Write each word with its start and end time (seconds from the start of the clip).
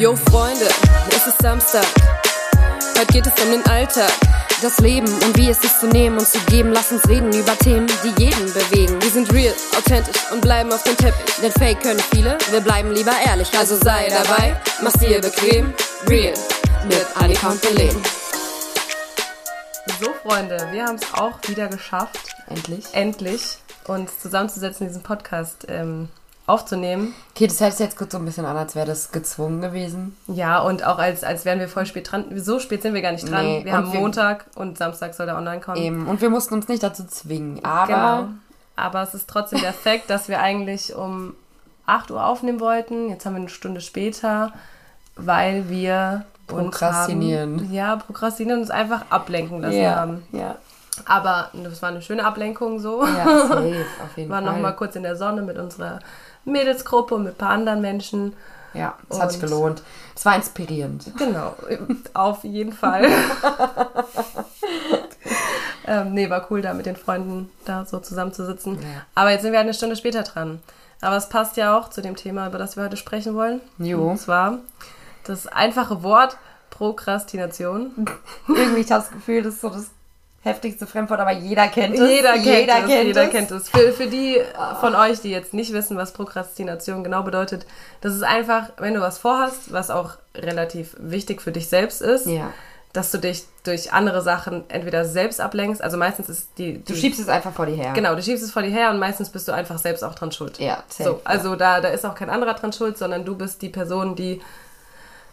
Yo 0.00 0.16
Freunde, 0.16 0.66
es 1.10 1.26
ist 1.26 1.42
Samstag. 1.42 1.84
Heute 2.96 3.12
geht 3.12 3.26
es 3.26 3.44
um 3.44 3.50
den 3.50 3.62
Alltag. 3.66 4.10
Das 4.62 4.78
Leben 4.78 5.06
und 5.06 5.36
wie 5.36 5.50
es 5.50 5.62
ist 5.62 5.78
zu 5.78 5.88
nehmen 5.88 6.16
und 6.16 6.26
zu 6.26 6.38
geben. 6.46 6.72
Lass 6.72 6.90
uns 6.90 7.06
reden 7.06 7.30
über 7.34 7.54
Themen, 7.58 7.86
die 8.02 8.22
jeden 8.22 8.46
bewegen. 8.54 9.02
Wir 9.02 9.10
sind 9.10 9.30
real, 9.30 9.54
authentisch 9.76 10.16
und 10.32 10.40
bleiben 10.40 10.72
auf 10.72 10.82
dem 10.84 10.96
Teppich. 10.96 11.34
Denn 11.42 11.52
Fake 11.52 11.82
können 11.82 12.00
viele, 12.00 12.38
wir 12.50 12.62
bleiben 12.62 12.92
lieber 12.92 13.12
ehrlich. 13.26 13.52
Also 13.58 13.76
sei 13.76 14.08
dabei, 14.08 14.58
mach's 14.80 14.98
dir 15.00 15.20
bequem. 15.20 15.74
Real 16.08 16.32
mit 16.88 17.06
Annika 17.16 17.50
und 17.50 17.60
Belen. 17.60 18.02
So, 20.00 20.14
Freunde, 20.22 20.66
wir 20.72 20.86
haben 20.86 20.96
es 20.96 21.12
auch 21.12 21.36
wieder 21.46 21.68
geschafft, 21.68 22.20
Endlich. 22.48 22.86
endlich 22.92 23.58
uns 23.86 24.18
zusammenzusetzen, 24.18 24.86
diesen 24.86 25.02
Podcast 25.02 25.66
ähm, 25.68 26.08
aufzunehmen. 26.50 27.14
Okay, 27.34 27.46
das 27.46 27.60
hört 27.60 27.72
sich 27.72 27.86
jetzt 27.86 27.96
kurz 27.96 28.12
so 28.12 28.18
ein 28.18 28.24
bisschen 28.24 28.44
an, 28.44 28.56
als 28.56 28.74
wäre 28.74 28.86
das 28.86 29.12
gezwungen 29.12 29.60
gewesen. 29.60 30.16
Ja, 30.26 30.58
und 30.60 30.84
auch 30.86 30.98
als, 30.98 31.24
als 31.24 31.44
wären 31.44 31.58
wir 31.60 31.68
voll 31.68 31.86
spät 31.86 32.10
dran. 32.10 32.24
So 32.36 32.58
spät 32.58 32.82
sind 32.82 32.94
wir 32.94 33.02
gar 33.02 33.12
nicht 33.12 33.30
dran. 33.30 33.44
Nee, 33.44 33.64
wir 33.64 33.72
haben 33.72 33.92
wir- 33.92 34.00
Montag 34.00 34.46
und 34.56 34.76
Samstag 34.78 35.14
soll 35.14 35.26
der 35.26 35.36
online 35.36 35.60
kommen. 35.60 35.76
Eben. 35.78 36.06
Und 36.06 36.20
wir 36.20 36.30
mussten 36.30 36.54
uns 36.54 36.68
nicht 36.68 36.82
dazu 36.82 37.04
zwingen. 37.06 37.64
Aber 37.64 37.86
Genau. 37.86 38.28
Aber 38.76 39.02
es 39.02 39.14
ist 39.14 39.28
trotzdem 39.28 39.60
der 39.60 39.72
Fakt, 39.84 40.08
dass 40.10 40.28
wir 40.28 40.40
eigentlich 40.40 40.94
um 40.94 41.34
8 41.86 42.10
Uhr 42.10 42.24
aufnehmen 42.24 42.60
wollten. 42.60 43.08
Jetzt 43.10 43.26
haben 43.26 43.34
wir 43.34 43.40
eine 43.40 43.48
Stunde 43.50 43.80
später, 43.80 44.52
weil 45.16 45.68
wir 45.68 46.24
uns 46.50 46.76
Prokrastinieren. 46.78 47.60
Haben, 47.60 47.72
ja, 47.72 47.96
prokrastinieren 47.96 48.58
und 48.60 48.62
uns 48.64 48.70
einfach 48.70 49.02
ablenken 49.10 49.60
lassen 49.60 49.80
ja, 49.80 49.94
haben. 49.96 50.22
ja. 50.32 50.56
Aber 51.06 51.50
das 51.52 51.80
war 51.80 51.90
eine 51.90 52.02
schöne 52.02 52.24
Ablenkung 52.24 52.78
so. 52.80 53.04
Ja, 53.06 53.24
safe, 53.24 53.54
auf 53.54 53.62
jeden 53.62 53.84
Wir 54.16 54.28
waren 54.28 54.44
Fall. 54.44 54.54
noch 54.54 54.60
mal 54.60 54.72
kurz 54.72 54.96
in 54.96 55.02
der 55.02 55.16
Sonne 55.16 55.42
mit 55.42 55.56
unserer 55.56 56.00
Mädelsgruppe 56.44 57.14
und 57.14 57.24
mit 57.24 57.34
ein 57.34 57.38
paar 57.38 57.50
anderen 57.50 57.80
Menschen. 57.80 58.34
Ja, 58.72 58.94
das 59.08 59.20
hat 59.20 59.32
sich 59.32 59.40
gelohnt. 59.40 59.82
Es 60.14 60.24
war 60.24 60.36
inspirierend. 60.36 61.12
Genau, 61.18 61.54
auf 62.14 62.44
jeden 62.44 62.72
Fall. 62.72 63.04
ähm, 65.86 66.14
nee, 66.14 66.30
war 66.30 66.46
cool, 66.50 66.62
da 66.62 66.72
mit 66.72 66.86
den 66.86 66.96
Freunden 66.96 67.50
da 67.64 67.84
so 67.84 67.98
zusammenzusitzen. 67.98 68.74
Ja. 68.74 69.06
Aber 69.14 69.30
jetzt 69.30 69.42
sind 69.42 69.52
wir 69.52 69.58
halt 69.58 69.66
eine 69.66 69.74
Stunde 69.74 69.96
später 69.96 70.22
dran. 70.22 70.60
Aber 71.00 71.16
es 71.16 71.28
passt 71.28 71.56
ja 71.56 71.76
auch 71.76 71.88
zu 71.88 72.02
dem 72.02 72.16
Thema, 72.16 72.46
über 72.46 72.58
das 72.58 72.76
wir 72.76 72.84
heute 72.84 72.96
sprechen 72.96 73.34
wollen. 73.34 73.60
Jo. 73.78 74.10
Und 74.10 74.18
zwar 74.18 74.58
das 75.24 75.46
einfache 75.46 76.02
Wort 76.02 76.36
Prokrastination. 76.70 78.06
Irgendwie, 78.48 78.80
ich 78.80 78.92
habe 78.92 79.02
das 79.02 79.10
Gefühl, 79.10 79.42
das 79.42 79.54
ist 79.54 79.60
so 79.62 79.70
das 79.70 79.90
heftigste 80.42 80.86
Fremdwort, 80.86 81.20
aber 81.20 81.32
jeder 81.32 81.68
kennt 81.68 81.94
es. 81.94 82.00
Jeder 82.00 82.32
kennt 82.32 82.44
jeder 82.46 82.78
es, 82.80 82.86
Kennt 82.86 83.04
jeder 83.06 83.24
es. 83.24 83.30
kennt 83.30 83.50
es. 83.50 83.68
Für, 83.68 83.92
für 83.92 84.06
die 84.06 84.40
von 84.80 84.94
euch, 84.94 85.20
die 85.20 85.30
jetzt 85.30 85.52
nicht 85.52 85.72
wissen, 85.72 85.96
was 85.98 86.12
Prokrastination 86.12 87.04
genau 87.04 87.22
bedeutet, 87.22 87.66
das 88.00 88.14
ist 88.14 88.22
einfach, 88.22 88.70
wenn 88.78 88.94
du 88.94 89.00
was 89.00 89.18
vorhast, 89.18 89.72
was 89.72 89.90
auch 89.90 90.12
relativ 90.34 90.96
wichtig 90.98 91.42
für 91.42 91.52
dich 91.52 91.68
selbst 91.68 92.00
ist, 92.00 92.26
Ja. 92.26 92.52
dass 92.94 93.10
du 93.12 93.18
dich 93.18 93.44
durch 93.64 93.92
andere 93.92 94.22
Sachen 94.22 94.64
entweder 94.70 95.04
selbst 95.04 95.40
ablenkst, 95.42 95.82
also 95.84 95.98
meistens 95.98 96.30
ist 96.30 96.48
die... 96.56 96.78
die 96.78 96.84
Du 96.84 96.94
schiebst 96.98 97.20
es 97.20 97.28
einfach 97.28 97.52
vor 97.52 97.66
dir 97.66 97.76
her. 97.76 97.92
Genau, 97.92 98.14
du 98.14 98.22
schiebst 98.22 98.42
es 98.42 98.50
vor 98.50 98.62
dir 98.62 98.70
her 98.70 98.88
und 98.90 98.98
meistens 98.98 99.28
bist 99.28 99.46
du 99.46 99.52
einfach 99.52 99.78
selbst 99.78 100.02
auch 100.02 100.14
dran 100.14 100.32
schuld. 100.32 100.58
Ja, 100.58 100.82
safe, 100.88 101.10
So, 101.10 101.20
also 101.24 101.54
da, 101.56 101.82
da 101.82 101.88
ist 101.88 102.06
auch 102.06 102.14
kein 102.14 102.30
anderer 102.30 102.54
dran 102.54 102.72
schuld, 102.72 102.96
sondern 102.96 103.26
du 103.26 103.36
bist 103.36 103.60
die 103.60 103.68
Person, 103.68 104.16
die 104.16 104.40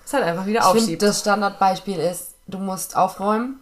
es 0.05 0.11
halt 0.13 0.25
einfach 0.25 0.45
wieder 0.45 0.59
Ich 0.59 0.65
aufschiebt. 0.65 1.01
das 1.01 1.21
Standardbeispiel 1.21 1.97
ist, 1.99 2.31
du 2.47 2.57
musst 2.57 2.97
aufräumen. 2.97 3.59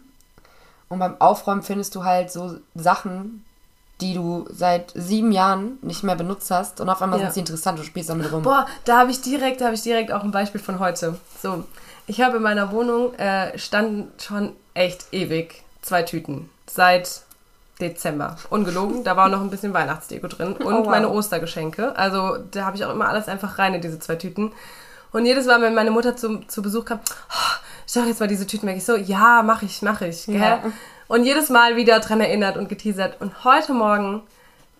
Und 0.88 0.98
beim 1.00 1.20
Aufräumen 1.20 1.62
findest 1.62 1.94
du 1.94 2.04
halt 2.04 2.30
so 2.30 2.56
Sachen, 2.74 3.44
die 4.00 4.14
du 4.14 4.46
seit 4.50 4.92
sieben 4.94 5.32
Jahren 5.32 5.78
nicht 5.82 6.02
mehr 6.04 6.16
benutzt 6.16 6.50
hast. 6.50 6.80
Und 6.80 6.88
auf 6.88 7.00
einmal 7.02 7.18
Ja. 7.18 7.26
sind 7.26 7.34
sie 7.34 7.40
interessant, 7.40 7.78
du 7.78 7.82
spielst 7.82 8.10
damit 8.10 8.30
rum. 8.30 8.42
Boah, 8.42 8.66
da 8.84 8.98
habe 8.98 9.10
ich 9.10 9.20
direkt, 9.22 9.60
da 9.60 9.66
habe 9.66 9.74
ich 9.74 9.82
direkt 9.82 10.12
auch 10.12 10.22
ein 10.22 10.30
Beispiel 10.30 10.60
von 10.60 10.78
heute. 10.78 11.18
So, 11.42 11.64
ich 12.06 12.20
habe 12.20 12.36
in 12.36 12.42
meiner 12.42 12.70
Wohnung 12.72 13.14
äh, 13.14 13.58
standen 13.58 14.12
schon 14.22 14.52
echt 14.74 15.06
ewig 15.12 15.62
zwei 15.82 16.02
Tüten 16.02 16.50
seit 16.66 17.22
Dezember. 17.80 18.36
Ungelogen, 18.50 19.02
da 19.04 19.16
war 19.16 19.28
noch 19.28 19.40
ein 19.40 19.50
bisschen 19.50 19.74
Weihnachtsdeko 19.74 20.28
drin 20.28 20.52
und 20.56 20.74
Oh, 20.74 20.78
wow. 20.80 20.86
meine 20.88 21.08
Ostergeschenke. 21.10 21.96
Also 21.96 22.38
da 22.50 22.64
habe 22.66 22.76
ich 22.76 22.84
auch 22.84 22.92
immer 22.92 23.08
alles 23.08 23.28
einfach 23.28 23.58
rein 23.58 23.74
in 23.74 23.80
diese 23.80 23.98
zwei 23.98 24.16
Tüten. 24.16 24.52
Und 25.12 25.24
jedes 25.24 25.46
Mal, 25.46 25.60
wenn 25.62 25.74
meine 25.74 25.90
Mutter 25.90 26.16
zu, 26.16 26.40
zu 26.48 26.60
Besuch 26.62 26.84
kam, 26.84 27.00
oh, 27.30 27.56
ich 27.86 27.92
sag 27.92 28.06
jetzt 28.06 28.20
mal 28.20 28.26
diese 28.28 28.46
Tüten 28.46 28.66
weg. 28.68 28.76
Ich 28.76 28.84
so, 28.84 28.96
ja, 28.96 29.42
mach 29.44 29.62
ich, 29.62 29.80
mach 29.82 30.00
ich. 30.00 30.26
Gell? 30.26 30.36
Ja. 30.40 30.60
Und 31.08 31.24
jedes 31.24 31.50
Mal 31.50 31.76
wieder 31.76 32.00
dran 32.00 32.20
erinnert 32.20 32.56
und 32.56 32.68
geteasert. 32.68 33.20
Und 33.20 33.44
heute 33.44 33.72
Morgen 33.72 34.22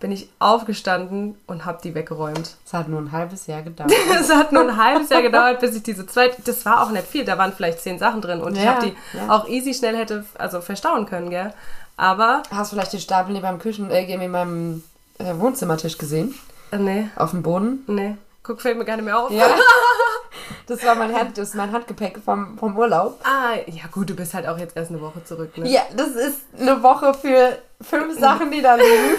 bin 0.00 0.10
ich 0.12 0.28
aufgestanden 0.40 1.36
und 1.46 1.64
habe 1.64 1.78
die 1.82 1.94
weggeräumt. 1.94 2.56
Es 2.66 2.72
hat 2.74 2.88
nur 2.88 3.00
ein 3.00 3.12
halbes 3.12 3.46
Jahr 3.46 3.62
gedauert. 3.62 3.90
Es 4.20 4.30
hat 4.34 4.52
nur 4.52 4.62
ein 4.68 4.76
halbes 4.76 5.08
Jahr 5.08 5.22
gedauert, 5.22 5.60
bis 5.60 5.74
ich 5.76 5.82
diese 5.84 6.06
zwei. 6.06 6.30
Das 6.44 6.66
war 6.66 6.82
auch 6.82 6.90
nicht 6.90 7.06
viel, 7.06 7.24
da 7.24 7.38
waren 7.38 7.52
vielleicht 7.52 7.80
zehn 7.80 7.98
Sachen 7.98 8.20
drin 8.20 8.40
und 8.42 8.56
ich 8.58 8.62
Ja, 8.64 8.74
habe 8.74 8.86
die 8.86 9.16
ja. 9.16 9.30
auch 9.30 9.48
easy 9.48 9.72
schnell 9.72 9.96
hätte 9.96 10.24
also 10.36 10.60
verstauen 10.60 11.06
können, 11.06 11.30
gell? 11.30 11.54
Aber 11.96 12.42
Hast 12.50 12.72
du 12.72 12.76
vielleicht 12.76 12.92
den 12.92 13.00
Stapel 13.00 13.32
neben 13.32 13.46
meinem 13.46 13.58
Küchen, 13.58 13.90
äh, 13.90 14.04
neben 14.18 14.32
meinem 14.32 14.82
äh, 15.18 15.32
Wohnzimmertisch 15.38 15.96
gesehen? 15.96 16.34
äh, 16.72 16.76
nee, 16.78 17.08
Auf 17.16 17.30
dem 17.30 17.42
Boden? 17.42 17.84
nee, 17.86 18.16
guck 18.42 18.60
fällt 18.60 18.76
mir 18.76 18.84
gar 18.84 18.96
nicht 18.96 19.06
mehr 19.06 19.18
auf. 19.18 19.30
Ja. 19.30 19.46
Das 20.66 20.84
war 20.84 20.96
mein, 20.96 21.14
Hand, 21.14 21.38
das 21.38 21.50
ist 21.50 21.54
mein 21.54 21.70
Handgepäck 21.72 22.18
vom, 22.24 22.58
vom 22.58 22.76
Urlaub. 22.76 23.20
Ah, 23.24 23.54
ja 23.66 23.84
gut, 23.92 24.10
du 24.10 24.14
bist 24.14 24.34
halt 24.34 24.48
auch 24.48 24.58
jetzt 24.58 24.76
erst 24.76 24.90
eine 24.90 25.00
Woche 25.00 25.22
zurück, 25.24 25.56
ne? 25.58 25.68
Ja, 25.68 25.82
das 25.96 26.08
ist 26.08 26.40
eine 26.58 26.82
Woche 26.82 27.14
für 27.14 27.56
fünf 27.80 28.18
Sachen, 28.18 28.50
die 28.50 28.60
da 28.62 28.74
liegen. 28.76 29.14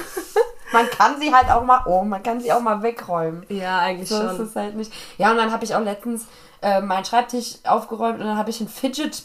Man 0.73 0.89
kann 0.89 1.19
sie 1.21 1.33
halt 1.33 1.49
auch 1.49 1.63
mal, 1.63 1.83
oh, 1.85 2.03
man 2.03 2.21
kann 2.21 2.41
sie 2.41 2.51
auch 2.51 2.59
mal 2.59 2.81
wegräumen. 2.83 3.45
Ja, 3.47 3.79
eigentlich 3.79 4.09
So 4.09 4.21
ist 4.21 4.35
schon. 4.35 4.45
es 4.47 4.55
halt 4.57 4.75
nicht. 4.75 4.91
Ja, 5.17 5.31
und 5.31 5.37
dann 5.37 5.51
habe 5.53 5.63
ich 5.63 5.73
auch 5.73 5.81
letztens 5.81 6.25
äh, 6.61 6.81
meinen 6.81 7.05
Schreibtisch 7.05 7.55
aufgeräumt 7.63 8.19
und 8.19 8.25
dann 8.25 8.37
habe 8.37 8.49
ich 8.49 8.59
einen 8.59 8.67
Fidget, 8.69 9.23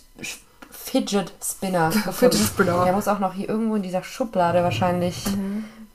Fidget 0.70 1.32
Spinner 1.42 1.88
gefunden. 1.90 2.12
Fidget 2.12 2.38
Spinner. 2.46 2.84
Der 2.84 2.92
muss 2.92 3.08
auch 3.08 3.18
noch 3.18 3.34
hier 3.34 3.48
irgendwo 3.48 3.74
in 3.74 3.82
dieser 3.82 4.04
Schublade 4.04 4.62
wahrscheinlich 4.62 5.24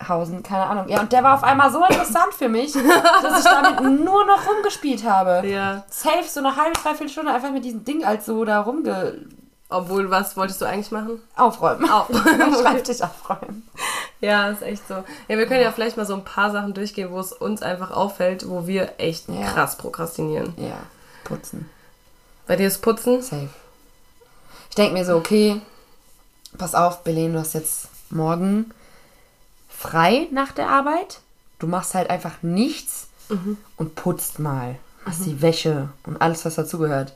hausen, 0.08 0.44
keine 0.44 0.66
Ahnung. 0.66 0.88
Ja, 0.90 1.00
und 1.02 1.12
der 1.12 1.24
war 1.24 1.36
auf 1.36 1.44
einmal 1.44 1.72
so 1.72 1.84
interessant 1.84 2.34
für 2.34 2.50
mich, 2.50 2.74
dass 3.22 3.40
ich 3.40 3.46
damit 3.46 3.82
nur 3.82 4.26
noch 4.26 4.48
rumgespielt 4.48 5.04
habe. 5.04 5.48
Ja, 5.48 5.84
Safe, 5.90 6.24
so 6.28 6.40
eine 6.40 6.56
halbe, 6.56 6.78
dreiviertel 6.80 7.10
Stunde 7.10 7.34
einfach 7.34 7.52
mit 7.52 7.64
diesem 7.66 7.84
Ding 7.86 8.04
als 8.06 8.26
so 8.26 8.46
da 8.46 8.62
rumge... 8.62 9.26
obwohl, 9.70 10.10
was 10.12 10.38
wolltest 10.38 10.62
du 10.62 10.66
eigentlich 10.66 10.92
machen? 10.92 11.22
Aufräumen. 11.36 11.90
Auch. 11.90 12.10
Schreibtisch 12.62 13.02
aufräumen. 13.02 13.68
ja, 14.22 14.50
ist 14.50 14.62
echt 14.62 14.88
so. 14.88 15.04
Ja, 15.28 15.38
wir 15.38 15.46
können 15.48 15.62
ja 15.62 15.72
vielleicht 15.72 15.98
mal 15.98 16.06
so 16.06 16.14
ein 16.14 16.24
paar 16.24 16.52
Sachen 16.52 16.74
durchgehen, 16.74 17.12
wo 17.12 17.20
es 17.20 17.34
uns 17.34 17.62
einfach 17.62 17.92
auffällt, 17.92 18.48
wo 18.50 18.68
wir 18.68 18.94
echt 19.00 19.28
Ja. 19.30 19.48
krass 19.52 19.78
prokrastinieren. 19.78 20.54
Ja, 20.58 20.78
putzen. 21.24 21.70
Bei 22.46 22.56
dir 22.56 22.68
ist 22.68 22.82
Putzen? 22.82 23.22
Safe. 23.22 23.50
Ich 24.70 24.76
denke 24.76 24.94
mir 24.94 25.04
so, 25.06 25.16
okay, 25.18 25.60
pass 26.58 26.76
auf, 26.76 27.04
Belen, 27.04 27.34
du 27.34 27.40
hast 27.40 27.54
jetzt 27.54 27.90
morgen 28.10 28.72
frei 29.78 30.28
nach 30.32 30.52
der 30.52 30.70
Arbeit. 30.70 31.20
Du 31.60 31.68
machst 31.68 31.94
halt 31.94 32.10
einfach 32.10 32.42
nichts 32.42 33.08
und 33.78 33.96
putzt 33.96 34.40
mal. 34.40 34.76
Machst 35.06 35.26
die 35.26 35.42
Wäsche 35.42 35.90
und 36.06 36.22
alles, 36.22 36.46
was 36.46 36.56
dazugehört. 36.56 37.14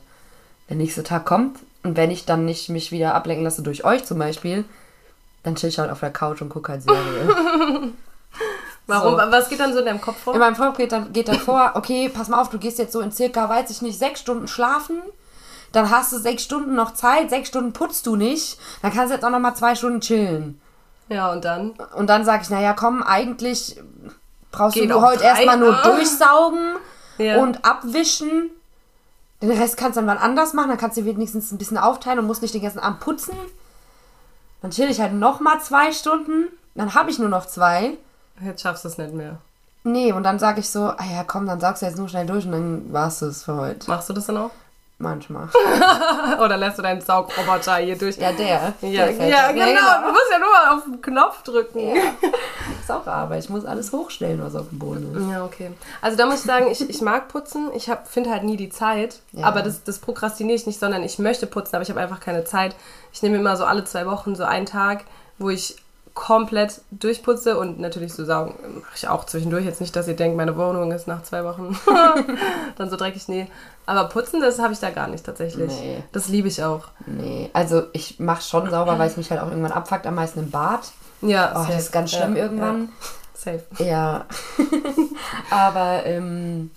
Der 0.68 0.76
nächste 0.76 1.02
Tag 1.02 1.24
kommt 1.24 1.58
und 1.82 1.96
wenn 1.96 2.10
ich 2.10 2.24
dann 2.24 2.44
nicht 2.44 2.68
mich 2.68 2.92
wieder 2.92 3.14
ablenken 3.14 3.44
lasse 3.44 3.62
durch 3.62 3.84
euch 3.84 4.04
zum 4.04 4.18
Beispiel, 4.18 4.64
dann 5.42 5.56
chill 5.56 5.68
ich 5.68 5.78
halt 5.78 5.90
auf 5.90 6.00
der 6.00 6.12
Couch 6.12 6.40
und 6.40 6.48
gucke 6.48 6.72
halt 6.72 6.82
Serie. 6.82 7.26
Warum? 8.86 9.12
So. 9.12 9.30
Was 9.30 9.48
geht 9.48 9.60
dann 9.60 9.72
so 9.72 9.80
in 9.80 9.86
deinem 9.86 10.00
Kopf 10.00 10.18
vor? 10.18 10.34
In 10.34 10.40
meinem 10.40 10.56
Kopf 10.56 10.76
geht 10.76 10.92
dann, 10.92 11.12
geht 11.12 11.28
dann 11.28 11.38
vor, 11.38 11.72
okay, 11.74 12.08
pass 12.08 12.28
mal 12.28 12.40
auf, 12.40 12.50
du 12.50 12.58
gehst 12.58 12.78
jetzt 12.78 12.92
so 12.92 13.00
in 13.00 13.12
circa, 13.12 13.48
weiß 13.48 13.70
ich 13.70 13.82
nicht, 13.82 13.98
sechs 13.98 14.20
Stunden 14.20 14.48
schlafen. 14.48 15.00
Dann 15.72 15.90
hast 15.90 16.12
du 16.12 16.18
sechs 16.18 16.44
Stunden 16.44 16.74
noch 16.74 16.94
Zeit, 16.94 17.30
sechs 17.30 17.48
Stunden 17.48 17.72
putzt 17.72 18.06
du 18.06 18.16
nicht. 18.16 18.58
Dann 18.82 18.92
kannst 18.92 19.10
du 19.10 19.14
jetzt 19.14 19.24
auch 19.24 19.30
noch 19.30 19.38
mal 19.40 19.54
zwei 19.54 19.74
Stunden 19.74 20.00
chillen. 20.00 20.60
Ja, 21.12 21.30
und 21.32 21.44
dann? 21.44 21.72
Und 21.94 22.08
dann 22.08 22.24
sage 22.24 22.42
ich, 22.42 22.50
naja, 22.50 22.72
komm, 22.72 23.02
eigentlich 23.02 23.80
brauchst 24.50 24.74
Geht 24.74 24.90
du 24.90 25.00
heute 25.00 25.24
erstmal 25.24 25.58
nur 25.58 25.76
ah. 25.76 25.82
durchsaugen 25.82 26.76
Ja. 27.18 27.42
und 27.42 27.64
abwischen. 27.64 28.50
Den 29.40 29.50
Rest 29.50 29.76
kannst 29.76 29.96
du 29.96 30.00
dann 30.00 30.08
wann 30.08 30.18
anders 30.18 30.52
machen. 30.52 30.68
Dann 30.68 30.78
kannst 30.78 30.96
du 30.96 31.04
wenigstens 31.04 31.52
ein 31.52 31.58
bisschen 31.58 31.78
aufteilen 31.78 32.18
und 32.18 32.26
musst 32.26 32.42
nicht 32.42 32.54
den 32.54 32.62
ganzen 32.62 32.78
Abend 32.78 33.00
putzen. 33.00 33.34
Dann 34.62 34.70
chill 34.70 34.90
ich 34.90 35.00
halt 35.00 35.12
noch 35.14 35.40
mal 35.40 35.60
zwei 35.60 35.92
Stunden. 35.92 36.46
Dann 36.74 36.94
habe 36.94 37.10
ich 37.10 37.18
nur 37.18 37.28
noch 37.28 37.46
zwei. 37.46 37.98
Jetzt 38.40 38.62
schaffst 38.62 38.84
du 38.84 38.88
es 38.88 38.98
nicht 38.98 39.12
mehr. 39.12 39.38
Nee, 39.84 40.12
und 40.12 40.22
dann 40.22 40.38
sage 40.38 40.60
ich 40.60 40.70
so, 40.70 40.84
ah 40.84 41.04
ja, 41.12 41.24
komm, 41.24 41.46
dann 41.46 41.58
saugst 41.58 41.82
du 41.82 41.86
jetzt 41.86 41.98
nur 41.98 42.08
schnell 42.08 42.26
durch 42.26 42.46
und 42.46 42.52
dann 42.52 42.92
war's 42.92 43.18
das 43.18 43.42
für 43.42 43.56
heute. 43.56 43.90
Machst 43.90 44.08
du 44.08 44.12
das 44.12 44.26
dann 44.26 44.36
auch? 44.36 44.50
Manchmal. 45.02 45.48
Oder 46.40 46.56
lässt 46.56 46.78
du 46.78 46.82
deinen 46.82 47.00
Saugroboter 47.00 47.76
hier 47.76 47.98
durch? 47.98 48.16
Ja, 48.18 48.30
der. 48.30 48.72
ja, 48.82 49.06
der 49.06 49.28
ja 49.28 49.50
genau. 49.50 50.06
Du 50.06 50.12
musst 50.12 50.30
ja 50.30 50.38
nur 50.38 50.48
mal 50.48 50.76
auf 50.76 50.84
den 50.84 51.02
Knopf 51.02 51.42
drücken. 51.42 51.80
Ja, 51.80 52.02
Ist 52.80 52.90
auch 52.90 53.04
Arbeit. 53.04 53.42
Ich 53.42 53.50
muss 53.50 53.64
alles 53.64 53.92
hochstellen, 53.92 54.40
was 54.44 54.54
auf 54.54 54.68
dem 54.68 54.78
Boden 54.78 55.12
ist. 55.16 55.40
okay. 55.40 55.72
Also 56.00 56.16
da 56.16 56.26
muss 56.26 56.36
ich 56.36 56.42
sagen, 56.42 56.68
ich, 56.70 56.88
ich 56.88 57.00
mag 57.02 57.26
putzen. 57.26 57.70
Ich 57.74 57.90
finde 58.04 58.30
halt 58.30 58.44
nie 58.44 58.56
die 58.56 58.70
Zeit. 58.70 59.18
Ja. 59.32 59.46
Aber 59.46 59.62
das, 59.62 59.82
das 59.82 59.98
prokrastiniere 59.98 60.54
ich 60.54 60.66
nicht, 60.66 60.78
sondern 60.78 61.02
ich 61.02 61.18
möchte 61.18 61.48
putzen, 61.48 61.74
aber 61.74 61.82
ich 61.82 61.90
habe 61.90 62.00
einfach 62.00 62.20
keine 62.20 62.44
Zeit. 62.44 62.76
Ich 63.12 63.22
nehme 63.22 63.38
immer 63.38 63.56
so 63.56 63.64
alle 63.64 63.82
zwei 63.84 64.06
Wochen 64.06 64.36
so 64.36 64.44
einen 64.44 64.66
Tag, 64.66 65.04
wo 65.38 65.50
ich 65.50 65.76
komplett 66.14 66.82
durchputze 66.90 67.58
und 67.58 67.80
natürlich 67.80 68.12
so 68.12 68.24
saugen 68.24 68.54
mache 68.80 68.96
ich 68.96 69.08
auch 69.08 69.24
zwischendurch. 69.24 69.64
Jetzt 69.64 69.80
nicht, 69.80 69.96
dass 69.96 70.08
ihr 70.08 70.16
denkt, 70.16 70.36
meine 70.36 70.56
Wohnung 70.56 70.92
ist 70.92 71.06
nach 71.06 71.22
zwei 71.22 71.44
Wochen 71.44 71.78
dann 72.76 72.90
so 72.90 72.96
dreckig. 72.96 73.28
Nee. 73.28 73.46
Aber 73.86 74.08
putzen, 74.08 74.40
das 74.40 74.58
habe 74.58 74.72
ich 74.72 74.78
da 74.78 74.90
gar 74.90 75.08
nicht 75.08 75.24
tatsächlich. 75.24 75.72
Nee. 75.72 76.02
Das 76.12 76.28
liebe 76.28 76.48
ich 76.48 76.62
auch. 76.62 76.88
Nee, 77.06 77.50
also 77.52 77.84
ich 77.92 78.20
mache 78.20 78.42
schon 78.42 78.70
sauber, 78.70 78.98
weil 78.98 79.08
es 79.08 79.16
mich 79.16 79.30
halt 79.30 79.40
auch 79.40 79.48
irgendwann 79.48 79.72
abfuckt, 79.72 80.06
am 80.06 80.14
meisten 80.14 80.40
im 80.40 80.50
Bad. 80.50 80.92
Ja, 81.22 81.52
Oh, 81.54 81.66
das 81.66 81.84
ist 81.84 81.92
ganz 81.92 82.12
schlimm 82.12 82.36
Ja, 82.36 82.42
irgendwann. 82.42 82.82
Ja. 82.82 82.88
Safe. 83.34 83.62
Ja. 83.78 84.26
Aber 85.50 86.04
ähm, 86.04 86.70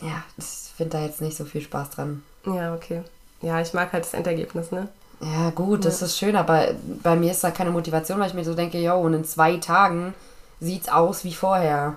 ja, 0.00 0.22
ich 0.36 0.44
finde 0.76 0.98
da 0.98 1.04
jetzt 1.04 1.20
nicht 1.20 1.36
so 1.36 1.44
viel 1.44 1.60
Spaß 1.62 1.90
dran. 1.90 2.22
Ja, 2.44 2.74
okay. 2.74 3.02
Ja, 3.40 3.60
ich 3.60 3.72
mag 3.72 3.92
halt 3.92 4.04
das 4.04 4.14
Endergebnis, 4.14 4.70
ne? 4.72 4.88
Ja, 5.20 5.50
gut, 5.50 5.84
das 5.84 6.00
ist 6.00 6.16
schön, 6.16 6.36
aber 6.36 6.68
bei 7.02 7.16
mir 7.16 7.32
ist 7.32 7.42
da 7.42 7.50
keine 7.50 7.70
Motivation, 7.70 8.20
weil 8.20 8.28
ich 8.28 8.34
mir 8.34 8.44
so 8.44 8.54
denke, 8.54 8.78
yo, 8.78 8.94
und 9.00 9.14
in 9.14 9.24
zwei 9.24 9.56
Tagen 9.56 10.14
sieht's 10.60 10.88
aus 10.88 11.24
wie 11.24 11.34
vorher. 11.34 11.96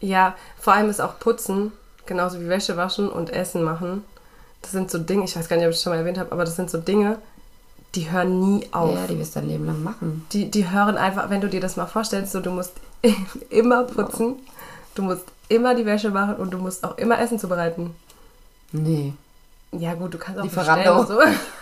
Ja, 0.00 0.36
vor 0.60 0.74
allem 0.74 0.88
ist 0.88 1.00
auch 1.00 1.18
Putzen, 1.18 1.72
genauso 2.06 2.40
wie 2.40 2.48
Wäsche 2.48 2.76
waschen 2.76 3.08
und 3.08 3.30
Essen 3.30 3.62
machen. 3.62 4.04
Das 4.62 4.72
sind 4.72 4.90
so 4.90 4.98
Dinge, 4.98 5.24
ich 5.24 5.36
weiß 5.36 5.48
gar 5.48 5.56
nicht, 5.56 5.66
ob 5.66 5.70
ich 5.70 5.76
das 5.76 5.82
schon 5.82 5.92
mal 5.92 5.98
erwähnt 5.98 6.18
habe, 6.18 6.30
aber 6.32 6.44
das 6.44 6.56
sind 6.56 6.70
so 6.70 6.78
Dinge, 6.78 7.18
die 7.94 8.10
hören 8.10 8.40
nie 8.40 8.66
auf. 8.72 8.94
Ja, 8.94 9.06
die 9.06 9.18
wirst 9.18 9.34
du 9.34 9.40
dein 9.40 9.48
Leben 9.48 9.66
lang 9.66 9.82
machen. 9.82 10.26
Die, 10.32 10.50
die 10.50 10.70
hören 10.70 10.96
einfach, 10.96 11.30
wenn 11.30 11.40
du 11.40 11.48
dir 11.48 11.60
das 11.60 11.76
mal 11.76 11.86
vorstellst, 11.86 12.32
so 12.32 12.40
du 12.40 12.50
musst 12.50 12.72
immer 13.50 13.84
putzen, 13.84 14.36
du 14.94 15.02
musst 15.02 15.24
immer 15.48 15.74
die 15.74 15.86
Wäsche 15.86 16.10
machen 16.10 16.36
und 16.36 16.52
du 16.52 16.58
musst 16.58 16.84
auch 16.84 16.98
immer 16.98 17.18
Essen 17.18 17.38
zubereiten. 17.38 17.94
Nee. 18.72 19.14
Ja 19.78 19.94
gut, 19.94 20.14
du 20.14 20.18
kannst 20.18 20.38
auch 20.40 20.44
Lieferando. 20.44 21.04
so. 21.04 21.18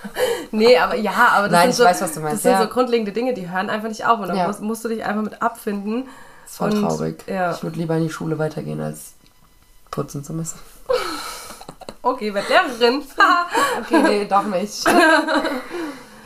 nee, 0.51 0.77
aber 0.79 0.95
ja, 0.97 1.13
aber 1.35 1.49
das 1.49 1.53
Nein, 1.53 1.63
sind 1.63 1.71
ich 1.71 1.77
so, 1.77 1.85
weiß, 1.85 2.03
was 2.03 2.13
du 2.15 2.21
meinst, 2.21 2.35
Das 2.37 2.43
sind 2.43 2.53
ja. 2.53 2.63
so 2.63 2.69
grundlegende 2.69 3.13
Dinge, 3.13 3.33
die 3.35 3.49
hören 3.51 3.71
einfach 3.71 3.89
nicht 3.89 4.05
auf 4.07 4.21
und 4.21 4.29
da 4.29 4.35
Ja. 4.35 4.47
musst, 4.47 4.61
musst 4.61 4.85
du 4.85 4.89
dich 4.89 5.05
einfach 5.05 5.23
mit 5.23 5.41
abfinden. 5.43 6.05
Das 6.45 6.51
ist 6.53 6.57
voll 6.59 6.71
Und, 6.73 6.81
traurig. 6.89 7.25
ja. 7.27 7.53
Ich 7.53 7.63
würde 7.63 7.79
lieber 7.79 7.97
in 7.97 8.03
die 8.05 8.11
Schule 8.11 8.39
weitergehen, 8.39 8.81
als 8.81 9.13
putzen 9.91 10.23
zu 10.25 10.33
müssen. 10.33 10.59
Okay, 12.05 12.35
werd 12.35 12.49
Lehrerin. 12.49 13.03
Okay, 13.81 14.03
nee, 14.03 14.25
doch 14.25 14.43
nicht. 14.43 14.85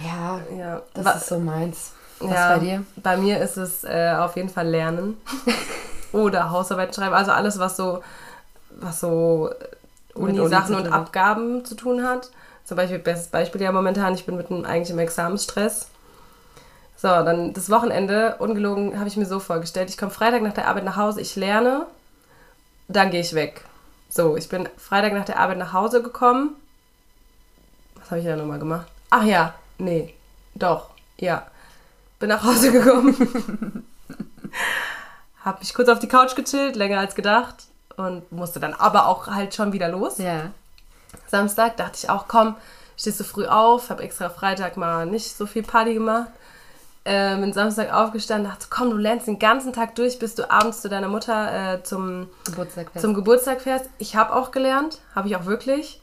ja, 0.02 0.40
ja, 0.56 0.82
das 0.94 1.04
Wa- 1.04 1.10
ist 1.12 1.26
so 1.26 1.38
meins. 1.38 1.92
Was 2.18 2.30
ja, 2.30 2.48
bei 2.54 2.58
dir? 2.60 2.84
Bei 2.96 3.16
mir 3.18 3.38
ist 3.40 3.58
es 3.58 3.84
äh, 3.84 4.14
auf 4.18 4.36
jeden 4.36 4.48
Fall 4.48 4.66
Lernen 4.68 5.18
oder 6.12 6.50
Hausarbeiten 6.50 6.94
schreiben. 6.94 7.14
Also 7.14 7.32
alles, 7.32 7.58
was 7.58 7.76
so, 7.76 8.02
was 8.70 9.00
so 9.00 9.50
Uni-Sachen 10.16 10.74
und. 10.74 10.92
Abgaben 10.92 11.64
zu 11.64 11.74
tun 11.74 12.06
hat. 12.06 12.30
Zum 12.64 12.76
Beispiel, 12.76 12.98
bestes 12.98 13.28
Beispiel 13.28 13.62
ja 13.62 13.70
momentan, 13.70 14.14
ich 14.14 14.26
bin 14.26 14.36
mitten 14.36 14.64
eigentlich 14.64 14.90
im 14.90 14.98
Examensstress. 14.98 15.88
So, 16.96 17.08
dann 17.08 17.52
das 17.52 17.70
Wochenende, 17.70 18.36
ungelogen, 18.38 18.98
habe 18.98 19.08
ich 19.08 19.16
mir 19.16 19.26
so 19.26 19.38
vorgestellt. 19.38 19.90
Ich 19.90 19.98
komme 19.98 20.10
Freitag 20.10 20.42
nach 20.42 20.54
der 20.54 20.66
Arbeit 20.66 20.84
nach 20.84 20.96
Hause, 20.96 21.20
ich 21.20 21.36
lerne, 21.36 21.86
dann 22.88 23.10
gehe 23.10 23.20
ich 23.20 23.34
weg. 23.34 23.64
So, 24.08 24.36
ich 24.36 24.48
bin 24.48 24.68
Freitag 24.78 25.12
nach 25.12 25.24
der 25.24 25.38
Arbeit 25.38 25.58
nach 25.58 25.72
Hause 25.72 26.02
gekommen. 26.02 26.56
Was 27.96 28.10
habe 28.10 28.20
ich 28.20 28.26
da 28.26 28.36
nochmal 28.36 28.58
gemacht? 28.58 28.86
Ach 29.10 29.24
ja, 29.24 29.54
nee, 29.78 30.14
doch, 30.54 30.90
ja. 31.18 31.46
Bin 32.18 32.30
nach 32.30 32.44
Hause 32.44 32.72
gekommen. 32.72 33.84
hab 35.44 35.60
mich 35.60 35.74
kurz 35.74 35.88
auf 35.88 35.98
die 35.98 36.08
Couch 36.08 36.34
gechillt, 36.34 36.76
länger 36.76 36.98
als 36.98 37.14
gedacht. 37.14 37.66
Und 37.96 38.30
musste 38.30 38.60
dann 38.60 38.74
aber 38.74 39.06
auch 39.06 39.26
halt 39.28 39.54
schon 39.54 39.72
wieder 39.72 39.88
los. 39.88 40.18
Ja. 40.18 40.50
Samstag 41.28 41.76
dachte 41.76 41.96
ich 41.96 42.10
auch, 42.10 42.28
komm, 42.28 42.56
stehst 42.96 43.20
du 43.20 43.24
früh 43.24 43.46
auf, 43.46 43.90
habe 43.90 44.02
extra 44.02 44.28
Freitag 44.28 44.76
mal 44.76 45.06
nicht 45.06 45.36
so 45.36 45.46
viel 45.46 45.62
Party 45.62 45.94
gemacht. 45.94 46.30
Ähm, 47.08 47.40
bin 47.40 47.52
Samstag 47.52 47.92
aufgestanden, 47.94 48.50
dachte, 48.50 48.66
komm, 48.68 48.90
du 48.90 48.96
lernst 48.96 49.28
den 49.28 49.38
ganzen 49.38 49.72
Tag 49.72 49.94
durch, 49.94 50.18
bis 50.18 50.34
du 50.34 50.50
abends 50.50 50.82
zu 50.82 50.88
deiner 50.88 51.06
Mutter 51.08 51.74
äh, 51.74 51.82
zum, 51.84 52.28
Geburtstag 52.44 52.90
fest. 52.90 53.02
zum 53.04 53.14
Geburtstag 53.14 53.60
fährst. 53.60 53.88
Ich 53.98 54.16
habe 54.16 54.34
auch 54.34 54.50
gelernt, 54.50 54.98
habe 55.14 55.28
ich 55.28 55.36
auch 55.36 55.44
wirklich. 55.44 56.00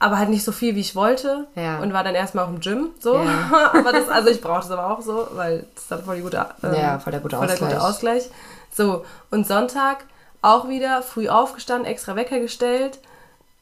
Aber 0.00 0.16
halt 0.16 0.30
nicht 0.30 0.44
so 0.44 0.52
viel, 0.52 0.74
wie 0.74 0.80
ich 0.80 0.94
wollte. 0.96 1.48
Ja. 1.54 1.80
Und 1.80 1.92
war 1.92 2.02
dann 2.02 2.14
erstmal 2.14 2.46
auch 2.46 2.48
im 2.48 2.60
Gym. 2.60 2.90
So. 2.98 3.16
Ja. 3.16 3.70
aber 3.74 3.92
das, 3.92 4.08
also 4.08 4.30
ich 4.30 4.40
brauchte 4.40 4.66
es 4.66 4.72
aber 4.72 4.90
auch 4.90 5.02
so, 5.02 5.28
weil 5.32 5.66
das 5.74 5.82
ist 5.82 5.92
dann 5.92 6.02
voll, 6.02 6.16
die 6.16 6.22
gute, 6.22 6.46
ähm, 6.62 6.74
Ja, 6.74 6.98
voll 6.98 7.10
der 7.10 7.20
gute 7.20 7.36
voll 7.36 7.46
der 7.46 7.56
gute 7.56 7.82
Ausgleich. 7.82 8.22
Ausgleich. 8.22 8.30
So, 8.72 9.04
und 9.30 9.46
Sonntag 9.46 10.04
auch 10.42 10.68
wieder 10.68 11.02
früh 11.02 11.28
aufgestanden, 11.28 11.90
extra 11.90 12.16
Wecker 12.16 12.38
gestellt. 12.38 12.98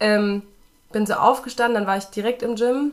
Ähm, 0.01 0.43
bin 0.93 1.07
so 1.07 1.15
aufgestanden, 1.15 1.75
dann 1.75 1.87
war 1.87 1.97
ich 1.97 2.05
direkt 2.07 2.43
im 2.43 2.57
Gym. 2.57 2.93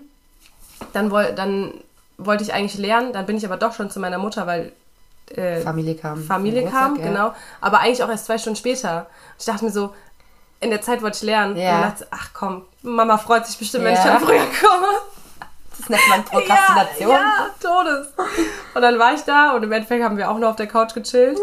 Dann, 0.93 1.11
woll, 1.11 1.33
dann 1.35 1.73
wollte 2.17 2.43
ich 2.43 2.53
eigentlich 2.53 2.77
lernen, 2.77 3.13
dann 3.13 3.25
bin 3.25 3.37
ich 3.37 3.45
aber 3.45 3.57
doch 3.57 3.73
schon 3.73 3.89
zu 3.89 3.99
meiner 3.99 4.17
Mutter, 4.17 4.47
weil 4.47 4.71
äh, 5.35 5.61
Familie 5.61 5.95
kam. 5.95 6.23
Familie 6.23 6.67
kam, 6.69 6.97
ja. 6.97 7.03
genau. 7.07 7.33
Aber 7.61 7.79
eigentlich 7.79 8.03
auch 8.03 8.09
erst 8.09 8.25
zwei 8.25 8.37
Stunden 8.37 8.57
später. 8.57 9.07
Ich 9.39 9.45
dachte 9.45 9.65
mir 9.65 9.71
so, 9.71 9.93
in 10.59 10.69
der 10.69 10.81
Zeit 10.81 11.01
wollte 11.01 11.17
ich 11.17 11.23
lernen. 11.23 11.55
Ja. 11.57 11.63
Und 11.75 11.81
dann 11.81 11.89
dachte 11.91 12.03
ich, 12.03 12.09
ach 12.11 12.29
komm, 12.33 12.65
Mama 12.81 13.17
freut 13.17 13.45
sich 13.45 13.57
bestimmt, 13.57 13.85
wenn 13.85 13.93
ich 13.93 13.99
Ja. 14.03 14.13
dann 14.13 14.21
früher 14.21 14.39
komme. 14.39 14.87
Das 15.77 15.89
nennt 15.89 16.07
man 16.09 16.23
Prokrastination. 16.25 17.09
Ja, 17.09 17.17
ja, 17.17 17.49
Todes. 17.59 18.07
Und 18.73 18.81
dann 18.81 18.99
war 18.99 19.13
ich 19.13 19.21
da 19.21 19.51
und 19.55 19.63
im 19.63 19.71
Endeffekt 19.71 20.03
haben 20.03 20.17
wir 20.17 20.29
auch 20.29 20.37
nur 20.37 20.49
auf 20.49 20.55
der 20.55 20.67
Couch 20.67 20.93
gechillt. 20.93 21.39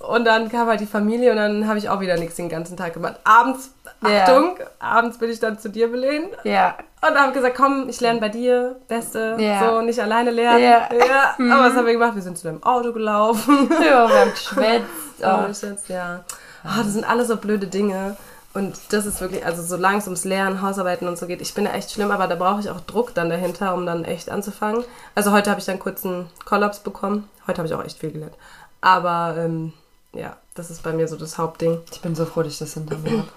Und 0.00 0.24
dann 0.24 0.48
kam 0.50 0.66
halt 0.66 0.80
die 0.80 0.86
Familie 0.86 1.30
und 1.30 1.36
dann 1.36 1.68
habe 1.68 1.78
ich 1.78 1.88
auch 1.90 2.00
wieder 2.00 2.16
nichts 2.16 2.36
den 2.36 2.48
ganzen 2.48 2.76
Tag 2.76 2.94
gemacht. 2.94 3.16
Abends, 3.24 3.70
Ja. 4.02 4.22
Achtung, 4.22 4.56
abends 4.78 5.18
bin 5.18 5.30
ich 5.30 5.40
dann 5.40 5.58
zu 5.58 5.68
dir, 5.68 5.90
Belen. 5.92 6.30
Ja. 6.44 6.74
Und 7.06 7.18
habe 7.20 7.32
gesagt, 7.32 7.54
komm, 7.56 7.86
ich 7.88 8.00
lerne 8.00 8.18
bei 8.18 8.30
dir, 8.30 8.76
Beste, 8.88 9.36
Ja. 9.38 9.60
so, 9.72 9.82
nicht 9.82 10.00
alleine 10.00 10.30
lernen. 10.30 10.62
Ja. 10.62 10.88
Ja. 10.92 11.34
Aber 11.54 11.64
was 11.64 11.74
haben 11.76 11.84
wir 11.86 11.92
gemacht? 11.92 12.14
Wir 12.14 12.22
sind 12.22 12.38
zu 12.38 12.44
deinem 12.44 12.62
Auto 12.62 12.92
gelaufen. 12.94 13.68
Ja, 13.84 14.08
wir 14.08 14.20
haben 14.20 14.30
geschwätzt. 14.30 14.86
Oh. 15.22 15.26
Oh. 15.44 15.46
Jetzt, 15.48 15.90
ja. 15.90 16.24
Ah, 16.64 16.78
das 16.78 16.94
sind 16.94 17.04
alles 17.06 17.28
so 17.28 17.36
blöde 17.36 17.66
Dinge. 17.66 18.16
Und 18.54 18.74
das 18.90 19.04
ist 19.04 19.20
wirklich, 19.20 19.44
also 19.44 19.62
solange 19.62 19.98
es 19.98 20.06
ums 20.06 20.24
Lernen, 20.24 20.62
Hausarbeiten 20.62 21.06
und 21.06 21.18
so 21.18 21.26
geht, 21.26 21.42
ich 21.42 21.52
bin 21.52 21.66
da 21.66 21.72
echt 21.72 21.90
schlimm, 21.92 22.10
aber 22.10 22.26
da 22.26 22.36
brauche 22.36 22.60
ich 22.60 22.70
auch 22.70 22.80
Druck 22.80 23.12
dann 23.14 23.28
dahinter, 23.28 23.74
um 23.74 23.84
dann 23.84 24.04
echt 24.06 24.30
anzufangen. 24.30 24.82
Also 25.14 25.30
heute 25.32 25.50
habe 25.50 25.60
ich 25.60 25.66
dann 25.66 25.78
kurz 25.78 26.06
einen 26.06 26.30
Kollaps 26.46 26.78
bekommen. 26.78 27.28
Heute 27.46 27.58
habe 27.58 27.68
ich 27.68 27.74
auch 27.74 27.84
echt 27.84 27.98
viel 27.98 28.12
gelernt. 28.12 28.32
Aber 28.80 29.34
ähm, 29.38 29.74
ja, 30.12 30.36
das 30.54 30.70
ist 30.70 30.82
bei 30.82 30.92
mir 30.92 31.08
so 31.08 31.16
das 31.16 31.38
Hauptding. 31.38 31.80
Ich 31.92 32.00
bin 32.00 32.14
so 32.14 32.24
froh, 32.26 32.42
dass 32.42 32.54
ich 32.54 32.58
das 32.58 32.74
hinter 32.74 32.98
mir 32.98 33.18
habe. 33.18 33.28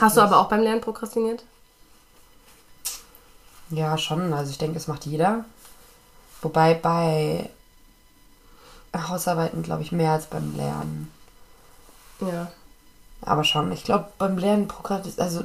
Hast 0.00 0.16
du 0.16 0.20
aber 0.20 0.38
auch 0.38 0.48
beim 0.48 0.62
Lernen 0.62 0.80
prokrastiniert? 0.80 1.44
Ja, 3.70 3.98
schon. 3.98 4.32
Also 4.32 4.50
ich 4.50 4.58
denke, 4.58 4.76
es 4.76 4.88
macht 4.88 5.06
jeder. 5.06 5.44
Wobei 6.42 6.74
bei 6.74 7.50
Hausarbeiten, 8.96 9.62
glaube 9.62 9.82
ich, 9.82 9.92
mehr 9.92 10.12
als 10.12 10.26
beim 10.26 10.56
Lernen. 10.56 11.12
Ja. 12.20 12.50
Aber 13.22 13.44
schon. 13.44 13.72
Ich 13.72 13.84
glaube, 13.84 14.08
beim 14.18 14.38
Lernen 14.38 14.68
prokrastiniert, 14.68 15.20
also 15.20 15.44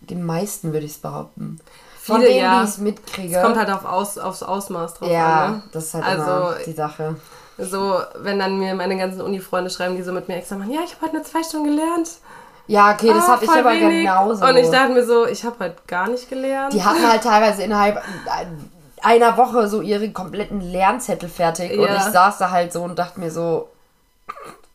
die 0.00 0.14
meisten 0.14 0.72
würde 0.72 0.86
ich 0.86 0.92
es 0.92 0.98
behaupten. 0.98 1.60
Viele, 2.00 2.18
Von 2.18 2.20
denen, 2.20 2.38
ja. 2.38 2.60
die 2.60 2.64
ich 2.64 2.74
es 2.74 2.78
mitkriege. 2.78 3.36
Es 3.36 3.42
kommt 3.42 3.56
halt 3.56 3.70
auf 3.70 3.84
aus, 3.84 4.18
aufs 4.18 4.42
Ausmaß 4.42 4.94
drauf 4.94 5.10
ja, 5.10 5.44
an. 5.46 5.52
Ne? 5.52 5.62
das 5.72 5.84
ist 5.86 5.94
halt 5.94 6.04
Also, 6.04 6.22
immer 6.22 6.64
die 6.64 6.72
Sache. 6.72 7.16
So, 7.58 8.00
wenn 8.16 8.38
dann 8.38 8.58
mir 8.58 8.74
meine 8.74 8.96
ganzen 8.96 9.20
Uni-Freunde 9.20 9.68
schreiben, 9.70 9.96
die 9.96 10.02
so 10.02 10.12
mit 10.12 10.28
mir 10.28 10.36
extra 10.36 10.56
machen, 10.56 10.72
ja, 10.72 10.80
ich 10.84 10.92
habe 10.94 11.06
heute 11.06 11.16
nur 11.16 11.24
zwei 11.24 11.42
Stunden 11.42 11.66
gelernt. 11.76 12.08
Ja, 12.68 12.92
okay, 12.92 13.08
das 13.12 13.24
Ah, 13.24 13.28
habe 13.32 13.44
ich 13.44 13.50
aber 13.50 13.70
wenig. 13.72 14.02
genauso. 14.04 14.44
Und 14.44 14.56
ich 14.56 14.68
dachte 14.70 14.92
mir 14.92 15.04
so, 15.04 15.26
ich 15.26 15.42
habe 15.44 15.56
halt 15.58 15.86
gar 15.88 16.08
nicht 16.08 16.28
gelernt. 16.28 16.72
die 16.72 16.84
hatten 16.84 17.06
halt 17.10 17.22
teilweise 17.24 17.62
innerhalb 17.62 18.02
einer 19.02 19.36
Woche 19.36 19.68
so 19.68 19.80
ihre 19.80 20.10
kompletten 20.12 20.60
Lernzettel 20.60 21.28
fertig. 21.28 21.72
Und 21.78 21.84
Ja. 21.86 21.96
ich 21.96 22.02
saß 22.02 22.38
da 22.38 22.50
halt 22.50 22.72
so 22.72 22.82
und 22.82 22.98
dachte 22.98 23.18
mir 23.20 23.30
so, 23.30 23.68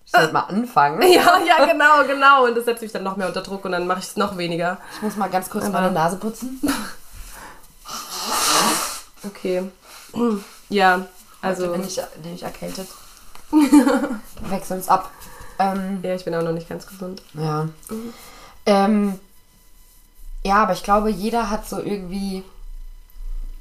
ich 0.05 0.11
sollte 0.11 0.33
mal 0.33 0.41
anfangen. 0.41 1.01
Ja, 1.07 1.37
ja, 1.45 1.65
genau, 1.65 2.03
genau. 2.07 2.45
Und 2.45 2.57
das 2.57 2.65
setzt 2.65 2.81
mich 2.81 2.91
dann 2.91 3.03
noch 3.03 3.15
mehr 3.15 3.27
unter 3.27 3.41
Druck 3.41 3.63
und 3.63 3.71
dann 3.73 3.85
mache 3.87 3.99
ich 3.99 4.05
es 4.07 4.17
noch 4.17 4.37
weniger. 4.37 4.77
Ich 4.95 5.01
muss 5.03 5.15
mal 5.15 5.29
ganz 5.29 5.49
kurz 5.49 5.69
meine 5.69 5.91
Nase 5.91 6.17
putzen. 6.17 6.59
Okay. 9.25 9.63
Ja, 10.69 11.05
also, 11.43 11.71
bin 11.71 11.83
ich, 11.83 12.01
bin 12.21 12.35
ich 12.35 12.43
erkältet. 12.43 12.87
Wechseln 14.49 14.79
uns 14.79 14.89
ab. 14.89 15.11
Ähm, 15.59 15.99
ja, 16.01 16.15
ich 16.15 16.25
bin 16.25 16.33
auch 16.33 16.41
noch 16.41 16.51
nicht 16.51 16.69
ganz 16.69 16.87
gesund. 16.87 17.21
ja. 17.33 17.67
Ähm, 18.65 19.19
ja, 20.45 20.63
aber 20.63 20.73
ich 20.73 20.83
glaube, 20.83 21.09
jeder 21.09 21.49
hat 21.49 21.67
so 21.67 21.79
irgendwie 21.79 22.43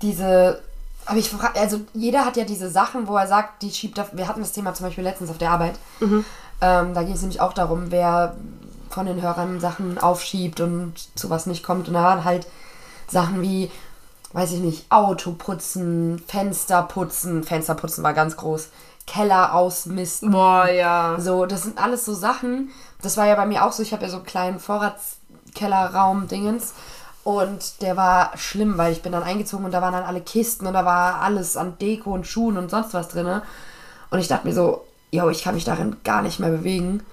diese. 0.01 0.61
Aber 1.07 1.19
ich 1.19 1.31
frage, 1.31 1.59
also 1.59 1.81
jeder 1.95 2.25
hat 2.25 2.37
ja 2.37 2.45
diese 2.45 2.71
Sachen, 2.71 3.09
wo 3.09 3.17
er 3.17 3.27
sagt, 3.27 3.63
die 3.63 3.71
schiebt 3.71 3.99
auf. 3.99 4.11
Wir 4.13 4.29
hatten 4.29 4.41
das 4.41 4.53
Thema 4.53 4.75
zum 4.75 4.87
Beispiel 4.87 5.05
letztens 5.05 5.31
auf 5.31 5.39
der 5.39 5.51
Arbeit. 5.51 5.75
Ähm, 6.61 6.95
da 6.95 7.03
ging 7.03 7.15
es 7.15 7.21
nämlich 7.21 7.41
auch 7.41 7.53
darum, 7.53 7.91
wer 7.91 8.37
von 8.91 9.07
den 9.07 9.21
Hörern 9.23 9.59
Sachen 9.59 9.99
aufschiebt 9.99 10.61
und 10.61 10.95
zu 11.17 11.31
was 11.31 11.47
nicht 11.47 11.65
kommt. 11.65 11.89
Und 11.89 11.95
da 11.95 12.03
waren 12.03 12.25
halt 12.25 12.47
Sachen 13.09 13.43
wie, 13.43 13.71
weiß 14.33 14.53
ich 14.53 14.61
nicht, 14.61 14.87
Auto 14.91 15.33
putzen, 15.33 16.23
Fenster 16.27 16.83
putzen. 16.83 17.45
Fenster 17.45 17.75
putzen 17.75 18.05
war 18.05 18.15
ganz 18.15 18.37
groß. 18.37 18.69
Keller 19.07 19.55
ausmisten. 19.55 20.31
Boah, 20.31 20.69
ja. 20.69 21.17
So, 21.19 21.47
das 21.47 21.63
sind 21.63 21.83
alles 21.83 22.05
so 22.05 22.13
Sachen. 22.15 22.71
Das 23.03 23.17
war 23.17 23.27
ja 23.27 23.35
bei 23.35 23.47
mir 23.47 23.65
auch 23.65 23.73
so. 23.73 23.83
Ich 23.83 23.93
habe 23.93 24.05
ja 24.05 24.09
so 24.09 24.19
einen 24.19 24.27
kleinen 24.27 24.61
Vorratskellerraum-Dingens. 24.61 26.75
Und 27.25 27.83
der 27.83 27.97
war 27.97 28.37
schlimm, 28.37 28.79
weil 28.79 28.93
ich 28.93 29.03
bin 29.03 29.13
dann 29.13 29.23
eingezogen 29.23 29.65
und 29.65 29.73
da 29.73 29.81
waren 29.81 29.93
dann 29.93 30.03
alle 30.05 30.21
Kisten 30.21 30.67
und 30.67 30.75
da 30.75 30.85
war 30.85 31.21
alles 31.21 31.57
an 31.57 31.79
Deko 31.79 32.13
und 32.13 32.27
Schuhen 32.27 32.57
und 32.57 32.71
sonst 32.71 32.95
was 32.95 33.07
drin. 33.09 33.43
Und 34.11 34.19
ich 34.19 34.27
dachte 34.27 34.45
mir 34.47 34.55
so, 34.55 34.85
yo, 35.13 35.31
ich 35.31 35.45
kann 35.45 35.55
mich 35.55 35.65
darin 35.65 35.99
gar 36.03 36.23
nicht 36.23 36.41
mehr 36.41 36.51
bewegen. 36.51 37.05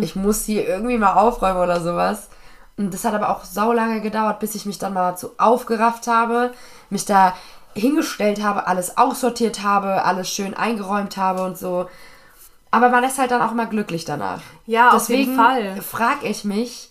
Ich 0.00 0.16
muss 0.16 0.44
hier 0.44 0.68
irgendwie 0.68 0.98
mal 0.98 1.14
aufräumen 1.14 1.60
oder 1.60 1.80
sowas. 1.80 2.28
Und 2.84 2.94
das 2.94 3.04
hat 3.04 3.14
aber 3.14 3.30
auch 3.30 3.44
sau 3.44 3.72
lange 3.72 4.00
gedauert, 4.00 4.40
bis 4.40 4.54
ich 4.54 4.66
mich 4.66 4.78
dann 4.78 4.94
mal 4.94 5.10
dazu 5.10 5.30
aufgerafft 5.38 6.06
habe, 6.06 6.52
mich 6.90 7.04
da 7.04 7.34
hingestellt 7.74 8.42
habe, 8.42 8.66
alles 8.66 8.98
aussortiert 8.98 9.62
habe, 9.62 10.04
alles 10.04 10.28
schön 10.28 10.54
eingeräumt 10.54 11.16
habe 11.16 11.44
und 11.44 11.56
so. 11.58 11.88
Aber 12.70 12.88
man 12.88 13.04
ist 13.04 13.18
halt 13.18 13.30
dann 13.30 13.42
auch 13.42 13.52
mal 13.52 13.66
glücklich 13.66 14.04
danach. 14.04 14.40
Ja, 14.66 14.88
auf 14.90 15.06
Deswegen 15.06 15.20
jeden 15.20 15.36
Fall. 15.36 15.80
frage 15.82 16.26
ich 16.26 16.44
mich, 16.44 16.90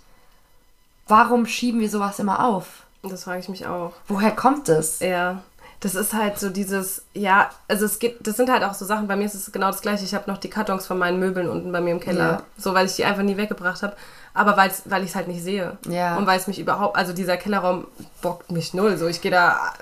warum 1.08 1.46
schieben 1.46 1.80
wir 1.82 1.90
sowas 1.90 2.20
immer 2.20 2.46
auf? 2.46 2.84
Das 3.04 3.24
frage 3.24 3.40
ich 3.40 3.50
mich 3.50 3.66
auch. 3.66 3.94
Woher 4.08 4.32
kommt 4.32 4.70
es? 4.70 5.00
Ja. 5.00 5.42
Das 5.80 5.96
ist 5.96 6.14
halt 6.14 6.40
so 6.40 6.52
dieses, 6.52 7.04
ja, 7.14 7.50
also 7.68 7.86
es 7.86 7.98
gibt, 7.98 8.28
das 8.28 8.38
sind 8.38 8.52
halt 8.52 8.64
auch 8.64 8.76
so 8.76 8.86
Sachen, 8.86 9.08
bei 9.08 9.16
mir 9.16 9.26
ist 9.26 9.34
es 9.34 9.52
genau 9.52 9.68
das 9.68 9.82
gleiche. 9.82 10.06
Ich 10.06 10.14
habe 10.14 10.30
noch 10.30 10.38
die 10.38 10.50
Kartons 10.50 10.86
von 10.86 11.00
meinen 11.00 11.20
Möbeln 11.20 11.50
unten 11.50 11.72
bei 11.72 11.82
mir 11.82 11.92
im 11.92 12.00
Keller. 12.00 12.32
Ja. 12.32 12.44
So, 12.56 12.76
weil 12.76 12.86
ich 12.86 12.96
die 12.96 13.06
einfach 13.06 13.24
nie 13.24 13.38
weggebracht 13.38 13.82
habe. 13.82 13.96
Aber 14.34 14.56
weil's, 14.58 14.84
weil 14.86 15.04
ich 15.04 15.10
es 15.10 15.16
halt 15.16 15.28
nicht 15.28 15.44
sehe. 15.44 15.78
Ja. 15.88 16.16
Und 16.18 16.26
weil 16.26 16.40
es 16.40 16.48
mich 16.48 16.60
überhaupt, 16.60 16.96
also 16.96 17.12
dieser 17.14 17.38
Kellerraum 17.38 17.86
bockt 18.22 18.52
mich 18.52 18.74
null. 18.74 18.98
So, 18.98 19.08
ich 19.08 19.22
gehe 19.22 19.32
da, 19.32 19.74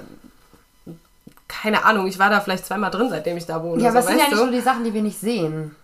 keine 1.47 1.83
Ahnung, 1.85 2.07
ich 2.07 2.19
war 2.19 2.29
da 2.29 2.39
vielleicht 2.39 2.65
zweimal 2.65 2.91
drin, 2.91 3.09
seitdem 3.09 3.37
ich 3.37 3.45
da 3.45 3.61
wohne. 3.63 3.81
Ja, 3.83 3.89
aber 3.89 3.99
es 3.99 4.05
so, 4.05 4.11
sind 4.11 4.19
ja 4.19 4.25
nicht 4.27 4.37
du? 4.39 4.43
nur 4.45 4.51
die 4.51 4.61
Sachen, 4.61 4.83
die 4.83 4.93
wir 4.93 5.01
nicht 5.01 5.19
sehen. 5.19 5.75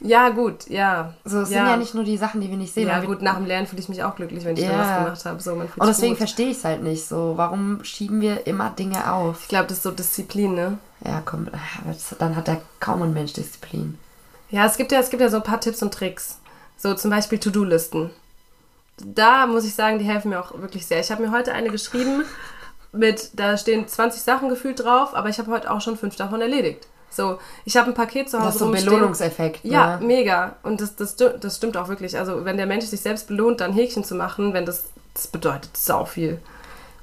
Ja, 0.00 0.28
gut, 0.30 0.68
ja. 0.68 1.14
So, 1.24 1.40
es 1.40 1.50
ja. 1.50 1.60
sind 1.60 1.66
ja 1.70 1.76
nicht 1.78 1.94
nur 1.94 2.04
die 2.04 2.16
Sachen, 2.18 2.40
die 2.40 2.50
wir 2.50 2.56
nicht 2.58 2.74
sehen. 2.74 2.88
Ja, 2.88 3.00
gut, 3.00 3.22
nach 3.22 3.36
dem 3.36 3.46
Lernen 3.46 3.66
fühle 3.66 3.80
ich 3.80 3.88
mich 3.88 4.02
auch 4.04 4.16
glücklich, 4.16 4.44
wenn 4.44 4.56
ich 4.56 4.64
Ja. 4.64 4.78
was 4.78 5.04
gemacht 5.04 5.24
habe. 5.24 5.40
So, 5.40 5.52
Und 5.52 5.86
deswegen 5.86 6.16
verstehe 6.16 6.50
ich 6.50 6.58
es 6.58 6.64
halt 6.64 6.82
nicht 6.82 7.06
so. 7.06 7.34
Warum 7.36 7.82
schieben 7.84 8.20
wir 8.20 8.46
immer 8.46 8.70
Dinge 8.70 9.10
auf? 9.12 9.38
Ich 9.42 9.48
glaube, 9.48 9.66
das 9.68 9.78
ist 9.78 9.82
so 9.82 9.90
Disziplin, 9.92 10.54
ne? 10.54 10.78
Ja, 11.04 11.22
komm, 11.24 11.48
das- 11.86 12.14
dann 12.18 12.36
hat 12.36 12.48
ja 12.48 12.58
kaum 12.80 13.02
ein 13.02 13.14
Mensch 13.14 13.32
Disziplin. 13.32 13.98
Ja, 14.50 14.66
es 14.66 14.76
gibt 14.76 14.92
ja, 14.92 14.98
es 15.00 15.08
gibt 15.10 15.22
ja 15.22 15.30
so 15.30 15.36
ein 15.38 15.42
paar 15.42 15.60
Tipps 15.60 15.82
und 15.82 15.94
Tricks. 15.94 16.38
So 16.84 16.92
zum 16.92 17.10
Beispiel 17.10 17.38
To-Do-Listen. 17.38 18.10
Da 19.02 19.46
muss 19.46 19.64
ich 19.64 19.74
sagen, 19.74 19.98
die 19.98 20.04
helfen 20.04 20.28
mir 20.28 20.38
auch 20.38 20.52
wirklich 20.60 20.84
sehr. 20.84 21.00
Ich 21.00 21.10
habe 21.10 21.22
mir 21.22 21.32
heute 21.32 21.54
eine 21.54 21.70
geschrieben 21.70 22.24
mit, 22.92 23.30
da 23.32 23.56
stehen 23.56 23.88
20 23.88 24.20
Sachen 24.20 24.50
gefühlt 24.50 24.84
drauf, 24.84 25.14
aber 25.14 25.30
ich 25.30 25.38
habe 25.38 25.50
heute 25.50 25.70
auch 25.70 25.80
schon 25.80 25.96
fünf 25.96 26.16
davon 26.16 26.42
erledigt. 26.42 26.86
So, 27.08 27.38
ich 27.64 27.78
habe 27.78 27.88
ein 27.88 27.94
Paket 27.94 28.28
zu 28.28 28.36
Hause 28.36 28.46
Das 28.48 28.54
ist 28.56 28.60
so 28.60 28.66
ein. 28.66 28.72
Belohnungseffekt. 28.72 29.64
Ja, 29.64 29.96
ne? 29.96 30.06
mega. 30.06 30.56
Und 30.62 30.82
das, 30.82 30.94
das, 30.94 31.16
das 31.16 31.56
stimmt 31.56 31.78
auch 31.78 31.88
wirklich. 31.88 32.18
Also, 32.18 32.44
wenn 32.44 32.58
der 32.58 32.66
Mensch 32.66 32.84
sich 32.84 33.00
selbst 33.00 33.28
belohnt, 33.28 33.62
dann 33.62 33.72
Häkchen 33.72 34.04
zu 34.04 34.14
machen, 34.14 34.52
wenn 34.52 34.66
das, 34.66 34.84
das 35.14 35.28
bedeutet 35.28 35.74
sau 35.78 36.04
viel. 36.04 36.38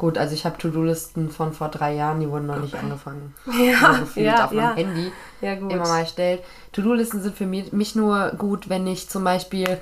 Gut, 0.02 0.18
also 0.18 0.34
ich 0.34 0.46
habe 0.46 0.58
To-Do-Listen 0.58 1.30
von 1.30 1.54
vor 1.54 1.70
drei 1.70 1.94
Jahren, 1.94 2.20
die 2.22 2.28
wurden 2.28 2.48
noch 2.48 2.60
nicht 2.60 2.74
angefangen. 2.74 3.36
Ja, 3.46 3.94
so 3.94 4.00
gefühlt 4.00 4.26
ja, 4.26 4.46
auf 4.46 4.52
meinem 4.52 4.64
ja. 4.70 4.74
Handy 4.76 5.12
Ja, 5.42 5.54
gut. 5.54 5.72
immer 5.72 5.88
mal 5.88 6.00
erstellt. 6.00 6.42
To-Do-Listen 6.72 7.22
sind 7.22 7.38
für 7.38 7.46
mich, 7.46 7.72
mich 7.72 7.94
nur 7.96 8.32
gut, 8.32 8.68
wenn 8.68 8.88
ich 8.88 9.10
zum 9.10 9.24
Beispiel 9.24 9.78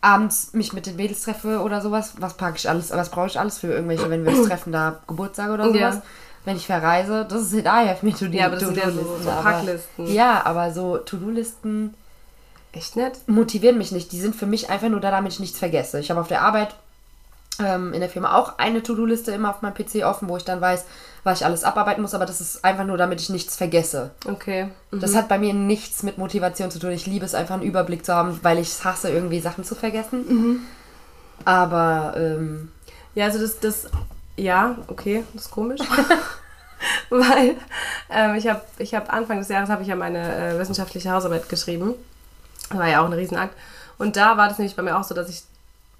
abends 0.00 0.52
mich 0.54 0.72
mit 0.72 0.86
den 0.86 0.96
Mädels 0.96 1.22
treffe 1.22 1.60
oder 1.60 1.80
sowas. 1.80 2.14
Was 2.18 2.34
packe 2.36 2.56
ich 2.56 2.68
alles, 2.68 2.90
was 2.90 3.10
brauche 3.10 3.28
ich 3.28 3.38
alles 3.38 3.58
für 3.58 3.68
irgendwelche, 3.68 4.10
wenn 4.10 4.24
wir 4.24 4.36
uns 4.36 4.48
treffen, 4.48 4.72
da 4.72 5.00
Geburtstage 5.06 5.52
oder 5.52 5.66
Ja. 5.70 5.92
sowas. 5.92 6.04
Wenn 6.44 6.56
ich 6.56 6.66
verreise, 6.66 7.24
das 7.24 7.52
ist 7.52 7.64
daher 7.64 7.94
für 7.94 8.06
mich 8.06 8.16
To-Do- 8.16 8.36
Ja, 8.36 8.46
aber 8.46 8.56
das 8.56 8.64
sind 8.64 8.76
ja 8.76 8.90
so- 8.90 8.98
To-Do-Listen, 8.98 9.22
so 9.22 9.30
aber- 9.30 9.42
Packlisten. 9.42 10.06
Ja, 10.12 10.42
aber 10.44 10.72
so 10.72 10.96
To-Do-Listen 10.98 11.94
Echt 12.72 12.96
nett? 12.96 13.20
motivieren 13.28 13.78
mich 13.78 13.92
nicht. 13.92 14.10
Die 14.10 14.20
sind 14.20 14.34
für 14.34 14.46
mich 14.46 14.68
einfach 14.68 14.88
nur 14.88 14.98
da, 14.98 15.12
damit 15.12 15.32
ich 15.34 15.38
nichts 15.38 15.60
vergesse. 15.60 16.00
Ich 16.00 16.10
habe 16.10 16.20
auf 16.20 16.26
der 16.26 16.42
Arbeit 16.42 16.74
ähm, 17.64 17.92
in 17.92 18.00
der 18.00 18.08
Firma 18.08 18.36
auch 18.36 18.58
eine 18.58 18.82
To-Do-Liste 18.82 19.32
immer 19.32 19.50
auf 19.50 19.62
meinem 19.62 19.74
PC 19.74 20.04
offen, 20.04 20.28
wo 20.28 20.36
ich 20.36 20.44
dann 20.44 20.60
weiß, 20.60 20.84
was 21.24 21.40
ich 21.40 21.46
alles 21.46 21.64
abarbeiten 21.64 22.02
muss, 22.02 22.14
aber 22.14 22.26
das 22.26 22.40
ist 22.40 22.64
einfach 22.64 22.84
nur, 22.84 22.96
damit 22.96 23.20
ich 23.20 23.28
nichts 23.28 23.56
vergesse. 23.56 24.10
Okay. 24.26 24.68
Mhm. 24.90 25.00
Das 25.00 25.14
hat 25.14 25.28
bei 25.28 25.38
mir 25.38 25.54
nichts 25.54 26.02
mit 26.02 26.18
Motivation 26.18 26.70
zu 26.70 26.78
tun. 26.78 26.90
Ich 26.90 27.06
liebe 27.06 27.24
es 27.24 27.34
einfach, 27.34 27.54
einen 27.54 27.64
Überblick 27.64 28.04
zu 28.04 28.14
haben, 28.14 28.40
weil 28.42 28.58
ich 28.58 28.68
es 28.68 28.84
hasse, 28.84 29.10
irgendwie 29.10 29.40
Sachen 29.40 29.64
zu 29.64 29.74
vergessen. 29.74 30.24
Mhm. 30.28 30.60
Aber 31.44 32.14
ähm, 32.16 32.70
Ja, 33.14 33.26
also 33.26 33.38
das, 33.38 33.60
das, 33.60 33.86
ja, 34.36 34.76
okay, 34.88 35.24
das 35.34 35.46
ist 35.46 35.50
komisch. 35.50 35.80
Weil 37.10 37.56
ähm, 38.10 38.34
ich 38.34 38.48
habe 38.48 38.62
ich 38.78 38.94
hab 38.94 39.12
Anfang 39.12 39.38
des 39.38 39.48
Jahres 39.48 39.68
habe 39.68 39.82
ich 39.82 39.88
ja 39.88 39.96
meine 39.96 40.54
äh, 40.54 40.58
wissenschaftliche 40.58 41.10
Hausarbeit 41.10 41.48
geschrieben. 41.48 41.94
Das 42.68 42.78
war 42.78 42.88
ja 42.88 43.00
auch 43.02 43.06
ein 43.06 43.12
Riesenakt. 43.12 43.54
Und 43.98 44.16
da 44.16 44.36
war 44.36 44.48
das 44.48 44.58
nämlich 44.58 44.74
bei 44.74 44.82
mir 44.82 44.98
auch 44.98 45.04
so, 45.04 45.14
dass 45.14 45.28
ich 45.28 45.42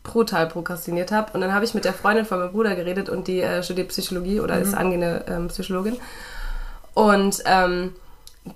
brutal 0.02 0.46
prokrastiniert 0.48 1.12
habe. 1.12 1.32
Und 1.32 1.40
dann 1.40 1.52
habe 1.54 1.64
ich 1.64 1.74
mit 1.74 1.84
der 1.84 1.92
Freundin 1.92 2.24
von 2.24 2.38
meinem 2.38 2.52
Bruder 2.52 2.74
geredet 2.74 3.08
und 3.08 3.28
die 3.28 3.40
äh, 3.40 3.62
studiert 3.62 3.88
Psychologie 3.88 4.40
oder 4.40 4.58
ist 4.58 4.74
angehende 4.74 5.24
ähm, 5.28 5.48
Psychologin. 5.48 5.96
Und 6.94 7.42
ähm, 7.46 7.94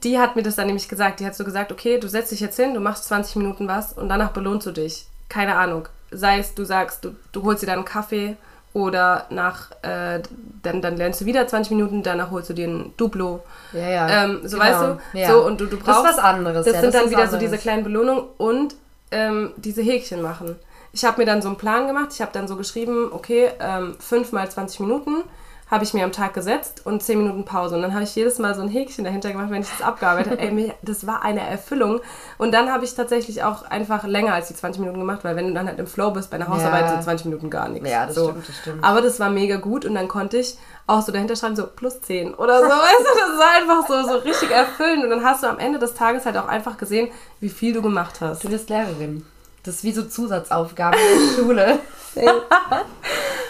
die 0.03 0.19
hat 0.19 0.37
mir 0.37 0.43
das 0.43 0.57
dann 0.57 0.67
nämlich 0.67 0.89
gesagt. 0.89 1.21
Die 1.21 1.27
hat 1.27 1.35
so 1.35 1.45
gesagt, 1.45 1.71
okay, 1.73 1.99
du 1.99 2.09
setzt 2.09 2.33
dich 2.33 2.41
jetzt 2.41 2.57
hin, 2.57 2.75
du 2.75 2.81
machst 2.81 3.05
20 3.05 3.37
Minuten 3.37 3.69
was 3.69 3.93
und 3.93 4.09
danach 4.09 4.31
belohnst 4.31 4.67
du 4.67 4.73
dich. 4.73 5.07
Keine 5.29 5.57
Ahnung. 5.57 5.89
Sei 6.11 6.39
es, 6.39 6.55
du 6.55 6.65
sagst, 6.65 7.05
du, 7.05 7.15
du 7.33 7.43
holst 7.45 7.63
dir 7.63 7.67
dann 7.67 7.77
einen 7.77 7.85
Kaffee 7.85 8.37
oder 8.73 9.27
nach, 9.31 9.71
äh, 9.83 10.21
dann, 10.63 10.83
dann 10.83 10.97
lernst 10.97 11.21
du 11.23 11.25
wieder 11.25 11.47
20 11.49 11.71
Minuten, 11.73 12.03
danach 12.03 12.31
holst 12.31 12.51
du 12.51 12.55
dir 12.55 12.69
ein 12.69 12.93
Duplo. 12.97 13.43
ja, 13.73 13.89
ja. 13.89 14.25
Ähm, 14.25 14.41
so 14.45 14.59
genau. 14.59 14.69
weißt 14.71 14.83
du, 15.15 15.19
Ja. 15.19 15.29
so 15.33 15.47
und 15.47 15.61
du, 15.61 15.67
du 15.67 15.77
Das 15.77 15.85
brauchst 15.85 16.11
ist 16.11 16.17
was 16.19 16.25
anderes. 16.25 16.67
Das 16.67 16.75
ja, 16.75 16.81
sind 16.83 16.95
das 16.95 17.03
dann 17.03 17.11
wieder 17.11 17.23
was 17.23 17.31
so 17.31 17.37
diese 17.39 17.47
anderes. 17.47 17.63
kleinen 17.63 17.85
Belohnungen 17.85 18.25
und 18.37 18.75
ähm, 19.13 19.53
diese 19.57 19.83
Häkchen 19.83 20.21
machen. 20.21 20.57
Ich 20.97 21.05
habe 21.05 21.19
mir 21.21 21.27
dann 21.27 21.43
so 21.43 21.49
einen 21.49 21.59
Plan 21.59 21.87
gemacht. 21.87 22.09
Ich 22.15 22.23
habe 22.23 22.33
dann 22.33 22.49
so 22.49 22.57
geschrieben, 22.57 23.11
okay, 23.13 23.51
ähm, 23.61 23.97
5 24.01 24.33
mal 24.33 24.51
20 24.51 24.81
Minuten 24.81 25.25
habe 25.71 25.85
ich 25.85 25.93
mir 25.93 26.05
am 26.05 26.13
Tag 26.13 26.33
gesetzt 26.33 26.83
und 26.87 27.03
10 27.03 27.19
Minuten 27.19 27.45
Pause. 27.45 27.75
Und 27.75 27.83
dann 27.83 27.93
habe 27.93 28.05
ich 28.05 28.15
jedes 28.15 28.39
Mal 28.39 28.55
so 28.55 28.63
ein 28.63 28.69
Häkchen 28.69 29.05
dahinter 29.05 29.31
gemacht, 29.33 29.51
wenn 29.51 29.61
ich 29.61 29.69
das 29.69 29.83
abgearbeitet 29.83 30.33
habe. 30.33 30.41
Ey, 30.49 30.53
mir, 30.53 30.73
das 30.81 31.07
war 31.07 31.23
eine 31.23 31.47
Erfüllung. 31.47 32.01
Und 32.39 32.55
dann 32.55 32.73
habe 32.73 32.85
ich 32.87 32.95
tatsächlich 32.95 33.43
auch 33.43 33.63
einfach 33.65 34.05
länger 34.05 34.33
als 34.33 34.49
die 34.49 34.55
20 34.55 34.81
Minuten 34.81 35.01
gemacht, 35.01 35.23
weil 35.23 35.37
wenn 35.37 35.49
du 35.49 35.53
dann 35.53 35.67
halt 35.67 35.79
im 35.79 35.87
Flow 35.87 36.13
bist 36.13 36.31
bei 36.31 36.37
einer 36.37 36.49
Hausarbeit, 36.49 36.83
Ja. 36.85 36.89
sind 36.93 37.03
20 37.03 37.27
Minuten 37.27 37.51
gar 37.51 37.69
nichts. 37.69 37.91
Ja, 37.91 38.07
das 38.07 38.15
so. 38.15 38.31
stimmt, 38.31 38.49
das 38.49 38.57
stimmt. 38.57 38.83
Aber 38.85 39.03
das 39.03 39.21
war 39.21 39.29
mega 39.29 39.57
gut 39.57 39.85
und 39.85 39.95
dann 39.97 40.09
konnte 40.09 40.39
ich 40.39 40.57
auch 40.87 41.03
so 41.03 41.13
dahinter 41.13 41.37
schreiben, 41.37 41.57
so 41.57 41.67
plus 41.67 42.01
10 42.01 42.33
oder 42.35 42.61
so. 42.61 42.65
Weißt 42.71 43.01
du, 43.01 43.19
das 43.19 43.39
war 43.39 43.55
einfach 43.61 43.87
so, 43.87 44.09
so 44.15 44.19
richtig 44.21 44.51
erfüllend. 44.51 45.05
Und 45.05 45.11
dann 45.11 45.25
hast 45.25 45.43
du 45.43 45.49
am 45.49 45.59
Ende 45.59 45.79
des 45.79 45.93
Tages 45.93 46.25
halt 46.25 46.39
auch 46.39 46.49
einfach 46.49 46.79
gesehen, 46.79 47.11
wie 47.41 47.51
viel 47.51 47.75
du 47.75 47.83
gemacht 47.83 48.21
hast. 48.23 48.45
Du 48.45 48.49
bist 48.49 48.71
Lehrerin. 48.71 49.27
Das 49.67 49.77
ist 49.77 49.85
wie 49.85 49.93
so 49.93 50.05
Zusatzaufgaben 50.05 50.99
in 50.99 51.27
der 51.27 51.35
Schule. 51.43 51.79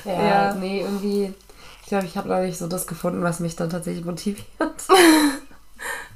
ja, 0.05 0.13
Ja. 0.13 0.55
nee, 0.55 0.81
irgendwie. 0.81 1.33
Ich 1.83 1.89
glaube, 1.89 2.07
ich 2.07 2.17
habe 2.17 2.29
noch 2.29 2.41
nicht 2.41 2.59
so 2.59 2.67
das 2.67 2.87
gefunden, 2.89 3.23
was 3.23 3.39
mich 3.39 3.55
dann 3.55 3.71
tatsächlich 3.71 4.05
motiviert. 4.05 4.47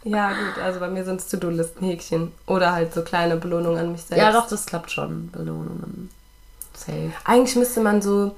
Ja, 0.02 0.30
gut, 0.30 0.62
also 0.64 0.80
bei 0.80 0.88
mir 0.88 1.04
sind 1.04 1.20
es 1.20 1.28
To-Do-Listen-Häkchen. 1.28 2.32
Oder 2.46 2.72
halt 2.72 2.94
so 2.94 3.02
kleine 3.02 3.36
Belohnungen 3.36 3.78
an 3.78 3.92
mich 3.92 4.00
selbst. 4.00 4.22
Ja, 4.22 4.32
doch, 4.32 4.48
das 4.48 4.64
klappt 4.64 4.90
schon. 4.90 5.30
Belohnungen. 5.30 6.08
Safe. 6.74 7.12
Eigentlich 7.24 7.54
müsste 7.56 7.80
man 7.82 8.00
so, 8.00 8.34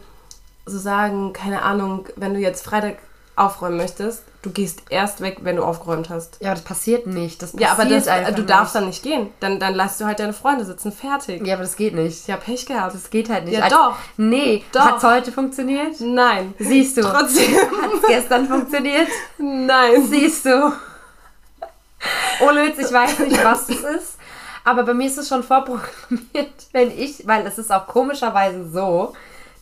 so 0.67 0.77
sagen, 0.81 1.33
keine 1.33 1.63
Ahnung, 1.63 2.07
wenn 2.17 2.35
du 2.35 2.41
jetzt 2.41 2.65
Freitag 2.65 2.97
aufräumen 3.37 3.77
möchtest, 3.79 4.25
du 4.43 4.51
gehst 4.51 4.83
erst 4.91 5.21
weg, 5.21 5.39
wenn 5.43 5.57
du 5.57 5.65
aufgeräumt 5.65 6.11
hast. 6.11 6.37
Ja, 6.41 6.49
aber 6.51 6.57
das 6.57 6.65
passiert 6.65 7.07
nicht. 7.07 7.41
Das 7.43 7.53
Ja, 7.55 7.69
aber 7.73 7.83
passiert 7.85 8.01
das, 8.03 8.09
einfach 8.09 8.35
du 8.35 8.43
darfst 8.45 8.75
nicht. 8.75 8.81
dann 8.83 8.89
nicht 8.89 9.03
gehen. 9.03 9.31
Dann, 9.41 9.59
dann 9.59 9.75
lässt 9.75 10.01
du 10.01 10.05
halt 10.05 10.19
deine 10.21 10.33
Freunde 10.33 10.65
sitzen, 10.65 10.93
fertig. 10.93 11.47
Ja, 11.47 11.55
aber 11.55 11.63
das 11.63 11.77
geht 11.77 11.95
nicht. 11.95 12.27
Ja, 12.29 12.37
Pech 12.37 12.67
gehabt. 12.67 12.95
Das 12.95 13.09
geht 13.11 13.31
halt 13.31 13.45
nicht. 13.47 13.55
Ja, 13.57 13.65
Also- 13.65 13.77
doch. 13.77 13.97
Nee, 14.17 14.65
Doch. 14.73 14.81
hat's 14.83 15.05
heute 15.05 15.33
funktioniert? 15.33 16.01
Nein. 16.01 16.55
Siehst 16.59 16.97
du. 16.99 17.03
Trotzdem. 17.03 17.55
Hat's 17.57 18.07
gestern 18.07 18.47
funktioniert? 18.49 19.09
Nein. 19.39 20.07
Siehst 20.09 20.45
du. 20.47 20.73
Ohne 22.41 22.67
Witz, 22.67 22.79
ich 22.79 22.93
weiß 22.93 23.19
nicht, 23.21 23.45
was 23.45 23.67
das 23.67 23.77
ist. 23.79 24.17
Aber 24.65 24.83
bei 24.85 24.95
mir 24.95 25.07
ist 25.07 25.19
es 25.19 25.29
schon 25.29 25.43
vorprogrammiert, 25.43 26.53
wenn 26.73 26.91
ich, 26.97 27.27
weil 27.27 27.47
es 27.47 27.59
ist 27.59 27.73
auch 27.73 27.87
komischerweise 27.87 28.69
so, 28.71 29.13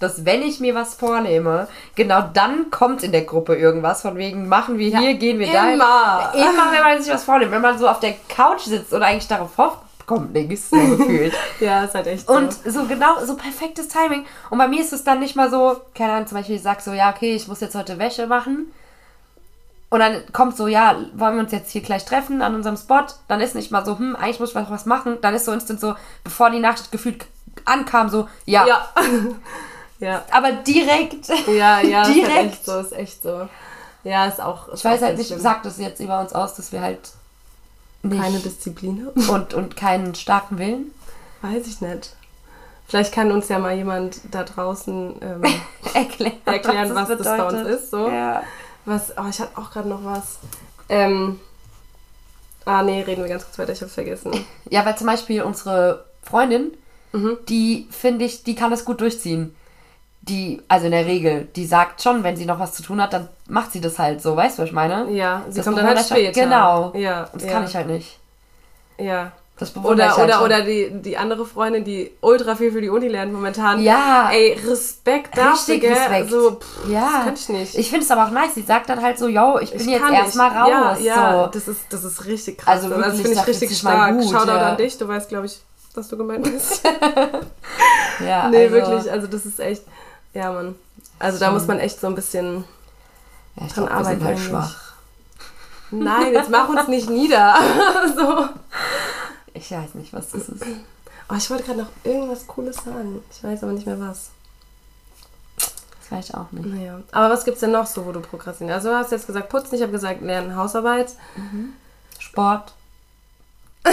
dass 0.01 0.25
wenn 0.25 0.43
ich 0.43 0.59
mir 0.59 0.75
was 0.75 0.95
vornehme, 0.95 1.69
genau 1.95 2.23
dann 2.33 2.71
kommt 2.71 3.03
in 3.03 3.13
der 3.13 3.23
Gruppe 3.23 3.55
irgendwas 3.55 4.03
von 4.03 4.17
wegen, 4.17 4.49
machen 4.49 4.79
wir 4.79 4.99
hier, 4.99 5.15
gehen 5.15 5.39
wir 5.39 5.53
da. 5.53 5.71
immer. 5.71 6.33
Immer, 6.35 6.73
wenn 6.73 6.83
man 6.83 7.03
sich 7.03 7.13
was 7.13 7.25
vornimmt. 7.25 7.53
Wenn 7.53 7.63
man 7.63 7.79
so 7.79 7.87
auf 7.87 8.01
der 8.01 8.15
Couch 8.29 8.63
sitzt 8.63 8.93
und 8.93 9.03
eigentlich 9.03 9.29
darauf 9.29 9.57
hofft, 9.59 9.79
kommt 10.07 10.33
nichts, 10.33 10.71
so 10.71 10.77
gefühlt. 10.77 11.35
Ja, 11.61 11.85
ist 11.85 11.95
halt 11.95 12.07
echt 12.07 12.27
so. 12.27 12.33
Und 12.33 12.53
so 12.53 12.87
genau, 12.87 13.25
so 13.25 13.37
perfektes 13.37 13.89
Timing. 13.89 14.25
Und 14.49 14.59
bei 14.59 14.67
mir 14.67 14.81
ist 14.81 14.93
es 14.93 15.05
dann 15.05 15.21
nicht 15.21 15.37
mal 15.37 15.51
so, 15.51 15.77
keine 15.95 16.15
Ahnung, 16.15 16.27
zum 16.27 16.39
Beispiel 16.39 16.57
ich 16.57 16.63
sag 16.63 16.81
so, 16.81 16.93
ja, 16.93 17.11
okay, 17.11 17.37
ich 17.37 17.47
muss 17.47 17.61
jetzt 17.61 17.77
heute 17.77 17.99
Wäsche 17.99 18.27
machen. 18.27 18.73
Und 19.91 20.01
dann 20.01 20.23
kommt 20.33 20.57
so, 20.57 20.67
ja, 20.67 20.97
wollen 21.15 21.35
wir 21.35 21.43
uns 21.43 21.53
jetzt 21.53 21.71
hier 21.71 21.83
gleich 21.83 22.05
treffen 22.05 22.43
an 22.43 22.55
unserem 22.55 22.77
Spot? 22.77 23.05
Dann 23.29 23.41
ist 23.41 23.55
nicht 23.55 23.71
mal 23.71 23.85
so, 23.85 23.99
hm, 23.99 24.17
eigentlich 24.17 24.41
muss 24.41 24.51
ich 24.51 24.55
was 24.55 24.87
machen. 24.87 25.19
Dann 25.21 25.35
ist 25.35 25.45
so 25.45 25.53
instant 25.53 25.81
so, 25.81 25.95
bevor 26.25 26.51
die 26.51 26.61
Nachricht 26.61 26.91
gefühlt 26.91 27.27
ankam, 27.67 28.09
so, 28.09 28.29
ja. 28.47 28.67
ja. 28.67 28.89
ja. 30.01 30.25
Aber 30.31 30.53
direkt. 30.53 31.29
Ja, 31.47 31.81
ja, 31.81 32.03
ist 32.03 32.09
halt 32.09 32.17
Direkt. 32.17 32.53
echt 32.53 32.65
so, 32.67 32.79
ist 32.81 32.93
echt 32.93 33.23
so. 33.23 33.49
Ja, 34.05 34.27
ist 34.27 34.41
auch. 34.41 34.69
Ist 34.69 34.81
Ich 34.81 34.85
weiß 34.85 35.01
auch 35.03 35.07
halt 35.07 35.19
nicht, 35.19 35.27
schlimm. 35.29 35.41
sagt 35.41 35.67
das 35.67 35.79
jetzt 35.79 36.01
über 36.01 36.21
uns 36.21 36.33
aus, 36.33 36.55
dass 36.55 36.73
wir 36.73 36.81
halt 36.81 36.99
nicht 38.03 38.21
keine 38.21 38.39
Disziplin 38.39 39.07
haben? 39.07 39.29
und, 39.29 39.55
und 39.55 39.77
keinen 39.77 40.15
starken 40.15 40.59
Willen. 40.59 40.93
Weiß 41.43 41.67
ich 41.67 41.81
nicht. 41.81 42.15
Vielleicht 42.89 43.13
kann 43.15 43.31
uns 43.31 43.49
ja 43.49 43.59
mal 43.59 43.77
jemand 43.77 44.21
da 44.31 44.43
draußen 44.43 45.15
ähm, 45.23 45.43
Erklären, 45.95 46.33
erklären, 46.45 46.95
was, 46.95 47.09
das 47.09 47.19
das 47.19 47.27
bei 47.37 47.47
uns 47.47 47.69
ist. 47.69 47.91
So. 47.91 48.09
Ja. 48.09 48.43
Was, 48.85 49.13
oh, 49.17 49.29
ich 49.29 49.39
hatte 49.39 49.57
auch 49.57 49.71
gerade 49.71 49.89
noch 49.89 50.05
was. 50.05 50.39
Ähm, 50.89 51.39
ah, 52.65 52.83
nee, 52.83 53.03
reden 53.03 53.23
wir 53.23 53.29
ganz 53.29 53.45
kurz 53.45 53.59
weiter, 53.59 53.73
ich 53.75 53.83
hab's 53.83 53.95
vergessen. 53.95 54.33
ja, 54.71 54.85
weil 54.85 54.97
zum 54.99 55.07
Beispiel 55.07 55.43
unsere 55.43 56.05
Freundin, 56.23 56.73
Mhm. 57.13 57.39
die 57.49 57.89
finde 57.91 58.25
ich, 58.25 58.45
die 58.45 58.55
kann 58.55 58.71
das 58.71 58.85
gut 58.85 59.01
durchziehen. 59.01 59.55
Die, 60.23 60.61
also 60.69 60.87
in 60.87 60.93
der 60.93 61.07
Regel, 61.07 61.49
die 61.57 61.65
sagt 61.65 62.03
schon, 62.03 62.23
wenn 62.23 62.37
sie 62.37 62.45
noch 62.45 62.59
was 62.61 62.75
zu 62.75 62.83
tun 62.83 63.01
hat, 63.01 63.13
dann 63.15 63.29
macht 63.49 63.73
sie 63.73 63.81
das 63.81 63.99
halt 63.99 64.21
so, 64.21 64.37
weißt 64.37 64.59
du, 64.59 64.63
was 64.63 64.69
ich 64.69 64.75
meine? 64.75 65.11
Ja, 65.11 65.43
sie 65.49 65.57
Das 65.57 65.65
kommt 65.67 65.79
dann 65.79 65.87
halt 65.87 65.99
ich- 66.01 66.07
später. 66.07 66.41
Genau. 66.43 66.93
Ja, 66.95 67.29
Das 67.33 67.45
ja, 67.45 67.51
kann 67.53 67.65
ich 67.65 67.75
halt 67.75 67.87
nicht. 67.87 68.19
Ja. 68.99 69.33
Das 69.59 69.77
Oder, 69.77 70.17
halt 70.17 70.25
oder, 70.25 70.35
schon. 70.37 70.45
oder 70.45 70.63
die, 70.63 70.91
die 71.03 71.19
andere 71.19 71.45
Freundin, 71.45 71.85
die 71.85 72.13
ultra 72.23 72.55
viel 72.55 72.73
für 72.73 72.81
die 72.81 72.89
Uni 72.89 73.09
lernt 73.09 73.31
momentan. 73.31 73.83
Ja. 73.83 74.31
Ey, 74.33 74.59
Respekt 74.67 75.37
dafür, 75.37 75.53
Richtig? 75.75 75.91
Respekt. 75.91 76.31
So, 76.31 76.53
pff, 76.53 76.89
ja. 76.91 77.01
das 77.01 77.25
kann 77.25 77.35
ich 77.35 77.49
nicht. 77.51 77.75
Ich 77.75 77.91
finde 77.91 78.05
es 78.05 78.11
aber 78.11 78.25
auch 78.27 78.31
nice. 78.31 78.55
Sie 78.55 78.63
sagt 78.63 78.89
dann 78.89 79.03
halt 79.03 79.19
so, 79.19 79.29
yo, 79.29 79.59
ich 79.61 79.71
bin 79.71 79.81
Ich 79.81 79.87
jetzt 79.87 80.03
kann 80.03 80.15
erstmal 80.15 80.49
raus. 80.51 80.99
Ja, 81.03 81.15
ja 81.15 81.45
so. 81.45 81.51
das, 81.51 81.69
ist, 81.69 81.81
das 81.91 82.05
ist 82.05 82.25
richtig 82.25 82.57
krass. 82.57 82.77
Also 82.83 82.89
das 82.89 82.99
wirklich, 82.99 83.21
finde 83.23 83.39
ich 83.39 83.47
richtig 83.47 83.79
stark. 83.79 84.19
gut, 84.19 84.31
Shoutout 84.31 84.49
ja. 84.49 84.69
an 84.71 84.77
dich. 84.79 84.97
Du 84.97 85.07
weißt, 85.07 85.29
glaube 85.29 85.45
ich, 85.45 85.61
dass 85.95 86.09
du 86.09 86.17
gemeint 86.17 86.43
bist. 86.45 86.83
ja, 88.27 88.49
nee, 88.49 88.65
also, 88.65 88.75
wirklich. 88.75 89.13
Also 89.13 89.27
das 89.27 89.45
ist 89.45 89.61
echt... 89.61 89.83
Ja, 90.33 90.53
Mann. 90.53 90.77
Also 91.19 91.39
da 91.39 91.51
muss 91.51 91.67
man 91.67 91.79
echt 91.79 92.01
so 92.01 92.07
ein 92.07 92.15
bisschen... 92.15 92.65
Ja, 93.57 93.67
ich 93.67 93.73
dran 93.73 93.87
glaub, 93.87 93.99
wir 93.99 94.05
sind 94.05 94.23
arbeiten 94.23 94.25
halt 94.25 94.39
schwach. 94.39 94.91
Nein, 95.91 96.33
jetzt 96.33 96.51
mach 96.51 96.69
uns 96.69 96.89
nicht 96.89 97.11
nieder. 97.11 97.57
so. 98.17 98.49
Ich 99.55 99.71
weiß 99.71 99.95
nicht, 99.95 100.13
was 100.13 100.31
das 100.31 100.49
ist. 100.49 100.65
Oh, 101.29 101.35
ich 101.37 101.51
wollte 101.51 101.65
gerade 101.65 101.81
noch 101.81 101.89
irgendwas 102.05 102.47
Cooles 102.47 102.77
sagen. 102.77 103.23
Ich 103.31 103.43
weiß 103.43 103.63
aber 103.65 103.73
nicht 103.73 103.87
mehr 103.87 104.01
was. 104.01 104.31
Das 105.57 106.11
weiß 106.11 106.29
ich 106.29 106.35
auch 106.35 106.51
nicht. 106.53 106.67
Naja. 106.67 107.01
Aber 107.13 107.31
was 107.31 107.45
gibt's 107.45 107.61
denn 107.61 107.73
noch 107.73 107.87
so, 107.87 108.07
wo 108.07 108.13
du 108.13 108.21
prokrastinierst? 108.21 108.87
Also 108.87 108.91
du 108.91 108.97
hast 108.97 109.13
jetzt 109.13 109.27
gesagt 109.27 109.49
putzen, 109.49 109.75
ich 109.75 109.83
habe 109.83 109.93
gesagt 109.93 110.23
lernen 110.23 110.55
Hausarbeit. 110.57 111.13
Sport. 112.19 112.73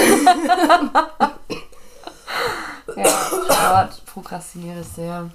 ja, 2.96 3.06
Sport 3.06 4.06
prokrastiniere 4.06 4.82
ich 4.82 4.88
sehr. 4.88 5.30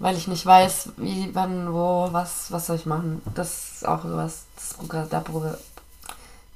Weil 0.00 0.16
ich 0.16 0.26
nicht 0.28 0.46
weiß, 0.46 0.90
wie, 0.96 1.28
wann, 1.34 1.74
wo, 1.74 2.08
was, 2.10 2.50
was 2.50 2.66
soll 2.66 2.76
ich 2.76 2.86
machen. 2.86 3.20
Das 3.34 3.74
ist 3.74 3.86
auch 3.86 4.02
sowas. 4.02 4.44
Das 4.56 4.76
da, 5.10 5.22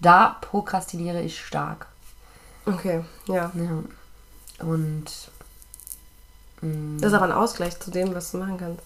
da 0.01 0.37
prokrastiniere 0.41 1.21
ich 1.21 1.45
stark. 1.45 1.87
Okay, 2.65 3.05
ja. 3.27 3.53
Ja. 3.55 4.65
Und 4.67 5.05
mm, 6.63 6.99
Das 7.01 7.13
ist 7.13 7.15
aber 7.15 7.27
ein 7.27 7.33
Ausgleich 7.33 7.79
zu 7.79 7.91
dem, 7.91 8.15
was 8.15 8.31
du 8.31 8.39
machen 8.39 8.57
kannst. 8.57 8.83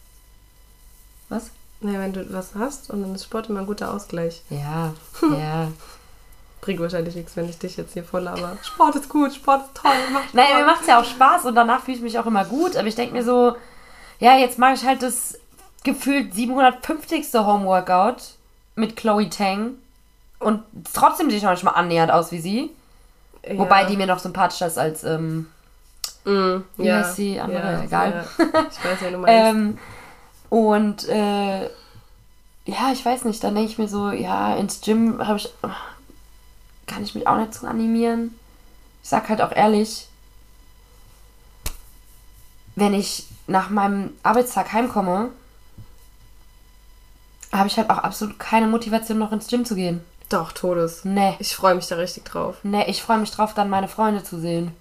was? 1.29 1.50
Naja, 1.81 2.00
wenn 2.00 2.12
du 2.12 2.33
was 2.33 2.57
hast 2.57 2.91
und 2.91 3.03
dann 3.03 3.15
ist 3.15 3.25
Sport 3.25 3.49
immer 3.49 3.61
ein 3.61 3.67
guter 3.67 3.95
Ausgleich. 3.95 4.43
Ja, 4.50 4.93
ja. 5.23 5.71
Bringt 6.61 6.81
wahrscheinlich 6.81 7.15
nichts, 7.15 7.37
wenn 7.37 7.49
ich 7.49 7.59
dich 7.59 7.77
jetzt 7.77 7.93
hier 7.93 8.03
voll 8.03 8.27
aber 8.27 8.59
Sport 8.65 8.97
ist 8.97 9.09
gut, 9.09 9.33
Sport 9.33 9.67
ist 9.67 9.75
toll, 9.77 9.93
mach 10.12 10.23
Sport. 10.23 10.35
Nein, 10.35 10.57
mir 10.57 10.67
macht 10.67 10.81
es 10.81 10.88
ja 10.88 11.00
auch 11.00 11.05
Spaß 11.05 11.45
und 11.45 11.55
danach 11.55 11.85
fühle 11.85 11.99
ich 11.99 12.03
mich 12.03 12.19
auch 12.19 12.27
immer 12.27 12.45
gut. 12.45 12.77
Aber 12.77 12.88
ich 12.88 12.97
denke 12.97 13.15
mir 13.15 13.23
so, 13.23 13.55
ja, 14.19 14.37
jetzt 14.37 14.59
mache 14.59 14.75
ich 14.75 14.85
halt 14.85 15.03
das 15.03 15.39
gefühlt 15.85 16.35
750. 16.35 17.27
Homeworkout 17.35 18.17
mit 18.75 18.97
Chloe 18.97 19.31
Tang. 19.31 19.75
Und 20.39 20.63
trotzdem 20.93 21.31
sehe 21.31 21.39
ich 21.39 21.45
manchmal 21.45 21.75
annähernd 21.75 22.13
aus 22.13 22.33
wie 22.33 22.41
sie. 22.41 22.71
Ja. 23.45 23.59
Wobei 23.59 23.85
die 23.85 23.97
mir 23.97 24.07
noch 24.07 24.19
sympathischer 24.19 24.67
ist 24.67 24.79
als, 24.79 25.05
ähm, 25.05 25.47
Mm, 26.29 26.63
Wie 26.77 26.93
heißt 26.93 27.17
die 27.19 27.41
andere? 27.41 27.83
Egal. 27.85 28.27
Ja. 28.39 28.45
Ich 28.71 28.85
weiß, 28.85 28.99
wer 29.01 29.11
du 29.11 29.19
meinst. 29.19 29.29
ähm, 29.51 29.79
und 30.50 31.09
äh, 31.09 31.65
ja, 32.67 32.93
ich 32.93 33.04
weiß 33.04 33.25
nicht, 33.25 33.43
dann 33.43 33.54
denke 33.54 33.71
ich 33.71 33.78
mir 33.78 33.89
so, 33.89 34.11
ja, 34.11 34.54
ins 34.57 34.83
Gym 34.83 35.26
habe 35.26 35.39
ich, 35.39 35.49
kann 36.87 37.02
ich 37.02 37.15
mich 37.15 37.26
auch 37.26 37.39
nicht 37.39 37.54
so 37.54 37.67
animieren. 37.67 38.39
Ich 39.02 39.09
sag 39.09 39.28
halt 39.31 39.41
auch 39.41 39.52
ehrlich, 39.52 40.09
wenn 42.76 42.93
ich 42.93 43.27
nach 43.49 43.71
meinem 43.71 44.13
Arbeitstag 44.23 44.73
heimkomme, 44.73 45.30
habe 47.52 47.67
ich 47.67 47.76
halt 47.76 47.91
auch 47.91 47.99
absolut 47.99 48.39
keine 48.39 48.67
Motivation, 48.67 49.19
noch 49.19 49.32
ins 49.32 49.49
Gym 49.49 49.65
zu 49.65 49.75
gehen. 49.75 50.02
Doch, 50.28 50.52
Todes. 50.52 51.04
Nee. 51.04 51.34
Ich 51.39 51.56
freue 51.56 51.75
mich 51.75 51.89
da 51.89 51.97
richtig 51.97 52.25
drauf. 52.25 52.56
Nee, 52.63 52.84
ich 52.89 53.02
freue 53.02 53.19
mich 53.19 53.30
drauf, 53.30 53.54
dann 53.54 53.71
meine 53.71 53.89
Freunde 53.89 54.23
zu 54.23 54.39
sehen. 54.39 54.73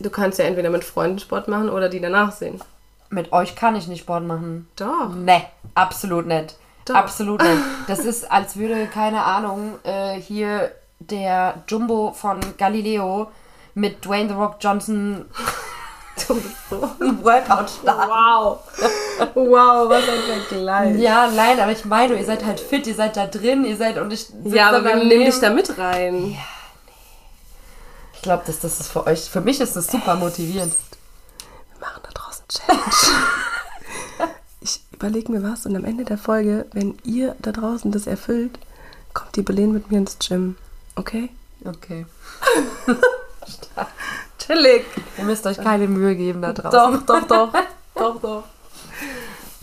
Du 0.00 0.10
kannst 0.10 0.40
ja 0.40 0.44
entweder 0.44 0.70
mit 0.70 0.82
Freunden 0.82 1.20
Sport 1.20 1.46
machen 1.46 1.70
oder 1.70 1.88
die 1.88 2.00
danach 2.00 2.32
sehen. 2.32 2.60
Mit 3.08 3.32
euch 3.32 3.54
kann 3.54 3.76
ich 3.76 3.86
nicht 3.86 4.00
Sport 4.00 4.24
machen. 4.24 4.68
Doch. 4.74 5.14
Nee, 5.14 5.44
absolut 5.74 6.26
nicht. 6.26 6.56
Doch. 6.86 6.96
Absolut 6.96 7.40
nicht. 7.40 7.62
Das 7.86 8.00
ist, 8.00 8.30
als 8.30 8.56
würde, 8.56 8.86
keine 8.86 9.22
Ahnung, 9.22 9.74
äh, 9.84 10.20
hier 10.20 10.72
der 10.98 11.62
Jumbo 11.68 12.12
von 12.12 12.40
Galileo 12.58 13.30
mit 13.74 14.04
Dwayne 14.04 14.28
The 14.28 14.34
Rock 14.34 14.56
Johnson 14.60 15.26
Du 16.28 16.34
bist 16.34 16.54
so. 16.70 16.90
ein 17.00 17.24
Workout 17.24 17.70
starten. 17.70 18.10
Wow. 18.10 18.58
Wow, 19.34 19.88
was 19.88 20.08
ein 20.08 20.42
Vergleich. 20.48 20.98
Ja, 20.98 21.30
nein, 21.30 21.60
aber 21.60 21.72
ich 21.72 21.84
meine, 21.84 22.16
ihr 22.16 22.24
seid 22.24 22.44
halt 22.44 22.60
fit, 22.60 22.86
ihr 22.86 22.94
seid 22.94 23.16
da 23.16 23.26
drin, 23.26 23.64
ihr 23.64 23.76
seid 23.76 23.98
und 23.98 24.12
ich 24.12 24.28
Ja, 24.44 24.68
aber 24.68 24.84
wir 24.84 24.96
nehmen 24.96 25.26
dich 25.26 25.38
da 25.40 25.50
mit 25.50 25.78
rein. 25.78 26.36
Ich 28.14 28.22
glaube, 28.22 28.42
das, 28.46 28.60
das 28.60 28.80
ist 28.80 28.92
für 28.92 29.06
euch, 29.06 29.20
für 29.22 29.40
mich 29.40 29.60
ist 29.60 29.74
das 29.74 29.86
super 29.88 30.14
motivierend. 30.14 30.74
Wir 31.72 31.80
machen 31.80 32.02
da 32.04 32.10
draußen 32.12 32.44
Challenge. 32.48 34.30
ich 34.60 34.80
überlege 34.92 35.32
mir 35.32 35.42
was 35.42 35.66
und 35.66 35.76
am 35.76 35.84
Ende 35.84 36.04
der 36.04 36.18
Folge, 36.18 36.66
wenn 36.72 36.96
ihr 37.04 37.34
da 37.40 37.52
draußen 37.52 37.90
das 37.90 38.06
erfüllt, 38.06 38.58
kommt 39.12 39.34
die 39.36 39.42
Belen 39.42 39.72
mit 39.72 39.90
mir 39.90 39.98
ins 39.98 40.18
Gym. 40.18 40.56
Okay? 40.94 41.30
Okay. 41.64 42.06
Chillig. 44.46 44.84
Ihr 45.18 45.24
müsst 45.24 45.46
euch 45.46 45.58
keine 45.58 45.86
Mühe 45.88 46.16
geben 46.16 46.42
da 46.42 46.52
draußen. 46.52 47.04
Doch, 47.06 47.20
doch, 47.20 47.26
doch. 47.26 47.52
doch, 47.94 48.20
doch. 48.20 48.44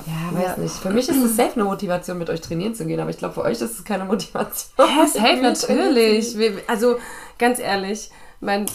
Ja, 0.06 0.40
weiß 0.40 0.58
nicht. 0.58 0.76
Für 0.76 0.90
mich 0.90 1.10
ist 1.10 1.24
es 1.24 1.36
safe 1.36 1.54
eine 1.56 1.66
Motivation, 1.66 2.18
mit 2.18 2.30
euch 2.30 2.42
trainieren 2.42 2.74
zu 2.74 2.86
gehen, 2.86 3.00
aber 3.00 3.10
ich 3.10 3.18
glaube, 3.18 3.34
für 3.34 3.42
euch 3.42 3.62
ist 3.62 3.80
es 3.80 3.84
keine 3.84 4.06
Motivation. 4.06 4.88
Hä, 4.88 5.08
safe, 5.08 5.42
natürlich. 5.42 6.38
Wir, 6.38 6.54
also, 6.68 6.98
ganz 7.38 7.60
ehrlich, 7.60 8.10
mein 8.40 8.66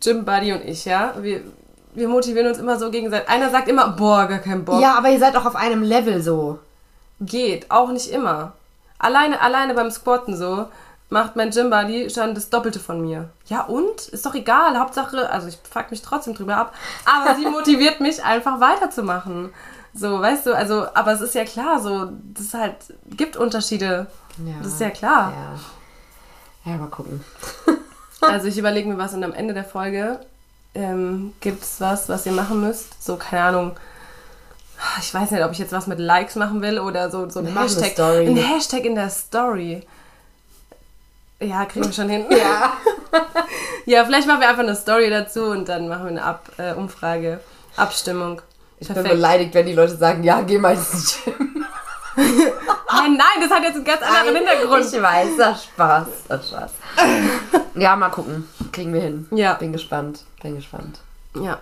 Gym-Buddy 0.00 0.52
und 0.52 0.64
ich, 0.64 0.84
ja, 0.84 1.14
wir, 1.20 1.40
wir 1.94 2.08
motivieren 2.08 2.48
uns 2.48 2.58
immer 2.58 2.78
so 2.78 2.90
gegenseitig. 2.90 3.28
Einer 3.28 3.50
sagt 3.50 3.68
immer, 3.68 3.88
boah, 3.88 4.26
gar 4.26 4.38
keinen 4.38 4.64
Bock. 4.64 4.80
Ja, 4.80 4.96
aber 4.96 5.10
ihr 5.10 5.18
seid 5.18 5.36
auch 5.36 5.46
auf 5.46 5.56
einem 5.56 5.82
Level 5.82 6.22
so. 6.22 6.58
Geht, 7.20 7.70
auch 7.70 7.90
nicht 7.90 8.10
immer. 8.10 8.52
Alleine, 8.98 9.40
alleine 9.40 9.74
beim 9.74 9.90
Squatten 9.90 10.36
so 10.36 10.66
macht 11.08 11.36
mein 11.36 11.50
Gym-Buddy 11.50 12.10
schon 12.10 12.34
das 12.34 12.50
Doppelte 12.50 12.80
von 12.80 13.00
mir. 13.00 13.28
Ja 13.46 13.62
und? 13.62 14.08
Ist 14.08 14.26
doch 14.26 14.34
egal. 14.34 14.78
Hauptsache, 14.78 15.30
also 15.30 15.48
ich 15.48 15.58
fuck 15.70 15.90
mich 15.90 16.02
trotzdem 16.02 16.34
drüber 16.34 16.56
ab, 16.56 16.74
aber 17.04 17.36
sie 17.36 17.46
motiviert 17.50 18.00
mich 18.00 18.24
einfach 18.24 18.60
weiterzumachen. 18.60 19.50
So, 19.94 20.20
weißt 20.20 20.46
du, 20.46 20.54
also, 20.54 20.86
aber 20.94 21.12
es 21.12 21.20
ist 21.22 21.34
ja 21.34 21.44
klar, 21.44 21.80
so, 21.80 22.10
das 22.34 22.46
ist 22.46 22.54
halt, 22.54 22.76
gibt 23.08 23.36
Unterschiede. 23.36 24.06
Ja. 24.44 24.54
Das 24.62 24.72
ist 24.74 24.80
ja 24.80 24.90
klar. 24.90 25.32
Ja. 26.64 26.72
Ja, 26.72 26.78
mal 26.78 26.88
gucken. 26.88 27.24
Also 28.20 28.48
ich 28.48 28.58
überlege 28.58 28.88
mir 28.88 28.98
was 28.98 29.14
und 29.14 29.24
am 29.24 29.32
Ende 29.32 29.54
der 29.54 29.64
Folge 29.64 30.20
ähm, 30.74 31.32
gibt 31.40 31.62
es 31.62 31.80
was, 31.80 32.08
was 32.08 32.26
ihr 32.26 32.32
machen 32.32 32.60
müsst. 32.60 33.02
So, 33.02 33.16
keine 33.16 33.42
Ahnung. 33.42 33.76
Ich 35.00 35.12
weiß 35.12 35.30
nicht, 35.30 35.42
ob 35.42 35.52
ich 35.52 35.58
jetzt 35.58 35.72
was 35.72 35.86
mit 35.86 35.98
Likes 35.98 36.34
machen 36.34 36.60
will 36.60 36.78
oder 36.78 37.10
so, 37.10 37.28
so 37.30 37.40
ein 37.40 37.46
Hashtag. 37.46 37.98
Ein 37.98 38.36
Hashtag 38.36 38.84
in 38.84 38.94
der 38.94 39.08
Story. 39.08 39.86
Ja, 41.40 41.64
kriegen 41.66 41.86
wir 41.86 41.92
schon 41.92 42.08
hin. 42.08 42.26
Ja. 42.30 42.72
ja, 43.86 44.04
vielleicht 44.04 44.26
machen 44.26 44.40
wir 44.40 44.48
einfach 44.48 44.62
eine 44.62 44.76
Story 44.76 45.10
dazu 45.10 45.44
und 45.44 45.68
dann 45.68 45.88
machen 45.88 46.04
wir 46.04 46.10
eine 46.10 46.24
Ab 46.24 46.50
äh, 46.58 46.72
Umfrage. 46.72 47.40
Abstimmung. 47.76 48.42
Ich 48.78 48.88
bin 48.88 49.02
beleidigt, 49.02 49.54
wenn 49.54 49.66
die 49.66 49.72
Leute 49.72 49.96
sagen, 49.96 50.22
ja, 50.22 50.42
geh 50.42 50.58
mal 50.58 50.74
ins 50.74 51.18
Gym. 51.24 51.64
Nein, 52.16 53.18
nein, 53.18 53.40
das 53.40 53.50
hat 53.50 53.62
jetzt 53.62 53.76
einen 53.76 53.84
ganz 53.84 54.00
anderen 54.00 54.36
Hintergrund. 54.36 54.86
Ich 54.86 55.02
weiß, 55.02 55.36
das 55.36 55.64
Spaß. 55.64 56.06
Das 56.28 56.48
Spaß. 56.48 56.70
ja, 57.74 57.94
mal 57.94 58.08
gucken. 58.08 58.48
Kriegen 58.72 58.94
wir 58.94 59.02
hin. 59.02 59.26
Ja. 59.32 59.54
Bin 59.54 59.72
gespannt. 59.72 60.24
Bin 60.42 60.56
gespannt. 60.56 61.00
Ja. 61.34 61.58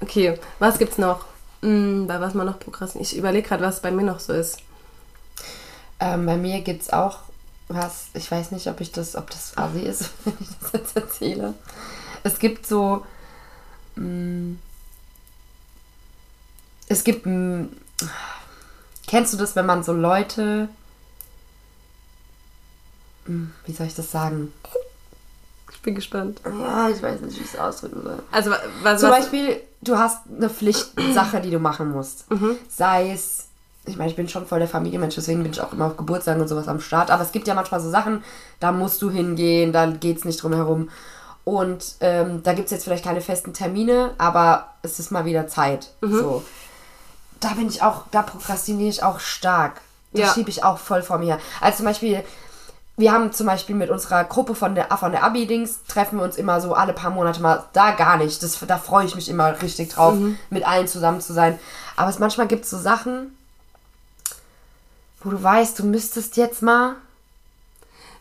Okay, 0.00 0.38
was 0.58 0.78
gibt's 0.78 0.96
noch? 0.96 1.26
Hm, 1.60 2.06
bei 2.06 2.20
was 2.20 2.32
man 2.32 2.46
noch 2.46 2.58
prokrastiniert. 2.58 3.12
Ich 3.12 3.18
überlege 3.18 3.46
gerade, 3.46 3.62
was 3.62 3.80
bei 3.80 3.90
mir 3.90 4.04
noch 4.04 4.20
so 4.20 4.32
ist. 4.32 4.58
Ähm, 6.00 6.24
bei 6.24 6.36
mir 6.36 6.62
gibt 6.62 6.82
es 6.82 6.92
auch 6.92 7.18
was, 7.74 8.06
ich 8.14 8.30
weiß 8.30 8.50
nicht, 8.52 8.66
ob 8.68 8.80
ich 8.80 8.92
das, 8.92 9.16
ob 9.16 9.30
das 9.30 9.56
assi 9.56 9.80
ist, 9.80 10.10
wenn 10.24 10.34
ich 10.40 10.48
das 10.60 10.72
jetzt 10.72 10.96
erzähle. 10.96 11.54
Es 12.22 12.38
gibt 12.38 12.66
so. 12.66 13.04
Mh, 13.96 14.56
es 16.88 17.04
gibt. 17.04 17.26
Mh, 17.26 17.66
kennst 19.06 19.32
du 19.32 19.36
das, 19.36 19.56
wenn 19.56 19.66
man 19.66 19.82
so 19.82 19.92
Leute. 19.92 20.68
Mh, 23.26 23.48
Wie 23.66 23.72
soll 23.72 23.86
ich 23.86 23.94
das 23.94 24.10
sagen? 24.10 24.52
Ich 25.72 25.80
bin 25.82 25.94
gespannt. 25.94 26.40
Ja, 26.44 26.88
ich 26.88 27.02
weiß 27.02 27.20
nicht, 27.22 27.38
wie 27.38 27.42
ich 27.44 27.52
es 27.54 27.58
ausdrücken 27.58 28.02
soll. 28.02 28.22
Also, 28.30 28.50
wa- 28.50 28.60
was, 28.82 29.00
Zum 29.00 29.10
was 29.10 29.20
Beispiel, 29.20 29.60
du 29.80 29.98
hast 29.98 30.18
eine 30.28 30.48
Pflichtsache, 30.50 31.40
die 31.40 31.50
du 31.50 31.58
machen 31.58 31.90
musst. 31.90 32.26
Sei 32.68 33.10
es, 33.12 33.46
ich 33.84 33.96
meine, 33.96 34.10
ich 34.10 34.16
bin 34.16 34.28
schon 34.28 34.46
voll 34.46 34.60
der 34.60 34.68
Familienmensch, 34.68 35.16
deswegen 35.16 35.42
bin 35.42 35.52
ich 35.52 35.60
auch 35.60 35.72
immer 35.72 35.86
auf 35.86 35.96
Geburtstagen 35.96 36.40
und 36.40 36.48
sowas 36.48 36.68
am 36.68 36.80
Start. 36.80 37.10
Aber 37.10 37.22
es 37.22 37.32
gibt 37.32 37.48
ja 37.48 37.54
manchmal 37.54 37.80
so 37.80 37.90
Sachen, 37.90 38.22
da 38.60 38.70
musst 38.70 39.02
du 39.02 39.10
hingehen, 39.10 39.72
da 39.72 39.86
geht 39.86 40.18
es 40.18 40.24
nicht 40.24 40.42
drum 40.42 40.52
herum. 40.52 40.88
Und 41.44 41.96
ähm, 42.00 42.42
da 42.44 42.52
gibt 42.52 42.66
es 42.66 42.70
jetzt 42.70 42.84
vielleicht 42.84 43.04
keine 43.04 43.20
festen 43.20 43.52
Termine, 43.52 44.12
aber 44.18 44.68
es 44.82 45.00
ist 45.00 45.10
mal 45.10 45.24
wieder 45.24 45.48
Zeit. 45.48 45.90
So. 46.00 46.44
Da 47.40 47.48
bin 47.54 47.66
ich 47.68 47.82
auch, 47.82 48.04
da 48.12 48.22
prokrastiniere 48.22 48.88
ich 48.88 49.02
auch 49.02 49.18
stark. 49.18 49.80
Das 50.12 50.20
Ja. 50.20 50.32
schiebe 50.34 50.50
ich 50.50 50.62
auch 50.62 50.78
voll 50.78 51.02
vor 51.02 51.18
mir 51.18 51.26
her. 51.26 51.38
Also 51.60 51.78
zum 51.78 51.86
Beispiel, 51.86 52.22
wir 52.96 53.10
haben 53.10 53.32
zum 53.32 53.46
Beispiel 53.48 53.74
mit 53.74 53.90
unserer 53.90 54.22
Gruppe 54.22 54.54
von 54.54 54.76
der, 54.76 54.96
von 54.96 55.10
der 55.10 55.24
Abi-Dings, 55.24 55.80
treffen 55.88 56.18
wir 56.18 56.24
uns 56.24 56.36
immer 56.36 56.60
so 56.60 56.74
alle 56.74 56.92
paar 56.92 57.10
Monate 57.10 57.40
mal. 57.42 57.64
Da 57.72 57.90
gar 57.92 58.16
nicht. 58.18 58.40
Das, 58.44 58.60
da 58.64 58.78
freue 58.78 59.06
ich 59.06 59.16
mich 59.16 59.28
immer 59.28 59.60
richtig 59.60 59.88
drauf, 59.88 60.14
mit 60.50 60.64
allen 60.64 60.86
zusammen 60.86 61.20
zu 61.20 61.32
sein. 61.32 61.58
Aber 61.96 62.10
es, 62.10 62.20
manchmal 62.20 62.46
gibt 62.46 62.64
es 62.64 62.70
so 62.70 62.78
Sachen, 62.78 63.36
wo 65.24 65.30
du 65.30 65.42
weißt, 65.42 65.78
du 65.78 65.84
müsstest 65.84 66.36
jetzt 66.36 66.62
mal. 66.62 66.96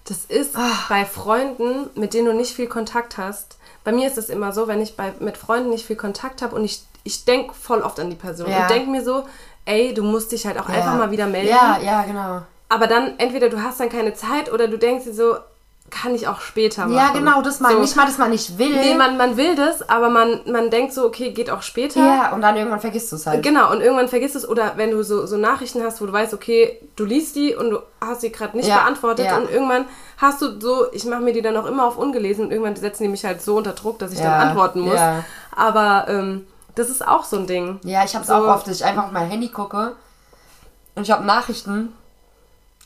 Das 0.06 0.26
ist 0.26 0.56
Ah. 0.56 0.70
bei 0.90 1.06
Freunden, 1.06 1.90
mit 1.96 2.14
denen 2.14 2.26
du 2.28 2.34
nicht 2.34 2.56
viel 2.56 2.68
Kontakt 2.68 3.18
hast. 3.18 3.58
Bei 3.84 3.92
mir 3.92 4.08
ist 4.08 4.18
es 4.18 4.30
immer 4.30 4.52
so, 4.52 4.68
wenn 4.68 4.82
ich 4.82 4.96
bei, 4.96 5.14
mit 5.20 5.38
Freunden 5.38 5.70
nicht 5.70 5.86
viel 5.86 5.96
Kontakt 5.96 6.42
habe 6.42 6.56
und 6.56 6.64
ich, 6.64 6.82
ich 7.04 7.26
denke 7.26 7.54
voll 7.54 7.82
oft 7.82 8.00
an 8.00 8.10
die 8.10 8.16
Person 8.16 8.50
Ja. 8.50 8.62
und 8.64 8.70
denke 8.70 8.90
mir 8.90 9.04
so, 9.04 9.26
ey, 9.66 9.94
du 9.94 10.04
musst 10.04 10.32
dich 10.32 10.46
halt 10.46 10.58
auch 10.60 10.70
einfach 10.70 10.94
Ja. 10.94 10.98
mal 10.98 11.12
wieder 11.12 11.28
melden. 11.28 11.50
Ja, 11.50 11.80
ja, 11.80 12.04
genau. 12.04 12.42
Aber 12.70 12.88
dann 12.88 13.20
entweder 13.20 13.50
du 13.50 13.62
hast 13.62 13.80
dann 13.80 13.90
keine 13.90 14.14
Zeit 14.14 14.52
oder 14.52 14.68
du 14.68 14.78
denkst 14.78 15.06
dir 15.06 15.14
so, 15.14 15.36
kann 15.92 16.16
ich 16.16 16.28
auch 16.28 16.40
später 16.42 16.84
machen. 16.88 16.94
Ja, 16.96 17.10
genau, 17.14 17.42
das 17.42 17.60
mal. 17.60 17.74
So. 17.74 17.80
Nicht 17.80 17.96
mal, 17.96 18.06
dass 18.06 18.18
man 18.18 18.32
nicht 18.32 18.58
will. 18.58 18.74
Nee, 18.76 18.96
man, 18.96 19.18
man 19.18 19.38
will 19.38 19.56
das, 19.56 19.88
aber 19.90 20.10
man, 20.10 20.40
man 20.50 20.70
denkt 20.72 20.94
so, 20.94 21.06
okay, 21.06 21.32
geht 21.34 21.50
auch 21.52 21.62
später. 21.62 22.00
ja, 22.00 22.32
und 22.34 22.42
dann 22.42 22.56
irgendwann 22.58 22.80
vergisst 22.80 23.12
du 23.12 23.18
es 23.18 23.28
halt. 23.28 23.44
Genau, 23.44 23.70
und 23.72 23.82
irgendwann 23.82 24.08
vergisst 24.08 24.36
es, 24.36 24.48
oder 24.48 24.74
wenn 24.78 24.92
du 24.92 25.04
so, 25.04 25.26
so 25.26 25.38
Nachrichten 25.38 25.84
hast, 25.84 26.02
wo 26.02 26.06
du 26.06 26.14
weißt, 26.14 26.34
okay, 26.34 26.80
du 26.96 27.04
liest 27.06 27.36
die 27.36 27.54
und 27.56 27.70
du 27.72 27.80
hast 28.00 28.22
sie 28.22 28.32
gerade 28.32 28.56
nicht 28.58 28.70
Ja, 28.70 28.78
beantwortet 28.78 29.26
ja. 29.28 29.38
und 29.38 29.52
irgendwann 29.52 29.86
hast 30.18 30.42
du 30.42 30.60
so, 30.60 30.86
ich 30.94 31.04
mache 31.06 31.22
mir 31.22 31.34
die 31.34 31.42
dann 31.42 31.58
auch 31.58 31.66
immer 31.66 31.86
auf 31.86 31.98
ungelesen 31.98 32.46
und 32.46 32.52
irgendwann 32.52 32.76
setzen 32.78 33.04
die 33.04 33.10
mich 33.10 33.26
halt 33.26 33.42
so 33.42 33.58
unter 33.58 33.74
Druck, 33.74 34.00
dass 34.00 34.14
ich 34.14 34.20
Ja, 34.20 34.40
dann 34.40 34.48
antworten 34.48 34.80
muss. 34.80 34.96
ja. 34.96 35.24
Aber 35.56 36.06
ähm, 36.08 36.48
das 36.76 36.90
ist 36.90 37.06
auch 37.06 37.26
so 37.26 37.38
ein 37.38 37.48
Ding. 37.48 37.80
Ja, 37.84 38.06
ich 38.06 38.14
habe 38.16 38.24
es 38.24 38.30
So. 38.30 38.36
auch 38.36 38.48
oft, 38.48 38.66
dass 38.66 38.76
ich 38.78 38.86
einfach 38.86 39.06
auf 39.06 39.12
mein 39.12 39.28
Handy 39.30 39.50
gucke 39.50 39.92
und 40.96 41.04
ich 41.04 41.12
habe 41.12 41.26
Nachrichten 41.26 41.94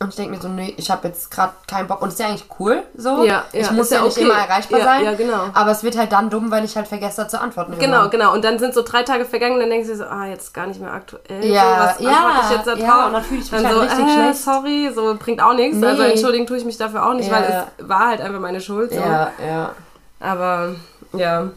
und 0.01 0.09
ich 0.09 0.15
denke 0.15 0.35
mir 0.35 0.41
so, 0.41 0.49
nee, 0.49 0.73
ich 0.75 0.91
habe 0.91 1.07
jetzt 1.07 1.31
gerade 1.31 1.53
keinen 1.67 1.87
Bock. 1.87 2.01
Und 2.01 2.09
es 2.09 2.15
ist 2.15 2.19
ja 2.19 2.27
eigentlich 2.27 2.47
cool 2.59 2.83
so. 2.97 3.23
Ja, 3.23 3.45
ja, 3.53 3.61
ich 3.61 3.71
muss 3.71 3.89
ja, 3.89 3.99
ja 3.99 4.03
nicht 4.03 4.17
okay. 4.17 4.25
immer 4.25 4.33
erreichbar 4.33 4.79
Ja, 4.79 4.85
sein. 4.85 5.05
ja, 5.05 5.13
genau. 5.13 5.45
Aber 5.53 5.71
es 5.71 5.83
wird 5.83 5.97
halt 5.97 6.11
dann 6.11 6.29
dumm, 6.29 6.51
weil 6.51 6.65
ich 6.65 6.75
halt 6.75 6.87
vergesse, 6.87 7.21
da 7.21 7.27
zu 7.29 7.39
antworten. 7.39 7.71
Genau, 7.79 7.99
irgendwann. 7.99 8.09
genau. 8.11 8.33
Und 8.33 8.43
dann 8.43 8.59
sind 8.59 8.73
so 8.73 8.81
drei 8.81 9.03
Tage 9.03 9.23
vergangen, 9.23 9.57
dann 9.57 9.69
denkst 9.69 9.87
du 9.87 9.95
so, 9.95 10.03
ah, 10.03 10.25
jetzt 10.25 10.53
gar 10.53 10.67
nicht 10.67 10.81
mehr 10.81 10.91
aktuell. 10.91 11.45
Ja, 11.45 11.95
so, 11.97 12.03
ja, 12.03 12.11
antworte 12.11 12.39
ich 12.43 12.51
jetzt 12.57 12.67
da 12.67 12.75
ja, 12.75 12.87
drauf? 12.87 13.05
und 13.07 13.13
dann 13.13 13.23
fühle 13.23 13.41
ich 13.41 13.51
mich 13.51 13.61
dann 13.61 13.67
halt 13.67 13.75
so, 13.75 13.81
richtig 13.81 14.05
äh, 14.05 14.13
schlecht. 14.13 14.43
sorry, 14.43 14.91
so 14.93 15.15
bringt 15.17 15.41
auch 15.41 15.53
nichts. 15.53 15.77
Nee. 15.77 15.87
Also 15.87 16.01
entschuldigen 16.03 16.45
tue 16.45 16.57
ich 16.57 16.65
mich 16.65 16.77
dafür 16.77 17.05
auch 17.07 17.13
nicht, 17.13 17.29
Ja. 17.31 17.35
weil 17.37 17.65
es 17.77 17.89
war 17.89 18.07
halt 18.09 18.19
einfach 18.19 18.39
meine 18.41 18.59
Schuld. 18.59 18.91
So. 18.91 18.99
Ja, 18.99 19.31
ja. 19.47 19.71
Aber 20.19 20.75
ja, 21.13 21.47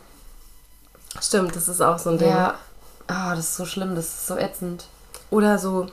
stimmt, 1.20 1.57
das 1.57 1.66
ist 1.66 1.81
auch 1.81 1.98
so 1.98 2.11
ein 2.11 2.18
Ding. 2.18 2.29
Ja. 2.29 2.55
Ah, 3.09 3.31
das 3.35 3.46
ist 3.46 3.57
so 3.57 3.64
schlimm, 3.64 3.96
das 3.96 4.05
ist 4.07 4.27
so 4.29 4.37
ätzend. 4.37 4.85
Oder 5.31 5.59
so, 5.59 5.87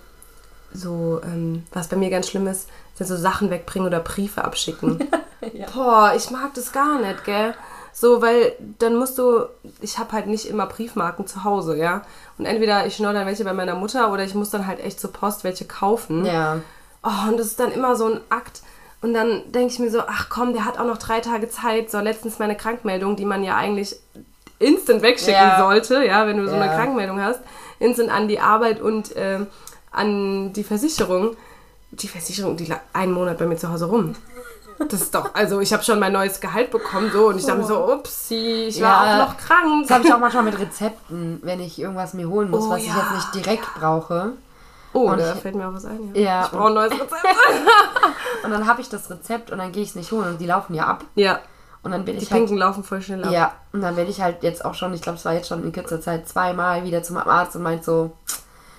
so 0.75 1.21
ähm, 1.23 1.63
was 1.73 1.87
bei 1.87 1.95
mir 1.95 2.09
ganz 2.09 2.29
schlimm 2.29 2.47
ist, 2.47 2.67
sind 2.95 3.07
so 3.07 3.15
Sachen 3.15 3.49
wegbringen 3.49 3.87
oder 3.87 3.99
Briefe 3.99 4.43
abschicken. 4.43 4.99
Boah, 5.73 6.13
ich 6.15 6.29
mag 6.31 6.53
das 6.53 6.71
gar 6.71 6.99
nicht, 6.99 7.23
gell? 7.25 7.53
So, 7.93 8.21
weil 8.21 8.53
dann 8.79 8.95
musst 8.97 9.17
du, 9.17 9.45
ich 9.79 9.97
habe 9.99 10.11
halt 10.11 10.27
nicht 10.27 10.47
immer 10.49 10.65
Briefmarken 10.65 11.27
zu 11.27 11.43
Hause, 11.45 11.77
ja? 11.77 12.01
Und 12.37 12.45
entweder 12.45 12.85
ich 12.85 12.95
schnorre 12.97 13.13
dann 13.13 13.25
welche 13.25 13.45
bei 13.45 13.53
meiner 13.53 13.75
Mutter 13.75 14.11
oder 14.11 14.23
ich 14.23 14.35
muss 14.35 14.49
dann 14.49 14.67
halt 14.67 14.79
echt 14.83 14.99
zur 14.99 15.13
Post 15.13 15.43
welche 15.45 15.65
kaufen. 15.65 16.25
Ja. 16.25 16.59
Oh, 17.03 17.29
und 17.29 17.37
das 17.37 17.47
ist 17.47 17.59
dann 17.59 17.71
immer 17.71 17.95
so 17.95 18.07
ein 18.07 18.19
Akt. 18.29 18.63
Und 19.01 19.13
dann 19.13 19.43
denke 19.51 19.71
ich 19.71 19.79
mir 19.79 19.91
so, 19.91 20.01
ach 20.01 20.27
komm, 20.29 20.51
der 20.53 20.65
hat 20.65 20.77
auch 20.79 20.85
noch 20.85 20.97
drei 20.97 21.19
Tage 21.21 21.47
Zeit. 21.49 21.91
So, 21.91 21.99
letztens 21.99 22.39
meine 22.39 22.55
Krankmeldung, 22.57 23.15
die 23.15 23.25
man 23.25 23.43
ja 23.43 23.55
eigentlich 23.55 23.95
instant 24.59 25.01
wegschicken 25.01 25.33
Ja. 25.33 25.57
sollte, 25.59 26.03
ja, 26.05 26.27
wenn 26.27 26.37
du 26.37 26.47
so 26.49 26.55
eine 26.55 26.65
Ja. 26.65 26.73
Krankmeldung 26.73 27.21
hast. 27.21 27.39
Instant 27.79 28.09
an 28.09 28.27
die 28.27 28.39
Arbeit 28.39 28.81
und 28.81 29.11
ähm, 29.15 29.47
an 29.95 30.53
die 30.53 30.63
Versicherung. 30.63 31.35
Die 31.91 32.07
Versicherung, 32.07 32.57
die 32.57 32.65
lag 32.65 32.79
einen 32.93 33.13
Monat 33.13 33.37
bei 33.37 33.45
mir 33.45 33.55
zu 33.57 33.71
Hause 33.71 33.85
rum. 33.85 34.15
Das 34.89 34.99
ist 35.01 35.15
doch, 35.15 35.33
also 35.33 35.61
ich 35.61 35.71
habe 35.71 35.83
schon 35.83 35.99
mein 35.99 36.11
neues 36.11 36.41
Gehalt 36.41 36.69
bekommen 36.69 37.09
so 37.13 37.29
und 37.29 37.37
ich 37.37 37.45
dachte 37.45 37.59
mir 37.59 37.65
so, 37.65 37.93
upsie, 37.93 38.65
ich 38.65 38.81
war 38.81 39.05
Ja, 39.07 39.13
auch 39.23 39.27
noch 39.29 39.37
krank. 39.37 39.83
Das 39.87 39.91
habe 39.91 40.05
ich 40.05 40.13
auch 40.13 40.19
manchmal 40.19 40.43
mit 40.43 40.59
Rezepten, 40.59 41.39
wenn 41.43 41.61
ich 41.61 41.79
irgendwas 41.79 42.13
mir 42.13 42.27
holen 42.27 42.49
muss, 42.51 42.65
Oh, 42.65 42.71
was 42.71 42.79
ich 42.81 42.87
ja. 42.89 42.97
jetzt 42.97 43.11
nicht 43.13 43.35
direkt 43.45 43.73
brauche. 43.79 44.33
Oh, 44.91 45.11
Und 45.11 45.19
da 45.19 45.33
ich- 45.33 45.39
fällt 45.39 45.55
mir 45.55 45.69
auch 45.69 45.73
was 45.73 45.85
ein. 45.85 46.11
Ja, 46.13 46.43
Ich 46.45 46.51
brauche 46.51 46.67
ein 46.67 46.73
neues 46.73 46.91
Rezept. 46.91 47.13
Und 48.43 48.51
dann 48.51 48.67
habe 48.67 48.81
ich 48.81 48.89
das 48.89 49.09
Rezept 49.09 49.51
und 49.51 49.57
dann 49.57 49.71
gehe 49.71 49.81
ich 49.83 49.89
es 49.89 49.95
nicht 49.95 50.11
holen 50.11 50.27
und 50.29 50.39
die 50.41 50.45
laufen 50.45 50.73
ja 50.75 50.85
ab. 50.85 51.03
ja, 51.15 51.39
Und 51.83 51.91
dann 51.91 52.03
bin 52.05 52.17
die 52.17 52.23
ich 52.23 52.31
halt 52.31 52.41
Pinken 52.41 52.57
laufen 52.57 52.83
voll 52.83 53.01
schnell 53.01 53.23
ab. 53.23 53.31
Ja, 53.31 53.53
und 53.73 53.81
dann 53.81 53.95
werde 53.95 54.11
ich 54.11 54.21
halt 54.21 54.43
jetzt 54.43 54.63
auch 54.65 54.73
schon, 54.75 54.93
ich 54.93 55.01
glaube, 55.01 55.17
es 55.17 55.25
war 55.25 55.33
jetzt 55.33 55.47
schon 55.47 55.63
in 55.63 55.71
kürzer 55.71 55.99
Zeit 56.01 56.27
zweimal 56.27 56.83
wieder 56.83 57.01
zum 57.01 57.17
Arzt 57.17 57.55
und 57.55 57.63
meint 57.63 57.83
so, 57.83 58.11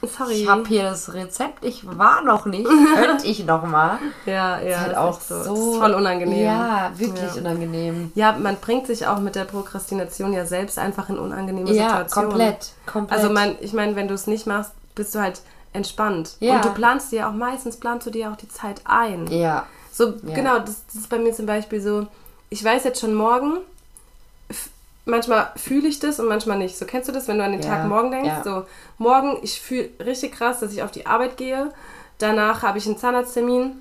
Sorry. 0.06 0.32
ich 0.42 0.48
habe 0.48 0.64
hier 0.68 0.84
das 0.84 1.12
Rezept, 1.14 1.64
ich 1.64 1.86
war 1.98 2.22
noch 2.22 2.46
nicht, 2.46 2.66
könnte 2.66 3.26
ich 3.26 3.44
noch 3.44 3.64
mal. 3.64 3.98
Ja, 4.26 4.58
ja. 4.58 4.58
ist 4.60 4.78
halt 4.78 4.92
das 4.92 4.98
auch 4.98 5.18
echt 5.18 5.28
so, 5.28 5.34
Das 5.38 5.46
ist 5.46 5.76
voll 5.76 5.94
unangenehm. 5.94 6.44
Ja, 6.44 6.90
wirklich 6.96 7.34
Ja. 7.34 7.40
unangenehm. 7.40 8.12
Ja, 8.14 8.32
man 8.32 8.56
bringt 8.56 8.86
sich 8.86 9.06
auch 9.06 9.18
mit 9.18 9.34
der 9.34 9.44
Prokrastination 9.44 10.32
ja 10.32 10.46
selbst 10.46 10.78
einfach 10.78 11.08
in 11.08 11.18
unangenehme 11.18 11.70
Ja, 11.72 11.88
Situationen. 11.90 12.30
komplett, 12.30 12.72
komplett. 12.86 13.18
Also 13.20 13.32
man, 13.32 13.56
ich 13.60 13.72
meine, 13.72 13.96
wenn 13.96 14.08
du 14.08 14.14
es 14.14 14.26
nicht 14.26 14.46
machst, 14.46 14.72
bist 14.94 15.14
du 15.14 15.20
halt 15.20 15.40
entspannt. 15.72 16.36
Ja. 16.40 16.56
Und 16.56 16.64
du 16.64 16.70
planst 16.70 17.12
dir 17.12 17.28
auch 17.28 17.32
meistens 17.32 17.76
planst 17.76 18.06
du 18.06 18.10
dir 18.10 18.30
auch 18.30 18.36
die 18.36 18.48
Zeit 18.48 18.80
ein. 18.84 19.26
Ja, 19.28 19.66
So, 19.92 20.08
Ja. 20.22 20.34
genau, 20.34 20.58
das, 20.58 20.84
das 20.86 20.94
ist 20.96 21.08
bei 21.10 21.18
mir 21.18 21.32
zum 21.34 21.46
Beispiel 21.46 21.80
so, 21.80 22.06
ich 22.48 22.62
weiß 22.64 22.84
jetzt 22.84 23.00
schon 23.00 23.14
morgen, 23.14 23.58
manchmal 25.06 25.50
fühle 25.56 25.88
ich 25.88 25.98
das 25.98 26.20
und 26.20 26.26
manchmal 26.28 26.58
nicht. 26.58 26.76
So 26.76 26.84
kennst 26.84 27.08
du 27.08 27.12
das, 27.12 27.26
wenn 27.28 27.38
du 27.38 27.44
an 27.44 27.52
den 27.52 27.62
Ja, 27.62 27.68
Tag 27.76 27.86
morgen 27.86 28.10
denkst? 28.10 28.28
ja. 28.28 28.42
So, 28.44 28.64
morgen, 28.98 29.38
ich 29.42 29.60
fühle 29.60 29.88
richtig 30.04 30.32
krass, 30.32 30.60
dass 30.60 30.72
ich 30.72 30.82
auf 30.82 30.90
die 30.90 31.06
Arbeit 31.06 31.38
gehe. 31.38 31.72
Danach 32.18 32.62
habe 32.62 32.76
ich 32.78 32.86
einen 32.86 32.98
Zahnarzttermin 32.98 33.80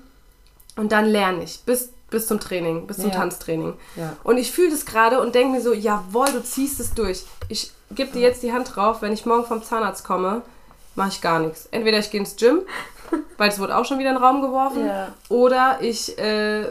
und 0.76 0.92
dann 0.92 1.04
lerne 1.06 1.42
ich 1.42 1.60
bis, 1.64 1.90
bis 2.10 2.26
zum 2.26 2.38
Training, 2.40 2.86
bis 2.86 2.96
zum 2.98 3.10
Ja. 3.10 3.16
Tanztraining. 3.16 3.74
Ja. 3.96 4.16
Und 4.24 4.38
ich 4.38 4.52
fühle 4.52 4.70
das 4.70 4.86
gerade 4.86 5.20
und 5.20 5.34
denke 5.34 5.52
mir 5.52 5.60
so, 5.60 5.72
jawohl, 5.74 6.26
du 6.32 6.42
ziehst 6.42 6.80
es 6.80 6.94
durch. 6.94 7.24
Ich 7.48 7.72
gebe 7.90 8.12
dir 8.12 8.20
jetzt 8.22 8.42
die 8.42 8.52
Hand 8.52 8.74
drauf, 8.76 9.02
wenn 9.02 9.12
ich 9.12 9.26
morgen 9.26 9.44
vom 9.46 9.62
Zahnarzt 9.62 10.04
komme, 10.04 10.42
mache 10.94 11.08
ich 11.08 11.20
gar 11.20 11.40
nichts. 11.40 11.68
Entweder 11.70 11.98
ich 11.98 12.10
gehe 12.10 12.20
ins 12.20 12.36
Gym, 12.36 12.60
weil 13.38 13.48
es 13.50 13.58
wurde 13.58 13.76
auch 13.76 13.84
schon 13.84 13.98
wieder 13.98 14.10
in 14.10 14.16
den 14.16 14.22
Raum 14.24 14.42
geworfen, 14.42 14.88
oder 15.28 15.78
ich 15.80 16.18
äh, 16.18 16.66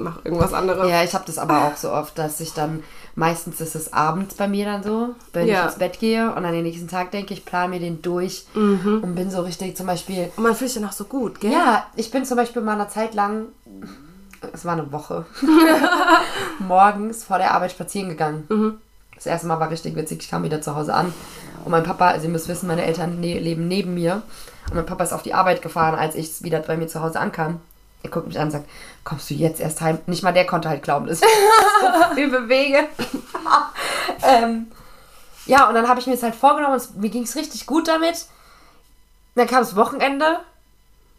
mache 0.00 0.20
irgendwas 0.24 0.52
anderes. 0.52 0.88
ja, 0.88 1.02
ich 1.04 1.14
habe 1.14 1.24
das 1.26 1.38
aber 1.38 1.64
auch 1.66 1.76
so 1.76 1.92
oft, 1.92 2.18
dass 2.18 2.40
ich 2.40 2.52
dann, 2.54 2.82
meistens 3.14 3.60
ist 3.60 3.74
es 3.74 3.92
abends 3.92 4.34
bei 4.34 4.48
mir 4.48 4.64
dann 4.64 4.82
so, 4.82 5.10
wenn 5.32 5.46
Ja. 5.46 5.60
ich 5.60 5.64
ins 5.66 5.78
Bett 5.78 5.98
gehe 6.00 6.28
und 6.34 6.44
an 6.44 6.52
den 6.52 6.62
nächsten 6.64 6.88
Tag 6.88 7.10
denke, 7.10 7.34
ich 7.34 7.44
plane 7.44 7.68
mir 7.70 7.80
den 7.80 8.02
durch 8.02 8.46
Mhm. 8.54 9.00
und 9.02 9.14
bin 9.14 9.30
so 9.30 9.42
richtig 9.42 9.76
zum 9.76 9.86
Beispiel, 9.86 10.30
Und 10.36 10.42
man 10.42 10.54
fühlt 10.54 10.70
sich 10.70 10.80
dann 10.80 10.88
auch 10.88 10.94
so 10.94 11.04
gut, 11.04 11.40
gell? 11.40 11.52
Ja, 11.52 11.86
ich 11.96 12.10
bin 12.10 12.24
zum 12.24 12.36
Beispiel 12.36 12.62
mal 12.62 12.74
eine 12.74 12.88
Zeit 12.88 13.14
lang, 13.14 13.46
es 14.52 14.64
war 14.64 14.72
eine 14.72 14.90
Woche, 14.92 15.26
morgens 16.58 17.24
vor 17.24 17.38
der 17.38 17.52
Arbeit 17.54 17.72
spazieren 17.72 18.08
gegangen. 18.08 18.80
Das 19.14 19.26
erste 19.26 19.46
Mal 19.46 19.60
war 19.60 19.70
richtig 19.70 19.96
witzig. 19.96 20.20
Ich 20.22 20.30
kam 20.30 20.42
wieder 20.44 20.62
zu 20.62 20.74
Hause 20.74 20.94
an 20.94 21.12
und 21.64 21.70
mein 21.70 21.82
Papa, 21.84 22.08
also 22.08 22.24
ihr 22.24 22.30
müsst 22.32 22.48
wissen, 22.48 22.66
meine 22.66 22.84
Eltern 22.84 23.20
ne 23.20 23.38
leben 23.38 23.68
neben 23.68 23.94
mir 23.94 24.22
und 24.70 24.76
mein 24.76 24.86
Papa 24.86 25.04
ist 25.04 25.12
auf 25.12 25.22
die 25.22 25.34
Arbeit 25.34 25.60
gefahren, 25.62 25.94
als 25.94 26.14
ich 26.14 26.42
wieder 26.42 26.60
bei 26.60 26.76
mir 26.76 26.88
zu 26.88 27.02
Hause 27.02 27.20
ankam. 27.20 27.60
Er 28.02 28.10
guckt 28.10 28.26
mich 28.28 28.38
an 28.38 28.46
und 28.46 28.50
sagt, 28.52 28.68
kommst 29.04 29.28
du 29.30 29.34
jetzt 29.34 29.60
erst 29.60 29.80
heim? 29.82 29.98
Nicht 30.06 30.22
mal 30.22 30.32
der 30.32 30.46
konnte 30.46 30.68
halt 30.68 30.82
glauben, 30.82 31.06
dass 31.06 31.20
ich 31.20 31.28
so 32.08 32.14
viel 32.14 32.28
bewege. 32.30 32.88
ähm, 34.22 34.70
ja, 35.46 35.68
und 35.68 35.74
dann 35.74 35.88
habe 35.88 36.00
ich 36.00 36.06
mir 36.06 36.14
das 36.14 36.22
halt 36.22 36.34
vorgenommen 36.34 36.74
und 36.74 36.80
es- 36.80 36.94
mir 36.94 37.10
ging 37.10 37.24
es 37.24 37.36
richtig 37.36 37.66
gut 37.66 37.88
damit. 37.88 38.26
Dann 39.34 39.46
kam 39.46 39.58
das 39.60 39.76
Wochenende 39.76 40.40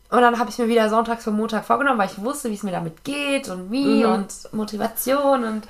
und 0.09 0.21
dann 0.21 0.37
habe 0.39 0.49
ich 0.49 0.57
mir 0.57 0.67
wieder 0.67 0.89
sonntags 0.89 1.23
für 1.23 1.31
Montag 1.31 1.65
vorgenommen, 1.65 1.97
weil 1.99 2.09
ich 2.09 2.21
wusste, 2.23 2.49
wie 2.49 2.55
es 2.55 2.63
mir 2.63 2.71
damit 2.71 3.03
geht 3.03 3.47
und 3.49 3.71
wie 3.71 4.03
Mhm. 4.03 4.11
und 4.13 4.53
Motivation 4.53 5.43
und 5.43 5.67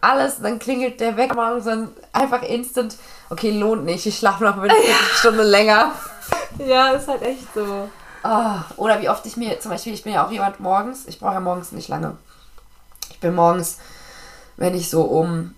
alles. 0.00 0.40
Dann 0.40 0.58
klingelt 0.58 1.00
der 1.00 1.16
Wecker 1.16 1.34
morgens 1.34 1.66
und 1.66 1.90
einfach 2.12 2.42
instant, 2.42 2.96
okay, 3.30 3.50
lohnt 3.58 3.84
nicht, 3.84 4.04
ich 4.06 4.18
schlafe 4.18 4.44
noch 4.44 4.58
eine 4.58 4.72
Stunde 5.18 5.44
länger. 5.44 5.92
Ja, 6.58 6.88
ist 6.90 7.08
halt 7.08 7.22
echt 7.22 7.46
so. 7.54 7.88
Ah, 8.22 8.64
oder 8.76 9.00
wie 9.00 9.08
oft 9.08 9.26
ich 9.26 9.36
mir, 9.36 9.58
zum 9.60 9.70
Beispiel, 9.70 9.94
ich 9.94 10.04
bin 10.04 10.12
ja 10.12 10.26
auch 10.26 10.30
jemand 10.30 10.60
morgens, 10.60 11.06
ich 11.06 11.18
brauche 11.18 11.34
ja 11.34 11.40
morgens 11.40 11.72
nicht 11.72 11.88
lange. 11.88 12.16
Ich 13.10 13.18
bin 13.20 13.34
morgens, 13.34 13.78
wenn 14.56 14.74
ich 14.74 14.90
so 14.90 15.02
um 15.02 15.54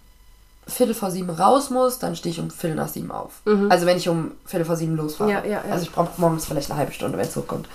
Viertel 0.66 0.94
vor 0.94 1.10
sieben 1.10 1.30
raus 1.30 1.68
muss, 1.70 1.98
dann 1.98 2.16
stehe 2.16 2.32
ich 2.32 2.40
um 2.40 2.50
Viertel 2.50 2.76
nach 2.76 2.88
sieben 2.88 3.10
auf. 3.10 3.32
Also 3.70 3.84
wenn 3.86 3.98
ich 3.98 4.08
um 4.08 4.32
Viertel 4.46 4.64
vor 4.64 4.76
sieben 4.76 4.96
losfahre. 4.96 5.30
Ja, 5.30 5.44
ja, 5.44 5.62
ja. 5.66 5.72
Also 5.72 5.84
ich 5.84 5.92
brauche 5.92 6.18
morgens 6.18 6.46
vielleicht 6.46 6.70
eine 6.70 6.78
halbe 6.78 6.92
Stunde, 6.92 7.18
wenn 7.18 7.26
es 7.26 7.36
hochkommt. 7.36 7.68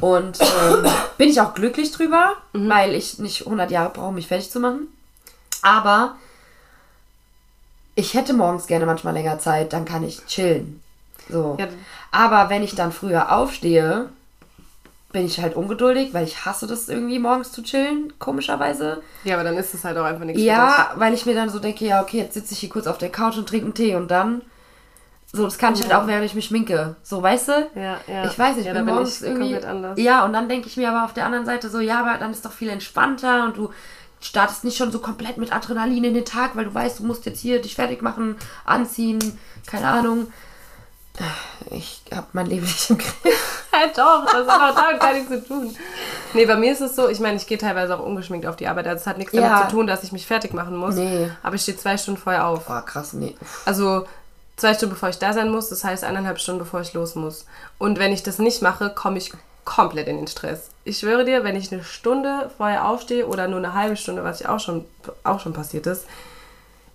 Und 0.00 0.40
ähm, 0.40 0.90
bin 1.16 1.28
ich 1.28 1.40
auch 1.40 1.54
glücklich 1.54 1.92
drüber, 1.92 2.32
weil 2.52 2.94
ich 2.94 3.18
nicht 3.18 3.42
100 3.42 3.70
Jahre 3.70 3.90
brauche, 3.90 4.12
mich 4.12 4.26
fertig 4.26 4.50
zu 4.50 4.58
machen. 4.58 4.88
Aber 5.62 6.16
ich 7.94 8.14
hätte 8.14 8.32
morgens 8.32 8.66
gerne 8.66 8.86
manchmal 8.86 9.14
länger 9.14 9.38
Zeit, 9.38 9.72
dann 9.72 9.84
kann 9.84 10.02
ich 10.04 10.24
chillen. 10.26 10.82
So. 11.28 11.56
Ja. 12.18 12.24
Aber 12.24 12.50
wenn 12.50 12.62
ich 12.62 12.74
dann 12.74 12.92
früher 12.92 13.32
aufstehe, 13.32 14.08
bin 15.12 15.24
ich 15.24 15.40
halt 15.40 15.56
ungeduldig, 15.56 16.12
weil 16.12 16.24
ich 16.24 16.44
hasse 16.44 16.66
das 16.66 16.88
irgendwie 16.88 17.18
morgens 17.18 17.50
zu 17.52 17.62
chillen, 17.62 18.12
komischerweise. 18.18 19.02
Ja, 19.24 19.34
aber 19.36 19.44
dann 19.44 19.56
ist 19.56 19.72
es 19.74 19.84
halt 19.84 19.96
auch 19.96 20.04
einfach 20.04 20.24
nichts 20.24 20.42
Ja, 20.42 20.92
weil 20.96 21.14
ich 21.14 21.24
mir 21.24 21.34
dann 21.34 21.48
so 21.48 21.58
denke, 21.58 21.86
ja, 21.86 22.02
okay, 22.02 22.18
jetzt 22.18 22.34
sitze 22.34 22.52
ich 22.52 22.60
hier 22.60 22.68
kurz 22.68 22.86
auf 22.86 22.98
der 22.98 23.10
Couch 23.10 23.38
und 23.38 23.48
trinke 23.48 23.66
einen 23.66 23.74
Tee 23.74 23.94
und 23.94 24.10
dann. 24.10 24.42
So, 25.32 25.44
das 25.44 25.58
kann 25.58 25.74
ich 25.74 25.82
halt 25.82 25.92
auch, 25.92 26.06
während 26.06 26.24
ich 26.24 26.34
mich 26.34 26.46
schminke. 26.46 26.96
So, 27.02 27.22
weißt 27.22 27.48
du? 27.48 27.52
Ja, 27.74 27.98
ja. 28.06 28.24
Ich 28.24 28.38
weiß 28.38 28.56
nicht, 28.56 28.66
Ja, 28.66 28.72
bin 28.72 28.86
bin 28.86 28.94
morgens 28.94 29.20
ich 29.20 29.28
irgendwie. 29.28 29.52
komplett 29.52 29.64
anders. 29.66 29.98
Ja, 29.98 30.24
und 30.24 30.32
dann 30.32 30.48
denke 30.48 30.68
ich 30.68 30.76
mir 30.76 30.90
aber 30.90 31.04
auf 31.04 31.12
der 31.12 31.26
anderen 31.26 31.44
Seite 31.44 31.68
so, 31.68 31.80
ja, 31.80 32.00
aber 32.00 32.18
dann 32.18 32.30
ist 32.30 32.44
doch 32.44 32.52
viel 32.52 32.70
entspannter 32.70 33.44
und 33.44 33.56
du 33.56 33.70
startest 34.20 34.64
nicht 34.64 34.76
schon 34.76 34.90
so 34.90 34.98
komplett 35.00 35.36
mit 35.36 35.54
Adrenalin 35.54 36.04
in 36.04 36.14
den 36.14 36.24
Tag, 36.24 36.56
weil 36.56 36.64
du 36.64 36.74
weißt, 36.74 36.98
du 36.98 37.04
musst 37.04 37.26
jetzt 37.26 37.40
hier 37.40 37.60
dich 37.60 37.74
fertig 37.74 38.02
machen, 38.02 38.36
anziehen, 38.64 39.18
keine 39.66 39.86
Ahnung. 39.88 40.28
Ich 41.70 42.00
habe 42.14 42.26
mein 42.32 42.46
Leben 42.46 42.64
nicht 42.64 42.90
im 42.90 42.98
Griff. 42.98 43.64
Halt 43.72 43.96
doch, 43.98 44.24
das 44.24 44.48
hat 44.48 44.60
auch 44.72 44.74
damit 44.74 45.00
gar 45.00 45.12
nichts 45.12 45.28
zu 45.28 45.44
tun. 45.46 45.76
Nee, 46.32 46.46
bei 46.46 46.56
mir 46.56 46.72
ist 46.72 46.80
es 46.80 46.96
so, 46.96 47.08
ich 47.08 47.20
meine, 47.20 47.36
ich 47.36 47.46
gehe 47.46 47.58
teilweise 47.58 47.96
auch 47.98 48.04
ungeschminkt 48.04 48.46
auf 48.46 48.56
die 48.56 48.66
Arbeit. 48.66 48.86
Also 48.86 49.02
es 49.02 49.06
hat 49.06 49.18
nichts 49.18 49.32
damit 49.32 49.48
Ja. 49.50 49.66
zu 49.68 49.72
tun, 49.76 49.86
dass 49.86 50.02
ich 50.04 50.12
mich 50.12 50.26
fertig 50.26 50.54
machen 50.54 50.76
muss. 50.76 50.94
Nee. 50.94 51.30
Aber 51.42 51.54
ich 51.54 51.62
stehe 51.62 51.76
zwei 51.76 51.96
Stunden 51.96 52.20
vorher 52.20 52.46
auf. 52.46 52.64
Boah, 52.66 52.82
krass, 52.84 53.12
nee. 53.12 53.36
Also 53.66 54.06
zwei 54.56 54.74
Stunden 54.74 54.94
bevor 54.94 55.08
ich 55.10 55.18
da 55.18 55.32
sein 55.32 55.50
muss, 55.50 55.68
das 55.68 55.84
heißt 55.84 56.02
eineinhalb 56.04 56.40
Stunden 56.40 56.60
bevor 56.60 56.80
ich 56.80 56.94
los 56.94 57.14
muss. 57.14 57.44
Und 57.78 57.98
wenn 57.98 58.12
ich 58.12 58.22
das 58.22 58.38
nicht 58.38 58.62
mache, 58.62 58.90
komme 58.90 59.18
ich 59.18 59.32
komplett 59.64 60.08
in 60.08 60.16
den 60.16 60.26
Stress. 60.28 60.70
Ich 60.84 60.98
schwöre 60.98 61.24
dir, 61.26 61.44
wenn 61.44 61.54
ich 61.54 61.70
eine 61.70 61.84
Stunde 61.84 62.50
vorher 62.56 62.88
aufstehe 62.88 63.26
oder 63.26 63.48
nur 63.48 63.58
eine 63.58 63.74
halbe 63.74 63.96
Stunde, 63.96 64.24
was 64.24 64.40
ich 64.40 64.48
auch 64.48 64.60
schon, 64.60 64.86
auch 65.24 65.40
schon 65.40 65.52
passiert 65.52 65.86
ist, 65.86 66.06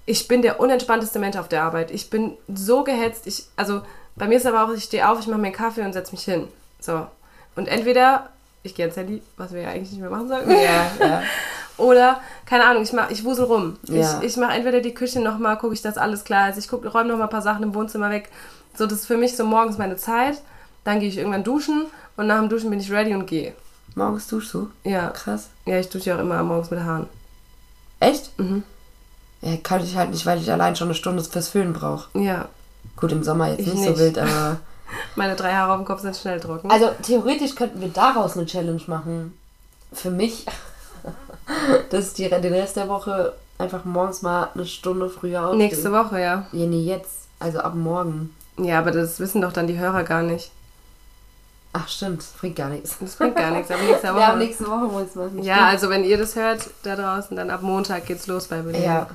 ich 0.06 0.28
bin 0.28 0.42
der 0.42 0.60
unentspannteste 0.60 1.20
Mensch 1.20 1.38
auf 1.38 1.48
der 1.48 1.64
Arbeit. 1.64 1.92
Ich 1.92 2.10
bin 2.10 2.36
so 2.54 2.84
gehetzt. 2.84 3.26
Ich, 3.28 3.46
also 3.56 3.84
bei 4.16 4.28
mir 4.28 4.38
ist 4.38 4.46
aber 4.46 4.64
auch, 4.64 4.74
ich 4.74 4.84
stehe 4.84 5.10
auf, 5.10 5.20
ich 5.20 5.28
mache 5.28 5.40
mir 5.40 5.48
einen 5.48 5.56
Kaffee 5.56 5.84
und 5.84 5.94
setze 5.94 6.12
mich 6.12 6.24
hin. 6.24 6.48
So. 6.80 7.08
Und 7.56 7.68
entweder, 7.68 8.30
ich 8.64 8.76
gehe 8.76 8.86
ans 8.86 8.98
Handy, 8.98 9.22
was 9.38 9.54
wir 9.54 9.62
ja 9.62 9.70
eigentlich 9.70 9.92
nicht 9.92 10.02
mehr 10.02 10.10
machen 10.10 10.28
sollten. 10.28 10.52
Ja, 10.52 10.92
ja. 11.00 11.24
Oder, 11.78 12.22
keine 12.46 12.66
Ahnung, 12.66 12.84
ich, 12.84 12.94
mach, 12.94 13.10
ich 13.10 13.24
wusel 13.24 13.46
rum. 13.46 13.78
Ja. 13.84 14.20
Ich, 14.20 14.28
ich 14.28 14.38
mache 14.38 14.54
entweder 14.54 14.80
die 14.80 14.94
Küche 14.94 15.20
nochmal, 15.20 15.58
gucke 15.58 15.74
ich, 15.74 15.82
dass 15.82 15.98
alles 15.98 16.24
klar 16.24 16.50
ist. 16.50 16.58
Ich 16.58 16.72
räume 16.72 17.10
nochmal 17.10 17.24
ein 17.24 17.30
paar 17.32 17.42
Sachen 17.42 17.64
im 17.64 17.74
Wohnzimmer 17.74 18.12
weg. 18.12 18.30
So, 18.76 18.86
das 18.86 19.00
ist 19.00 19.06
für 19.08 19.18
mich 19.18 19.36
so 19.36 19.46
morgens 19.46 19.78
meine 19.78 19.98
Zeit. 19.98 20.42
Dann 20.84 21.00
gehe 21.00 21.10
ich 21.10 21.18
irgendwann 21.18 21.44
duschen 21.44 21.86
und 22.18 22.28
nach 22.28 22.40
dem 22.40 22.50
Duschen 22.50 22.70
bin 22.70 22.80
ich 22.80 22.92
ready 22.92 23.14
und 23.16 23.26
gehe. 23.26 23.54
Morgens 23.96 24.28
duschst 24.28 24.54
du? 24.54 24.70
Ja. 24.84 25.10
Krass. 25.10 25.50
Ja, 25.66 25.80
ich 25.80 25.90
dusche 25.90 26.10
ja 26.10 26.16
auch 26.16 26.20
immer 26.20 26.42
morgens 26.44 26.72
mit 26.72 26.82
Haaren. 26.82 27.08
Echt? 28.00 28.38
Mhm. 28.40 28.64
Ja, 29.42 29.58
kann 29.58 29.84
ich 29.84 29.96
halt 29.96 30.12
nicht, 30.12 30.26
weil 30.26 30.40
ich 30.40 30.52
allein 30.52 30.76
schon 30.76 30.88
eine 30.88 30.96
Stunde 30.96 31.24
fürs 31.24 31.50
Föhnen 31.50 31.74
brauche. 31.74 32.18
Ja. 32.20 32.50
Gut, 33.04 33.12
im 33.12 33.24
Sommer 33.24 33.50
jetzt 33.50 33.60
Ich 33.60 33.68
nicht, 33.68 33.84
so 33.84 33.90
nicht. 33.90 34.00
wild, 34.00 34.18
aber. 34.18 34.58
Meine 35.16 35.36
drei 35.36 35.54
Haare 35.54 35.74
auf 35.74 35.80
dem 35.80 35.86
Kopf 35.86 36.02
sind 36.02 36.16
schnell 36.16 36.40
trocken. 36.40 36.72
Also 36.72 36.90
theoretisch 37.02 37.56
könnten 37.56 37.82
wir 37.82 37.90
daraus 37.90 38.38
eine 38.38 38.46
Challenge 38.46 38.82
machen. 38.88 39.38
Für 39.92 40.10
mich, 40.10 40.46
dass 41.90 42.14
die, 42.14 42.30
den 42.30 42.54
Rest 42.54 42.78
der 42.78 42.88
Woche 42.88 43.34
einfach 43.58 43.84
morgens 43.86 44.22
mal 44.22 44.50
eine 44.54 44.66
Stunde 44.66 45.10
früher 45.10 45.42
aufstehe. 45.48 45.58
Nächste 45.58 45.92
Woche, 45.92 46.22
ja. 46.22 46.46
Ja, 46.54 46.66
nee, 46.66 46.82
jetzt. 46.84 47.28
Also 47.40 47.60
ab 47.60 47.76
morgen. 47.76 48.34
Ja, 48.58 48.80
aber 48.80 48.92
das 48.92 49.20
wissen 49.20 49.42
doch 49.42 49.52
dann 49.52 49.68
die 49.68 49.78
Hörer 49.78 50.04
gar 50.04 50.22
nicht. 50.22 50.52
Ach 51.74 51.88
stimmt, 51.88 52.20
das 52.20 52.28
bringt 52.40 52.56
gar 52.56 52.70
nichts. 52.70 52.98
Das 53.02 53.16
bringt 53.16 53.36
gar 53.36 53.52
nichts, 53.52 53.70
aber 53.72 53.82
nächste 53.88 54.08
Ja, 54.08 54.16
Woche. 54.16 54.26
ab 54.26 54.38
nächste 54.38 54.66
Woche 54.68 54.86
muss 54.86 55.08
es 55.10 55.16
machen. 55.16 55.44
Ja, 55.44 55.66
also 55.68 55.90
wenn 55.90 56.04
ihr 56.04 56.18
das 56.18 56.36
hört 56.36 56.70
da 56.84 56.96
draußen, 56.96 57.36
dann 57.36 57.50
ab 57.50 57.64
Montag 57.64 58.06
geht's 58.06 58.28
los 58.28 58.48
bei 58.48 58.62
Berlin. 58.62 58.84
Ja. 58.84 59.08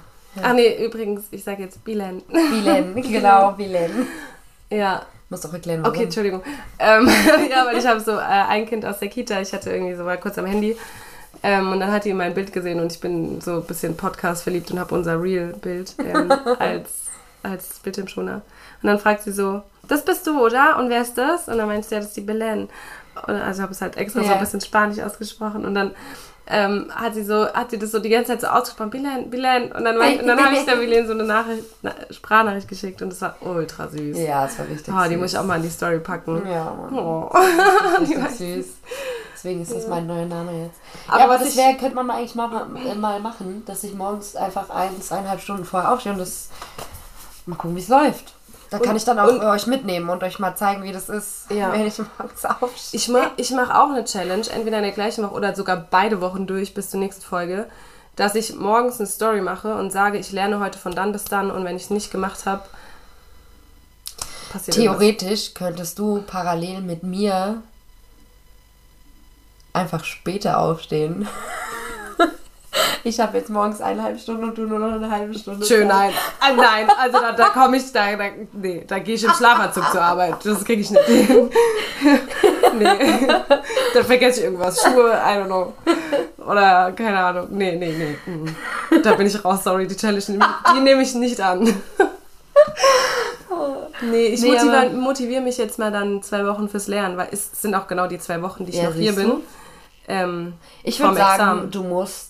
Ach 0.42 0.52
nee, 0.54 0.84
übrigens, 0.84 1.24
ich 1.30 1.44
sag 1.44 1.58
jetzt 1.58 1.84
Bilen. 1.84 2.22
Bilen, 2.28 2.94
genau, 3.02 3.52
Bilen. 3.52 4.06
ja, 4.70 5.02
Muss 5.30 5.40
doch 5.42 5.52
erklären, 5.52 5.82
warum. 5.82 5.94
okay, 5.94 6.04
Entschuldigung. 6.04 6.42
Ähm, 6.78 7.08
ja, 7.50 7.66
weil 7.66 7.78
ich 7.78 7.86
habe 7.86 8.00
so 8.00 8.12
äh, 8.12 8.22
ein 8.22 8.66
Kind 8.66 8.84
aus 8.86 8.98
der 8.98 9.08
Kita, 9.08 9.40
ich 9.40 9.52
hatte 9.52 9.70
irgendwie 9.70 9.94
so 9.94 10.04
war 10.04 10.16
kurz 10.16 10.38
am 10.38 10.46
Handy 10.46 10.76
ähm, 11.42 11.72
und 11.72 11.80
dann 11.80 11.92
hat 11.92 12.04
die 12.04 12.12
mein 12.14 12.34
Bild 12.34 12.52
gesehen 12.52 12.80
und 12.80 12.92
ich 12.92 13.00
bin 13.00 13.40
so 13.40 13.56
ein 13.56 13.64
bisschen 13.64 13.96
Podcast 13.96 14.42
verliebt 14.42 14.70
und 14.70 14.78
habe 14.80 14.94
unser 14.94 15.20
Real-Bild 15.22 15.94
ähm, 16.04 16.30
als, 16.58 16.90
als 17.42 17.78
Bildschirmschoner. 17.80 18.42
Und 18.82 18.86
dann 18.86 18.98
fragt 18.98 19.22
sie 19.22 19.32
so, 19.32 19.62
das 19.86 20.04
bist 20.04 20.26
du, 20.26 20.40
oder? 20.44 20.78
Und 20.78 20.88
wer 20.90 21.02
ist 21.02 21.16
das? 21.16 21.48
Und 21.48 21.58
dann 21.58 21.66
meinte 21.68 21.86
sie, 21.88 21.94
ja, 21.94 22.00
das 22.00 22.08
ist 22.08 22.16
die 22.16 22.22
Belen. 22.22 22.68
Und 23.26 23.34
also 23.34 23.62
habe 23.62 23.72
es 23.72 23.80
halt 23.80 23.96
extra 23.96 24.20
so 24.20 24.26
Ja. 24.26 24.34
ein 24.34 24.40
bisschen 24.40 24.60
Spanisch 24.60 25.00
ausgesprochen 25.00 25.64
und 25.64 25.74
dann 25.74 25.92
ähm, 26.50 26.90
hat 26.94 27.14
sie 27.14 27.24
so, 27.24 27.46
hat 27.46 27.70
sie 27.70 27.78
das 27.78 27.92
so 27.92 27.98
die 27.98 28.08
ganze 28.08 28.32
Zeit 28.32 28.40
so 28.40 28.46
ausgesprochen, 28.46 28.90
Bilen, 28.90 29.30
Bilen. 29.30 29.70
Und 29.72 29.84
dann, 29.84 29.96
und 30.20 30.26
dann 30.26 30.42
habe 30.42 30.54
ich 30.54 30.64
der 30.64 30.76
Bilen 30.76 31.06
so 31.06 31.12
eine 31.12 31.24
Nachricht, 31.24 31.64
na, 31.82 31.92
Sprachnachricht 32.10 32.68
geschickt 32.68 33.02
und 33.02 33.10
das 33.10 33.20
war 33.20 33.36
ultra 33.40 33.88
süß. 33.88 34.18
Ja, 34.18 34.44
das 34.44 34.58
war 34.58 34.66
richtig. 34.66 34.94
Oh, 34.94 35.02
die 35.04 35.10
süß. 35.10 35.18
muss 35.18 35.32
ich 35.32 35.38
auch 35.38 35.44
mal 35.44 35.56
in 35.56 35.62
die 35.62 35.70
Story 35.70 35.98
packen. 35.98 36.42
Ja, 36.50 36.64
Mann. 36.64 36.98
Oh. 36.98 37.30
Richtig 38.00 38.30
süß. 38.30 38.66
Deswegen 39.34 39.62
ist 39.62 39.72
das 39.72 39.86
mein 39.86 40.06
neuer 40.06 40.26
Name 40.26 40.64
jetzt. 40.64 40.80
Aber 41.06 41.18
ja, 41.18 41.24
aber 41.26 41.38
das 41.38 41.56
wäre, 41.56 41.76
könnte 41.76 41.94
man 41.94 42.06
mal 42.06 42.16
eigentlich 42.16 42.34
mal, 42.34 42.66
äh, 42.84 42.94
mal 42.94 43.20
machen, 43.20 43.62
dass 43.66 43.84
ich 43.84 43.94
morgens 43.94 44.34
einfach 44.34 44.68
eins, 44.70 45.12
eineinhalb 45.12 45.40
Stunden 45.40 45.64
vorher 45.64 45.92
aufstehe 45.92 46.12
und 46.12 46.18
das 46.18 46.48
mal 47.46 47.56
gucken, 47.56 47.76
wie 47.76 47.80
es 47.80 47.88
läuft. 47.88 48.34
Da 48.70 48.78
kann 48.78 48.90
Und- 48.90 48.96
ich 48.96 49.04
dann 49.04 49.18
auch 49.18 49.28
und- 49.28 49.40
euch 49.42 49.66
mitnehmen 49.66 50.10
und 50.10 50.22
euch 50.22 50.38
mal 50.38 50.54
zeigen, 50.54 50.82
wie 50.82 50.92
das 50.92 51.08
ist, 51.08 51.46
Ja. 51.50 51.72
wenn 51.72 51.86
ich 51.86 51.98
morgens 52.18 52.44
aufstehe. 52.44 52.98
Ich 53.00 53.08
mache 53.08 53.30
ich 53.36 53.50
mach 53.50 53.70
auch 53.70 53.90
eine 53.90 54.04
Challenge, 54.04 54.46
entweder 54.50 54.76
in 54.78 54.82
der 54.82 54.92
gleichen 54.92 55.24
Woche 55.24 55.32
oder 55.34 55.54
sogar 55.56 55.76
beide 55.90 56.20
Wochen 56.20 56.46
durch 56.46 56.74
bis 56.74 56.90
zur 56.90 57.00
nächsten 57.00 57.22
Folge, 57.22 57.66
dass 58.16 58.34
ich 58.34 58.54
morgens 58.56 58.98
eine 58.98 59.06
Story 59.06 59.40
mache 59.40 59.74
und 59.74 59.90
sage, 59.90 60.18
ich 60.18 60.32
lerne 60.32 60.60
heute 60.60 60.78
von 60.78 60.92
dann 60.94 61.12
bis 61.12 61.24
dann 61.24 61.50
und 61.50 61.64
wenn 61.64 61.76
ich 61.76 61.84
es 61.84 61.90
nicht 61.90 62.10
gemacht 62.10 62.44
habe, 62.46 62.62
passiert 64.52 64.76
irgendwas. 64.76 64.98
Theoretisch 64.98 65.54
könntest 65.54 65.98
du 65.98 66.22
parallel 66.26 66.80
mit 66.82 67.02
mir 67.04 67.62
einfach 69.72 70.04
später 70.04 70.58
aufstehen. 70.58 71.26
Ich 73.08 73.18
habe 73.20 73.38
jetzt 73.38 73.48
morgens 73.48 73.80
eineinhalb 73.80 74.20
Stunden 74.20 74.44
und 74.44 74.58
du 74.58 74.62
nur 74.66 74.78
noch 74.78 74.92
eine 74.92 75.10
halbe 75.10 75.32
Stunde. 75.32 75.64
Schön, 75.64 75.88
nein. 75.88 76.12
Ah, 76.40 76.52
nein, 76.54 76.86
also 77.00 77.18
da, 77.18 77.32
da 77.32 77.44
komme 77.46 77.78
ich, 77.78 77.90
da, 77.90 78.14
da, 78.14 78.24
nee, 78.52 78.84
da 78.86 78.98
gehe 78.98 79.14
ich 79.14 79.24
im 79.24 79.30
Schlafanzug 79.30 79.90
zur 79.90 80.02
Arbeit. 80.02 80.34
Das 80.44 80.62
kriege 80.62 80.82
ich 80.82 80.90
nicht 80.90 81.04
hin. 81.04 81.48
nee. 82.78 83.26
Dann 83.94 84.04
vergesse 84.04 84.40
ich 84.40 84.44
irgendwas. 84.44 84.82
Schuhe, 84.82 85.10
I 85.12 85.38
don't 85.38 85.46
know. 85.46 85.72
Oder, 86.46 86.92
keine 86.92 87.18
Ahnung. 87.18 87.46
Nee, 87.50 87.76
nee, 87.76 87.94
nee. 87.96 88.18
mhm. 88.30 89.02
Da 89.02 89.14
bin 89.14 89.26
ich 89.26 89.42
raus, 89.42 89.64
sorry, 89.64 89.86
die 89.86 89.96
Challenge, 89.96 90.20
die, 90.28 90.80
nehme 90.80 91.02
ich 91.02 91.14
nicht 91.14 91.40
an. 91.40 91.66
Nee, 94.00 94.26
ich 94.26 94.42
Nee, 94.42 94.52
motiviere 94.52 94.78
aber- 94.86 94.90
motivier 94.90 95.40
mich 95.40 95.58
jetzt 95.58 95.78
mal 95.78 95.90
dann 95.90 96.22
zwei 96.22 96.46
Wochen 96.46 96.68
fürs 96.68 96.86
Lernen, 96.86 97.16
weil 97.16 97.28
es 97.32 97.50
sind 97.60 97.74
auch 97.74 97.88
genau 97.88 98.06
die 98.06 98.18
zwei 98.20 98.40
Wochen, 98.42 98.64
die 98.64 98.70
ich 98.70 98.76
Ja, 98.76 98.90
noch 98.90 98.94
hier 98.94 99.12
bin. 99.12 99.32
Ähm, 100.06 100.52
Ich 100.84 101.00
würde 101.00 101.16
sagen, 101.16 101.32
Examen. 101.42 101.70
du 101.72 101.82
musst 101.82 102.27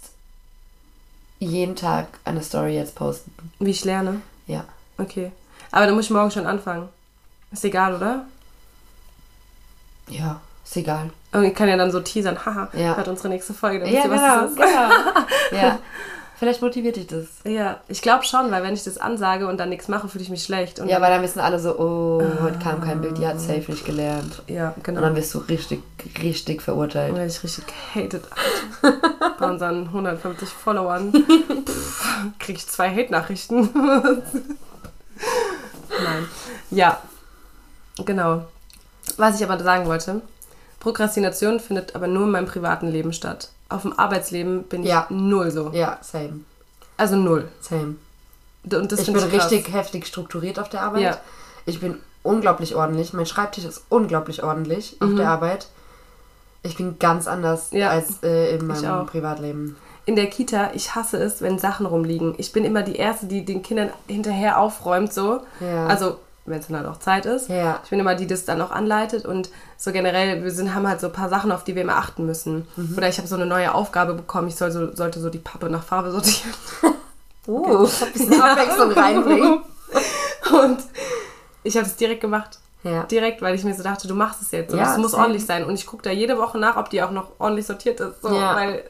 jeden 1.38 1.76
Tag 1.76 2.06
eine 2.24 2.42
Story 2.42 2.74
jetzt 2.74 2.94
posten. 2.94 3.32
Wie 3.58 3.70
ich 3.70 3.84
lerne. 3.84 4.20
Ja. 4.46 4.64
Okay. 4.98 5.30
Aber 5.70 5.86
dann 5.86 5.94
muss 5.94 6.06
ich 6.06 6.10
morgen 6.10 6.30
schon 6.30 6.46
anfangen. 6.46 6.88
Ist 7.52 7.64
egal, 7.64 7.94
oder? 7.94 8.24
Ja, 10.08 10.40
ist 10.64 10.76
egal. 10.76 11.10
Und 11.32 11.44
ich 11.44 11.54
kann 11.54 11.68
ja 11.68 11.76
dann 11.76 11.92
so 11.92 12.00
teasern, 12.00 12.44
haha, 12.44 12.68
Ja. 12.72 12.96
hört 12.96 13.08
unsere 13.08 13.28
nächste 13.28 13.52
Folge, 13.54 13.80
dann 13.80 13.88
Ja, 13.88 14.04
wisst 14.04 14.06
ihr, 14.06 14.10
was 14.10 14.20
genau, 14.20 14.44
ist. 14.46 14.56
genau. 15.50 15.62
ja. 15.62 15.78
Vielleicht 16.38 16.62
motiviert 16.62 16.94
dich 16.94 17.08
das. 17.08 17.26
Ja, 17.44 17.80
ich 17.88 18.00
glaube 18.00 18.24
schon, 18.24 18.50
weil 18.52 18.62
wenn 18.62 18.72
ich 18.72 18.84
das 18.84 18.96
ansage 18.98 19.48
und 19.48 19.58
dann 19.58 19.70
nichts 19.70 19.88
mache, 19.88 20.06
fühle 20.08 20.22
ich 20.22 20.30
mich 20.30 20.44
schlecht. 20.44 20.78
Und 20.78 20.88
Ja, 20.88 21.00
weil 21.00 21.10
dann 21.10 21.22
wissen 21.22 21.40
alle 21.40 21.58
so, 21.58 21.76
oh, 21.76 22.22
heute 22.40 22.60
kam 22.60 22.80
kein 22.80 23.00
Bild, 23.00 23.18
die 23.18 23.26
hat 23.26 23.40
safe 23.40 23.70
nicht 23.70 23.84
gelernt. 23.84 24.42
ja, 24.46 24.72
genau. 24.84 24.98
Und 25.00 25.06
dann 25.06 25.16
wirst 25.16 25.34
du 25.34 25.38
richtig, 25.38 25.82
richtig 26.22 26.62
verurteilt. 26.62 27.14
Werde 27.16 27.26
ich 27.28 27.42
richtig 27.42 27.64
gehatet. 27.66 28.22
Alter. 28.82 28.98
Bei 29.40 29.46
unseren 29.50 29.86
150 29.86 30.48
Followern 30.48 31.12
kriege 32.38 32.58
ich 32.58 32.66
zwei 32.68 32.88
Hate-Nachrichten. 32.94 33.70
Nein. 35.90 36.28
Ja, 36.70 37.02
genau. 38.04 38.44
Was 39.16 39.40
ich 39.40 39.48
aber 39.48 39.62
sagen 39.62 39.86
wollte, 39.86 40.22
Prokrastination 40.78 41.58
findet 41.58 41.96
aber 41.96 42.06
nur 42.06 42.24
in 42.24 42.30
meinem 42.30 42.46
privaten 42.46 42.88
Leben 42.88 43.12
statt. 43.12 43.50
Auf 43.68 43.82
dem 43.82 43.98
Arbeitsleben 43.98 44.64
bin 44.64 44.82
ich 44.82 44.88
Ja. 44.88 45.06
null 45.10 45.50
so. 45.50 45.70
Ja, 45.72 45.98
same. 46.00 46.40
Also 46.96 47.16
null. 47.16 47.48
Same. 47.60 47.96
Und 48.72 48.92
das 48.92 49.00
ich 49.00 49.06
bin 49.06 49.16
ich 49.16 49.30
krass. 49.30 49.50
richtig 49.50 49.72
heftig 49.72 50.06
strukturiert 50.06 50.58
auf 50.58 50.68
der 50.68 50.82
Arbeit. 50.82 51.02
Ja. 51.02 51.18
Ich 51.66 51.80
bin 51.80 51.98
unglaublich 52.22 52.74
ordentlich. 52.74 53.12
Mein 53.12 53.26
Schreibtisch 53.26 53.64
ist 53.64 53.82
unglaublich 53.88 54.42
ordentlich 54.42 54.96
auf 55.00 55.14
der 55.14 55.28
Arbeit. 55.28 55.68
Ich 56.62 56.76
bin 56.76 56.98
ganz 56.98 57.26
anders 57.28 57.70
Mhm. 57.72 57.78
Ja. 57.78 57.90
als 57.90 58.22
äh, 58.22 58.56
in 58.56 58.66
meinem. 58.66 59.06
Privatleben. 59.06 59.76
in 60.06 60.16
der 60.16 60.26
Kita, 60.28 60.70
ich 60.72 60.94
hasse 60.94 61.18
es, 61.18 61.42
wenn 61.42 61.58
Sachen 61.58 61.84
rumliegen. 61.84 62.34
Ich 62.38 62.52
bin 62.52 62.64
immer 62.64 62.82
die 62.82 62.96
Erste, 62.96 63.26
die 63.26 63.44
den 63.44 63.62
Kindern 63.62 63.90
hinterher 64.06 64.58
aufräumt, 64.58 65.12
so. 65.12 65.40
Ja. 65.60 65.86
Also, 65.86 66.18
wenn 66.50 66.58
es 66.60 66.68
dann 66.68 66.76
halt 66.78 66.86
auch 66.88 66.98
Zeit 66.98 67.26
ist. 67.26 67.48
Ja. 67.48 67.80
Ich 67.84 67.90
bin 67.90 67.98
immer 68.00 68.14
die, 68.14 68.24
die 68.26 68.34
das 68.34 68.44
dann 68.44 68.60
auch 68.62 68.70
anleitet 68.70 69.24
und 69.26 69.50
so 69.76 69.92
generell, 69.92 70.42
wir 70.44 70.50
sind, 70.50 70.74
haben 70.74 70.86
halt 70.88 71.00
so 71.00 71.06
ein 71.08 71.12
paar 71.12 71.28
Sachen, 71.28 71.52
auf 71.52 71.64
die 71.64 71.74
wir 71.74 71.82
immer 71.82 71.96
achten 71.96 72.26
müssen. 72.26 72.66
Mhm. 72.76 72.94
Oder 72.96 73.08
ich 73.08 73.18
habe 73.18 73.28
so 73.28 73.34
eine 73.36 73.46
neue 73.46 73.74
Aufgabe 73.74 74.14
bekommen, 74.14 74.48
ich 74.48 74.56
soll 74.56 74.70
so, 74.72 74.94
sollte 74.94 75.20
so 75.20 75.30
die 75.30 75.38
Pappe 75.38 75.68
nach 75.70 75.82
Farbe 75.82 76.10
sortieren. 76.10 76.52
Uh, 77.46 77.86
ein 77.86 78.12
bisschen 78.12 78.42
Abwechslung 78.42 78.92
reinbringen. 78.92 79.60
Und 80.52 80.78
ich 81.62 81.76
habe 81.78 81.86
es 81.86 81.96
direkt 81.96 82.20
gemacht. 82.20 82.58
Ja. 82.82 83.04
Direkt, 83.04 83.40
weil 83.40 83.54
ich 83.54 83.64
mir 83.64 83.74
so 83.74 83.82
dachte, 83.82 84.06
du 84.06 84.14
machst 84.14 84.42
es 84.42 84.50
jetzt. 84.50 84.72
Und 84.72 84.78
Ja, 84.78 84.92
es 84.92 84.98
muss 84.98 85.12
same. 85.12 85.22
ordentlich 85.22 85.46
sein. 85.46 85.64
Und 85.64 85.74
ich 85.74 85.86
gucke 85.86 86.02
da 86.02 86.10
jede 86.10 86.36
Woche 86.36 86.58
nach, 86.58 86.76
ob 86.76 86.90
die 86.90 87.02
auch 87.02 87.10
noch 87.10 87.28
ordentlich 87.38 87.66
sortiert 87.66 88.00
ist. 88.00 88.20
So, 88.20 88.34
Ja. 88.34 88.54
Weil 88.54 88.84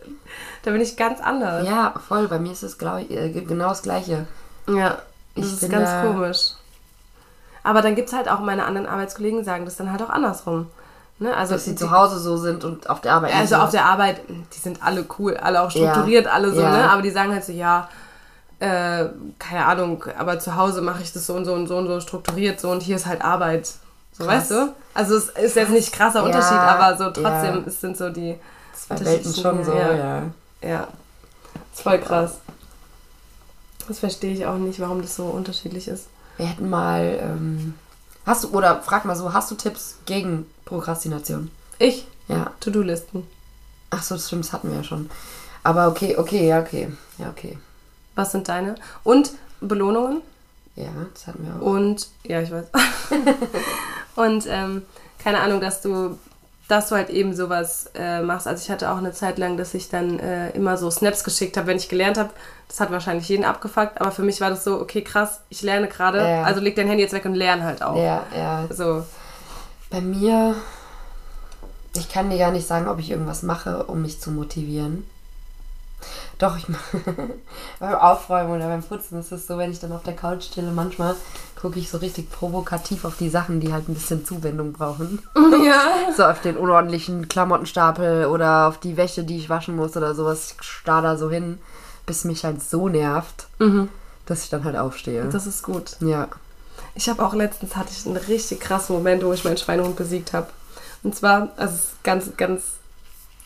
da 0.64 0.72
bin 0.72 0.80
ich 0.80 0.96
ganz 0.96 1.20
anders. 1.20 1.68
ja, 1.68 1.94
voll. 2.08 2.26
Bei 2.26 2.40
mir 2.40 2.50
ist 2.50 2.64
es 2.64 2.78
glaub 2.78 2.98
ich, 2.98 3.10
äh, 3.12 3.30
genau 3.30 3.68
das 3.68 3.82
Gleiche. 3.82 4.26
Ja, 4.68 4.98
das 5.36 5.46
Ich 5.46 5.52
ist 5.62 5.70
ganz 5.70 5.88
da- 5.88 6.02
komisch. 6.02 6.38
Aber 7.64 7.82
dann 7.82 7.94
gibt 7.94 8.08
es 8.08 8.14
halt 8.14 8.28
auch 8.28 8.40
meine 8.40 8.64
anderen 8.64 8.86
Arbeitskollegen, 8.86 9.44
sagen 9.44 9.64
das 9.64 9.76
dann 9.76 9.90
halt 9.90 10.02
auch 10.02 10.10
andersrum. 10.10 10.66
Ne? 11.18 11.36
Also, 11.36 11.54
Dass 11.54 11.64
sie 11.64 11.70
die- 11.72 11.76
zu 11.76 11.90
Hause 11.90 12.18
so 12.20 12.36
sind 12.36 12.64
und 12.64 12.88
auf 12.88 13.00
der 13.00 13.14
Arbeit 13.14 13.34
also 13.34 13.56
so. 13.56 13.60
auf 13.62 13.70
der 13.70 13.84
Arbeit, 13.84 14.20
die 14.28 14.58
sind 14.58 14.82
alle 14.82 15.04
cool, 15.18 15.36
alle 15.36 15.62
auch 15.62 15.70
strukturiert, 15.70 16.26
Ja. 16.26 16.32
alle 16.32 16.52
so, 16.54 16.60
Ja. 16.60 16.70
ne? 16.70 16.90
Aber 16.90 17.02
die 17.02 17.10
sagen 17.10 17.32
halt 17.32 17.44
so, 17.44 17.52
ja, 17.52 17.88
äh, 18.60 19.06
keine 19.38 19.66
Ahnung, 19.66 20.04
aber 20.18 20.38
zu 20.38 20.54
Hause 20.56 20.80
mache 20.80 21.02
ich 21.02 21.12
das 21.12 21.26
so 21.26 21.34
und 21.34 21.44
so 21.44 21.54
und 21.54 21.66
so 21.66 21.76
und 21.76 21.86
so 21.88 22.00
strukturiert 22.00 22.60
so 22.60 22.70
und 22.70 22.82
hier 22.82 22.96
ist 22.96 23.06
halt 23.06 23.22
Arbeit. 23.22 23.66
So, 24.12 24.24
Krass. 24.24 24.26
weißt 24.26 24.50
du? 24.52 24.72
Also 24.94 25.16
es 25.16 25.28
ist 25.30 25.56
jetzt 25.56 25.70
nicht 25.70 25.92
krasser 25.92 26.20
Ja, 26.20 26.24
Unterschied, 26.26 26.58
aber 26.58 26.96
so 26.96 27.04
trotzdem, 27.10 27.54
ja. 27.54 27.62
es 27.66 27.80
sind 27.80 27.96
so 27.96 28.10
die, 28.10 28.36
Zwei 28.74 29.04
Welten 29.04 29.34
schon 29.34 29.64
so, 29.64 29.72
Ja. 29.72 29.92
ja. 29.92 30.22
ja, 30.62 30.88
ist 31.74 31.82
voll 31.82 31.98
krass. 31.98 32.38
Das 33.88 33.98
verstehe 34.00 34.32
ich 34.34 34.46
auch 34.46 34.56
nicht, 34.56 34.80
warum 34.80 35.02
das 35.02 35.16
so 35.16 35.24
unterschiedlich 35.24 35.88
ist. 35.88 36.06
Wir 36.38 36.46
hätten 36.46 36.70
mal, 36.70 37.18
ähm, 37.20 37.74
hast 38.24 38.44
du, 38.44 38.48
oder 38.50 38.80
frag 38.80 39.04
mal 39.04 39.16
so, 39.16 39.34
hast 39.34 39.50
du 39.50 39.56
Tipps 39.56 39.98
gegen 40.06 40.46
Prokrastination? 40.64 41.50
Ich, 41.78 42.06
Ja. 42.28 42.52
To-Do-Listen. 42.60 43.26
Ach 43.90 44.02
so, 44.02 44.14
das 44.14 44.26
stimmt, 44.26 44.44
das 44.44 44.52
hatten 44.52 44.68
wir 44.70 44.76
ja 44.76 44.84
schon. 44.84 45.10
Aber 45.62 45.88
okay, 45.88 46.16
okay, 46.16 46.46
ja, 46.48 46.60
okay. 46.60 46.92
Ja, 47.18 47.30
okay. 47.30 47.58
Was 48.14 48.32
sind 48.32 48.48
deine? 48.48 48.74
Und 49.02 49.32
Belohnungen. 49.60 50.22
Ja, 50.76 50.90
das 51.12 51.26
hatten 51.26 51.44
wir 51.44 51.56
auch. 51.56 51.72
Und, 51.72 52.08
ja, 52.24 52.40
ich 52.40 52.50
weiß. 52.50 52.66
und, 54.16 54.44
ähm, 54.48 54.82
keine 55.18 55.40
Ahnung, 55.40 55.60
dass 55.60 55.80
du, 55.80 56.18
dass 56.68 56.90
du 56.90 56.94
halt 56.96 57.08
eben 57.10 57.34
sowas 57.34 57.90
äh, 57.94 58.20
machst. 58.20 58.46
Also 58.46 58.62
ich 58.62 58.70
hatte 58.70 58.90
auch 58.92 58.98
eine 58.98 59.12
Zeit 59.12 59.38
lang, 59.38 59.56
dass 59.56 59.72
ich 59.74 59.88
dann 59.88 60.18
äh, 60.18 60.50
immer 60.50 60.76
so 60.76 60.90
Snaps 60.90 61.24
geschickt 61.24 61.56
habe, 61.56 61.66
wenn 61.68 61.78
ich 61.78 61.88
gelernt 61.88 62.18
habe. 62.18 62.30
Das 62.68 62.78
hat 62.80 62.90
wahrscheinlich 62.90 63.28
jeden 63.28 63.44
abgefuckt, 63.44 64.00
aber 64.00 64.10
für 64.10 64.22
mich 64.22 64.40
war 64.42 64.50
das 64.50 64.64
so, 64.64 64.78
okay, 64.80 65.00
krass, 65.02 65.40
ich 65.48 65.62
lerne 65.62 65.88
gerade, 65.88 66.18
Ja. 66.18 66.42
also 66.42 66.60
leg 66.60 66.76
dein 66.76 66.86
Handy 66.86 67.02
jetzt 67.02 67.14
weg 67.14 67.24
und 67.24 67.34
lern 67.34 67.62
halt 67.64 67.82
auch. 67.82 67.96
Ja, 67.96 68.24
ja. 68.36 68.66
So, 68.70 69.04
Bei 69.90 70.02
mir, 70.02 70.54
ich 71.96 72.10
kann 72.10 72.28
dir 72.28 72.36
gar 72.38 72.52
nicht 72.52 72.66
sagen, 72.68 72.86
ob 72.88 72.98
ich 72.98 73.10
irgendwas 73.10 73.42
mache, 73.42 73.84
um 73.84 74.02
mich 74.02 74.20
zu 74.20 74.30
motivieren. 74.30 75.08
Doch, 76.38 76.56
ich 76.58 76.68
mache 76.68 76.98
beim 77.80 77.94
Aufräumen 77.94 78.50
oder 78.54 78.66
beim 78.68 78.82
Putzen 78.82 79.18
ist 79.18 79.32
es 79.32 79.46
so, 79.46 79.56
wenn 79.58 79.72
ich 79.72 79.80
dann 79.80 79.92
auf 79.92 80.02
der 80.04 80.14
Couch 80.14 80.50
chille, 80.52 80.70
manchmal 80.70 81.16
gucke 81.60 81.78
ich 81.78 81.90
so 81.90 81.98
richtig 81.98 82.30
provokativ 82.30 83.04
auf 83.04 83.16
die 83.16 83.28
Sachen, 83.28 83.60
die 83.60 83.72
halt 83.72 83.88
ein 83.88 83.94
bisschen 83.94 84.24
Zuwendung 84.24 84.72
brauchen. 84.72 85.20
ja. 85.64 85.82
So 86.16 86.24
auf 86.24 86.40
den 86.40 86.56
unordentlichen 86.56 87.28
Klamottenstapel 87.28 88.26
oder 88.26 88.68
auf 88.68 88.78
die 88.78 88.96
Wäsche, 88.96 89.24
die 89.24 89.36
ich 89.36 89.48
waschen 89.48 89.76
muss 89.76 89.96
oder 89.96 90.14
sowas. 90.14 90.54
Ich 90.58 90.66
starr 90.66 91.02
da 91.02 91.16
so 91.16 91.30
hin, 91.30 91.58
bis 92.06 92.24
mich 92.24 92.44
halt 92.44 92.62
so 92.62 92.88
nervt, 92.88 93.46
dass 94.26 94.44
ich 94.44 94.50
dann 94.50 94.64
halt 94.64 94.76
aufstehe. 94.76 95.28
Das 95.30 95.46
ist 95.46 95.62
gut. 95.62 95.96
ja. 96.00 96.28
Ich 96.94 97.08
habe 97.08 97.24
auch 97.24 97.34
letztens 97.34 97.76
hatte 97.76 97.92
ich 97.92 98.06
einen 98.06 98.16
richtig 98.16 98.58
krassen 98.58 98.96
Moment, 98.96 99.24
wo 99.24 99.32
ich 99.32 99.44
meinen 99.44 99.56
Schweinehund 99.56 99.94
besiegt 99.94 100.32
habe. 100.32 100.48
Und 101.04 101.14
zwar, 101.14 101.50
also 101.56 101.76
ganz, 102.02 102.36
ganz, 102.36 102.62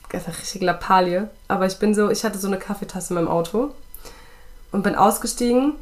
ganz 0.09 0.25
eine 0.25 0.39
richtige 0.39 0.65
Lappalie. 0.65 1.29
Aber 1.49 1.67
ich 1.67 1.79
bin 1.79 1.95
so, 1.95 2.09
ich 2.09 2.25
hatte 2.25 2.39
so 2.39 2.47
eine 2.47 2.59
Kaffeetasse 2.59 3.13
in 3.13 3.17
meinem 3.17 3.29
Auto 3.29 3.75
und 4.71 4.83
bin 4.83 4.95
ausgestiegen 4.95 5.75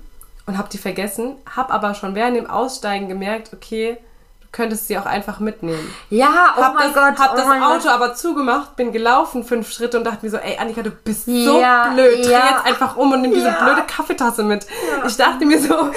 und 0.51 0.59
habe 0.59 0.69
die 0.69 0.79
vergessen, 0.79 1.37
habe 1.55 1.73
aber 1.73 1.95
schon 1.95 2.15
während 2.17 2.37
dem 2.37 2.51
Aussteigen 2.51 3.09
gemerkt, 3.09 3.53
okay, 3.55 3.99
du 4.41 4.49
könntest 4.51 4.89
sie 4.89 4.99
auch 4.99 5.07
einfach 5.07 5.39
mitnehmen. 5.39 5.95
Ja, 6.11 6.55
oh 6.59 6.61
hab 6.63 6.75
mein 6.75 6.93
das, 6.93 6.95
Gott. 6.95 7.19
Hab 7.21 7.35
oh 7.35 7.37
das 7.37 7.47
Auto 7.47 7.85
Gott. 7.85 7.87
aber 7.87 8.15
zugemacht, 8.15 8.75
bin 8.75 8.91
gelaufen 8.91 9.45
fünf 9.45 9.71
Schritte 9.71 9.97
und 9.97 10.03
dachte 10.05 10.27
mir 10.27 10.31
so, 10.31 10.39
ey 10.39 10.59
Annika, 10.59 10.83
du 10.83 10.91
bist 10.91 11.27
so 11.27 11.61
Ja, 11.61 11.91
blöd. 11.95 12.25
Dreh 12.27 12.33
ja. 12.33 12.51
jetzt 12.51 12.67
einfach 12.67 12.97
um 12.97 13.13
und 13.13 13.23
nimm 13.23 13.33
diese 13.33 13.47
Ja. 13.47 13.63
blöde 13.65 13.83
Kaffeetasse 13.87 14.43
mit. 14.43 14.67
Ich 15.07 15.17
dachte 15.17 15.47
mir 15.47 15.61
so, 15.61 15.91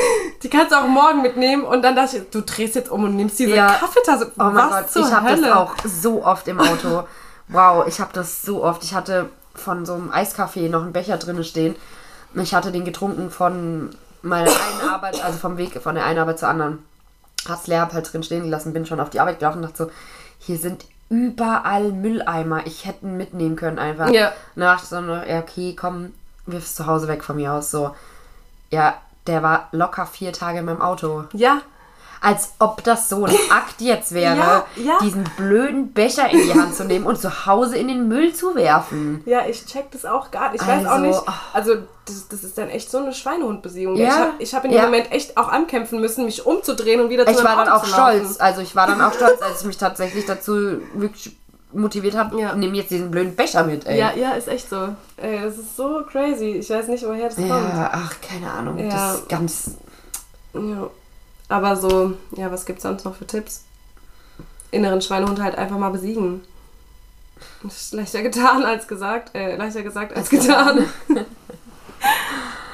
die 0.43 0.49
kannst 0.49 0.71
du 0.71 0.75
auch 0.75 0.87
morgen 0.87 1.23
mitnehmen 1.23 1.63
und 1.63 1.81
dann 1.81 1.95
dachte 1.95 2.17
ich, 2.17 2.29
du 2.29 2.41
drehst 2.41 2.75
jetzt 2.75 2.91
um 2.91 3.03
und 3.05 3.15
nimmst 3.15 3.39
diese. 3.39 3.55
Kaffeetasse. 3.55 4.31
Oh 4.37 4.43
mein 4.43 4.55
Was 4.55 4.93
Gott, 4.93 5.05
ich 5.07 5.11
habe 5.11 5.35
das 5.35 5.51
auch 5.51 5.73
so 5.83 6.23
oft 6.23 6.47
im 6.47 6.59
Auto. 6.59 7.05
Wow, 7.47 7.87
ich 7.87 7.99
habe 7.99 8.11
das 8.13 8.43
so 8.43 8.63
oft. 8.63 8.83
Ich 8.83 8.93
hatte 8.93 9.29
von 9.55 9.85
so 9.87 9.93
einem 9.95 10.11
Eiskaffee 10.11 10.69
noch 10.69 10.83
einen 10.83 10.93
Becher 10.93 11.17
drinne 11.17 11.43
stehen. 11.43 11.75
Ich 12.35 12.53
hatte 12.55 12.71
den 12.71 12.85
getrunken 12.85 13.29
von 13.29 13.89
meiner 14.23 14.49
einen 14.49 14.89
Arbeit, 14.89 15.23
also 15.23 15.37
vom 15.37 15.57
Weg 15.57 15.79
von 15.81 15.95
der 15.95 16.05
einen 16.05 16.19
Arbeit 16.19 16.39
zur 16.39 16.49
anderen. 16.49 16.83
Hat's 17.47 17.67
leer, 17.67 17.81
hab 17.81 17.93
halt 17.93 18.11
drin 18.11 18.23
stehen 18.23 18.43
gelassen, 18.43 18.73
bin 18.73 18.85
schon 18.85 18.99
auf 18.99 19.09
die 19.09 19.19
Arbeit 19.19 19.39
gelaufen 19.39 19.57
und 19.57 19.63
dachte 19.63 19.85
so, 19.85 19.91
hier 20.39 20.57
sind 20.57 20.85
überall 21.09 21.91
Mülleimer. 21.91 22.65
Ich 22.65 22.85
hätte 22.85 23.05
ihn 23.05 23.17
mitnehmen 23.17 23.55
können 23.55 23.79
einfach. 23.79 24.09
Ja. 24.09 24.29
Und 24.55 24.61
dann 24.61 24.75
dachte 24.75 24.83
ich 24.83 24.89
so, 24.89 25.01
nur, 25.01 25.27
ja, 25.27 25.39
okay, 25.39 25.75
komm, 25.75 26.13
wirf 26.45 26.63
es 26.63 26.75
zu 26.75 26.87
Hause 26.87 27.07
weg 27.07 27.23
von 27.23 27.35
mir 27.35 27.53
aus. 27.53 27.69
So, 27.69 27.95
ja, 28.71 28.95
der 29.27 29.43
war 29.43 29.67
locker 29.71 30.05
vier 30.05 30.33
Tage 30.33 30.59
in 30.59 30.65
meinem 30.65 30.81
Auto. 30.81 31.25
Ja, 31.33 31.61
Als 32.25 32.53
ob 32.57 32.81
das 32.85 33.09
so 33.09 33.25
ein 33.25 33.35
Akt 33.51 33.81
jetzt 33.81 34.13
wäre, 34.13 34.37
Ja, 34.37 34.65
ja. 34.77 34.97
diesen 35.01 35.25
blöden 35.35 35.91
Becher 35.91 36.29
in 36.31 36.39
die 36.41 36.53
Hand 36.53 36.73
zu 36.73 36.85
nehmen 36.85 37.05
und 37.05 37.19
zu 37.19 37.45
Hause 37.45 37.75
in 37.75 37.89
den 37.89 38.07
Müll 38.07 38.33
zu 38.33 38.55
werfen. 38.55 39.21
ja, 39.25 39.45
ich 39.45 39.65
check 39.65 39.91
das 39.91 40.05
auch 40.05 40.31
gar 40.31 40.51
nicht. 40.53 40.61
Ich 40.61 40.67
weiß 40.67 40.85
auch 40.85 40.91
Also, 40.91 41.05
nicht. 41.05 41.21
Also, 41.51 41.75
das, 42.05 42.27
das 42.29 42.43
ist 42.45 42.57
dann 42.57 42.69
echt 42.69 42.89
so 42.89 42.99
eine 42.99 43.11
Schweinehundbesiegung. 43.13 43.97
Ja, 43.97 44.07
Ich 44.07 44.13
habe 44.15 44.31
ich 44.39 44.55
hab 44.55 44.65
in 44.65 44.71
dem. 44.71 44.81
Moment 44.83 45.11
echt 45.11 45.35
auch 45.37 45.49
ankämpfen 45.49 45.99
müssen, 45.99 46.23
mich 46.25 46.45
umzudrehen 46.45 47.01
und 47.01 47.09
wieder 47.09 47.25
zu 47.25 47.31
Ich 47.33 47.43
war 47.43 47.57
dann 47.57 47.67
Auto 47.67 47.77
auch 47.77 47.83
zu 47.83 47.91
laufen. 47.91 48.19
stolz. 48.21 48.39
Also 48.39 48.61
ich 48.61 48.73
war 48.75 48.87
dann 48.87 49.01
auch 49.01 49.13
stolz, 49.13 49.41
als 49.41 49.59
ich 49.61 49.67
mich 49.67 49.77
tatsächlich 49.77 50.25
dazu 50.25 50.53
wirklich 50.93 51.35
motiviert 51.73 52.15
habe, 52.15 52.39
Ja. 52.39 52.55
nimm 52.55 52.73
jetzt 52.75 52.91
diesen 52.91 53.09
blöden 53.11 53.35
Becher 53.35 53.63
mit, 53.65 53.85
ey. 53.87 53.99
Ja, 53.99 54.13
ja, 54.15 54.31
ist 54.31 54.47
echt 54.47 54.69
so. 54.69 54.89
Ey, 55.17 55.41
das 55.43 55.57
ist 55.57 55.75
so 55.75 56.03
crazy. 56.09 56.51
Ich 56.51 56.69
weiß 56.69 56.87
nicht, 56.87 57.03
woher 57.05 57.25
das 57.25 57.35
kommt. 57.35 57.49
Ja, 57.49 57.89
ach, 57.93 58.13
keine 58.21 58.49
Ahnung. 58.51 58.77
Ja. 58.77 58.89
Das 58.89 59.15
ist 59.15 59.29
ganz. 59.29 59.71
Ja. 60.53 60.89
Aber 61.53 61.75
so, 61.75 62.17
ja, 62.35 62.51
was 62.51 62.65
gibt's 62.65 62.81
sonst 62.81 63.05
noch 63.05 63.13
für 63.13 63.27
Tipps? 63.27 63.65
Inneren 64.71 65.03
Schweinehund 65.03 65.39
halt 65.39 65.55
einfach 65.55 65.77
mal 65.77 65.91
besiegen. 65.91 66.41
Das 67.61 67.79
ist 67.79 67.93
leichter 67.93 68.23
getan 68.23 68.65
als 68.65 68.87
gesagt, 68.87 69.35
äh, 69.35 69.55
leichter 69.55 69.83
gesagt 69.83 70.15
als 70.17 70.29
getan. 70.29 70.87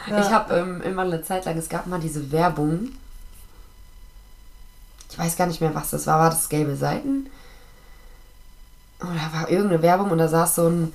Ich 0.08 0.32
habe 0.32 0.56
ähm, 0.56 0.82
immer 0.82 1.04
eine 1.04 1.22
Zeit 1.22 1.46
lang, 1.46 1.56
es 1.56 1.70
gab 1.70 1.86
mal 1.86 2.00
diese 2.00 2.32
Werbung. 2.32 2.94
Ich 5.12 5.20
weiß 5.20 5.38
gar 5.38 5.46
nicht 5.46 5.62
mehr, 5.62 5.76
was 5.76 5.92
das 5.92 6.08
war. 6.08 6.18
War 6.18 6.32
das 6.32 6.50
gelbe 6.50 6.76
Seiten? 6.76 7.30
Oder 9.02 9.30
war 9.32 9.50
irgendeine 9.52 9.84
Werbung 9.84 10.10
und 10.10 10.18
da 10.18 10.28
saß 10.28 10.56
so 10.56 10.68
ein 10.68 10.94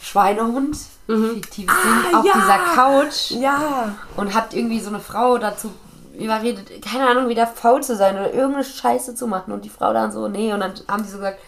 Schweinehund, 0.00 0.78
fiktives 1.06 1.74
Ding, 1.74 2.14
auf 2.14 2.24
ja. 2.24 2.32
dieser 2.32 2.58
Couch 2.74 3.30
ja. 3.32 3.96
und 4.16 4.32
hat 4.32 4.54
irgendwie 4.54 4.80
so 4.80 4.88
eine 4.88 5.00
Frau 5.00 5.36
dazu 5.36 5.70
überredet, 6.18 6.70
keine 6.82 7.08
Ahnung, 7.08 7.28
wieder 7.28 7.46
faul 7.46 7.82
zu 7.82 7.96
sein 7.96 8.16
oder 8.16 8.32
irgendeine 8.32 8.64
Scheiße 8.64 9.14
zu 9.14 9.26
machen. 9.26 9.52
Und 9.52 9.64
die 9.64 9.70
Frau 9.70 9.92
dann 9.92 10.12
so, 10.12 10.28
nee, 10.28 10.52
und 10.52 10.60
dann 10.60 10.74
haben 10.88 11.02
die 11.02 11.08
so 11.10 11.18
gesagt, 11.18 11.38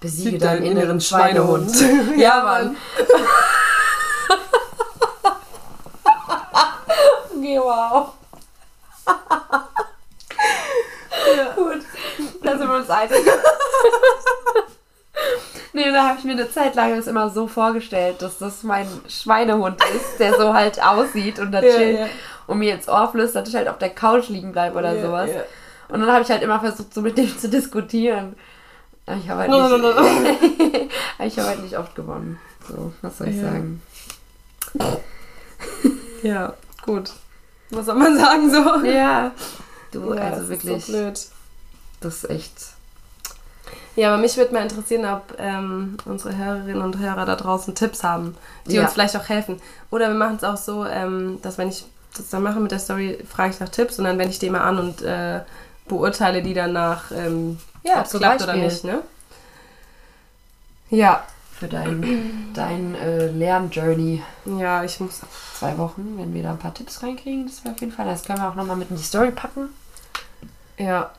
besiege 0.00 0.30
Sieg 0.30 0.40
deinen 0.40 0.64
deinen 0.64 0.76
inneren 0.76 1.00
Schweinehund. 1.00 1.74
Schweinehund. 1.74 2.16
ja, 2.18 2.38
Ja, 2.38 2.42
Mann. 2.42 2.76
okay, 7.50 7.58
wow. 7.60 8.12
Gut, 11.56 11.82
da 12.42 12.56
sind 12.56 12.68
wir 12.68 12.76
uns 12.76 12.90
einig. 12.90 13.12
nee, 15.72 15.90
da 15.90 16.08
habe 16.08 16.18
ich 16.18 16.24
mir 16.24 16.32
eine 16.32 16.50
Zeit 16.50 16.74
lang 16.74 16.96
das 16.96 17.06
immer 17.06 17.30
so 17.30 17.46
vorgestellt, 17.46 18.22
dass 18.22 18.38
das 18.38 18.62
mein 18.62 18.86
Schweinehund 19.08 19.82
ist, 19.96 20.18
der 20.18 20.34
so 20.34 20.54
halt 20.54 20.82
aussieht 20.82 21.38
und 21.38 21.52
da 21.52 21.62
Ja, 21.62 21.76
chillt 21.76 21.98
ja. 22.00 22.06
Und 22.50 22.58
mir 22.58 22.74
ins 22.74 22.88
Ohr 22.88 23.08
flüstert, 23.10 23.48
ich 23.48 23.54
halt 23.54 23.68
auf 23.68 23.78
der 23.78 23.90
Couch 23.90 24.28
liegen 24.28 24.52
bleibe 24.52 24.78
oder 24.78 24.94
Ja, 24.94 25.02
sowas. 25.06 25.30
ja. 25.32 25.42
Und 25.88 26.00
dann 26.00 26.10
habe 26.12 26.22
ich 26.22 26.30
halt 26.30 26.42
immer 26.42 26.60
versucht, 26.60 26.92
so 26.94 27.00
mit 27.00 27.16
dem 27.16 27.36
zu 27.38 27.48
diskutieren. 27.48 28.34
Ich 29.06 29.28
habe 29.28 29.40
halt, 29.40 29.50
No, 29.50 29.68
no, 29.68 29.76
nicht- 29.78 29.82
no, 29.82 30.02
no. 30.02 30.88
ich 31.26 31.38
habe 31.38 31.48
halt 31.48 31.62
nicht 31.62 31.76
oft 31.78 31.94
gewonnen. 31.94 32.38
So, 32.68 32.92
was 33.02 33.18
soll 33.18 33.28
ich 33.28 33.36
Ja. 33.36 33.42
sagen? 33.42 33.82
Ja, 36.22 36.54
gut. 36.84 37.12
Was 37.70 37.86
soll 37.86 37.94
man 37.96 38.16
sagen 38.18 38.50
so? 38.50 38.84
Ja. 38.86 39.32
Du, 39.92 40.14
Ja, 40.14 40.20
also 40.22 40.40
das 40.40 40.48
wirklich, 40.48 40.76
Ist 40.76 40.86
so 40.86 40.92
blöd. 40.92 41.20
das 42.00 42.14
ist 42.24 42.30
echt. 42.30 42.54
Ja, 43.96 44.12
aber 44.12 44.22
mich 44.22 44.36
würde 44.36 44.52
mal 44.54 44.62
interessieren, 44.62 45.04
ob 45.04 45.34
ähm, 45.38 45.96
unsere 46.04 46.36
Hörerinnen 46.36 46.80
und 46.82 46.98
Hörer 46.98 47.26
da 47.26 47.34
draußen 47.36 47.74
Tipps 47.74 48.04
haben, 48.04 48.36
die 48.66 48.74
Ja. 48.76 48.82
uns 48.82 48.92
vielleicht 48.92 49.16
auch 49.16 49.28
helfen. 49.28 49.60
Oder 49.90 50.08
wir 50.08 50.14
machen 50.14 50.36
es 50.36 50.44
auch 50.44 50.56
so, 50.56 50.84
ähm, 50.86 51.38
dass 51.42 51.58
wenn 51.58 51.68
ich 51.68 51.84
das 52.16 52.28
dann 52.30 52.42
mache 52.42 52.60
mit 52.60 52.70
der 52.72 52.78
Story, 52.78 53.18
frage 53.28 53.50
ich 53.54 53.60
nach 53.60 53.68
Tipps 53.68 53.98
und 53.98 54.04
dann 54.04 54.18
wende 54.18 54.32
ich 54.32 54.38
die 54.38 54.50
mal 54.50 54.60
an 54.62 54.78
und 54.78 55.02
äh, 55.02 55.40
beurteile 55.86 56.42
die 56.42 56.54
dann 56.54 56.72
nach, 56.72 57.10
ähm, 57.12 57.58
Ja, 57.82 58.00
ob 58.00 58.06
es 58.06 58.12
klappt 58.12 58.42
oder 58.42 58.52
Beispiel. 58.54 58.64
nicht. 58.64 58.84
Ne? 58.84 59.02
Ja, 60.90 61.24
für 61.58 61.68
dein, 61.68 62.50
dein 62.54 62.94
äh, 62.94 63.26
Lernjourney. 63.28 64.22
Ja, 64.58 64.82
ich 64.82 64.98
muss. 65.00 65.20
Zwei 65.58 65.76
Wochen, 65.78 66.14
wenn 66.18 66.32
wir 66.32 66.42
da 66.42 66.52
ein 66.52 66.58
paar 66.58 66.72
Tipps 66.74 67.02
reinkriegen, 67.02 67.46
das 67.46 67.62
wäre 67.64 67.74
auf 67.74 67.80
jeden 67.80 67.92
Fall. 67.92 68.06
Das 68.06 68.24
können 68.24 68.38
wir 68.40 68.48
auch 68.48 68.54
nochmal 68.54 68.76
mit 68.76 68.90
in 68.90 68.96
die 68.96 69.02
Story 69.02 69.30
packen. 69.30 69.68
Ja. 70.78 71.10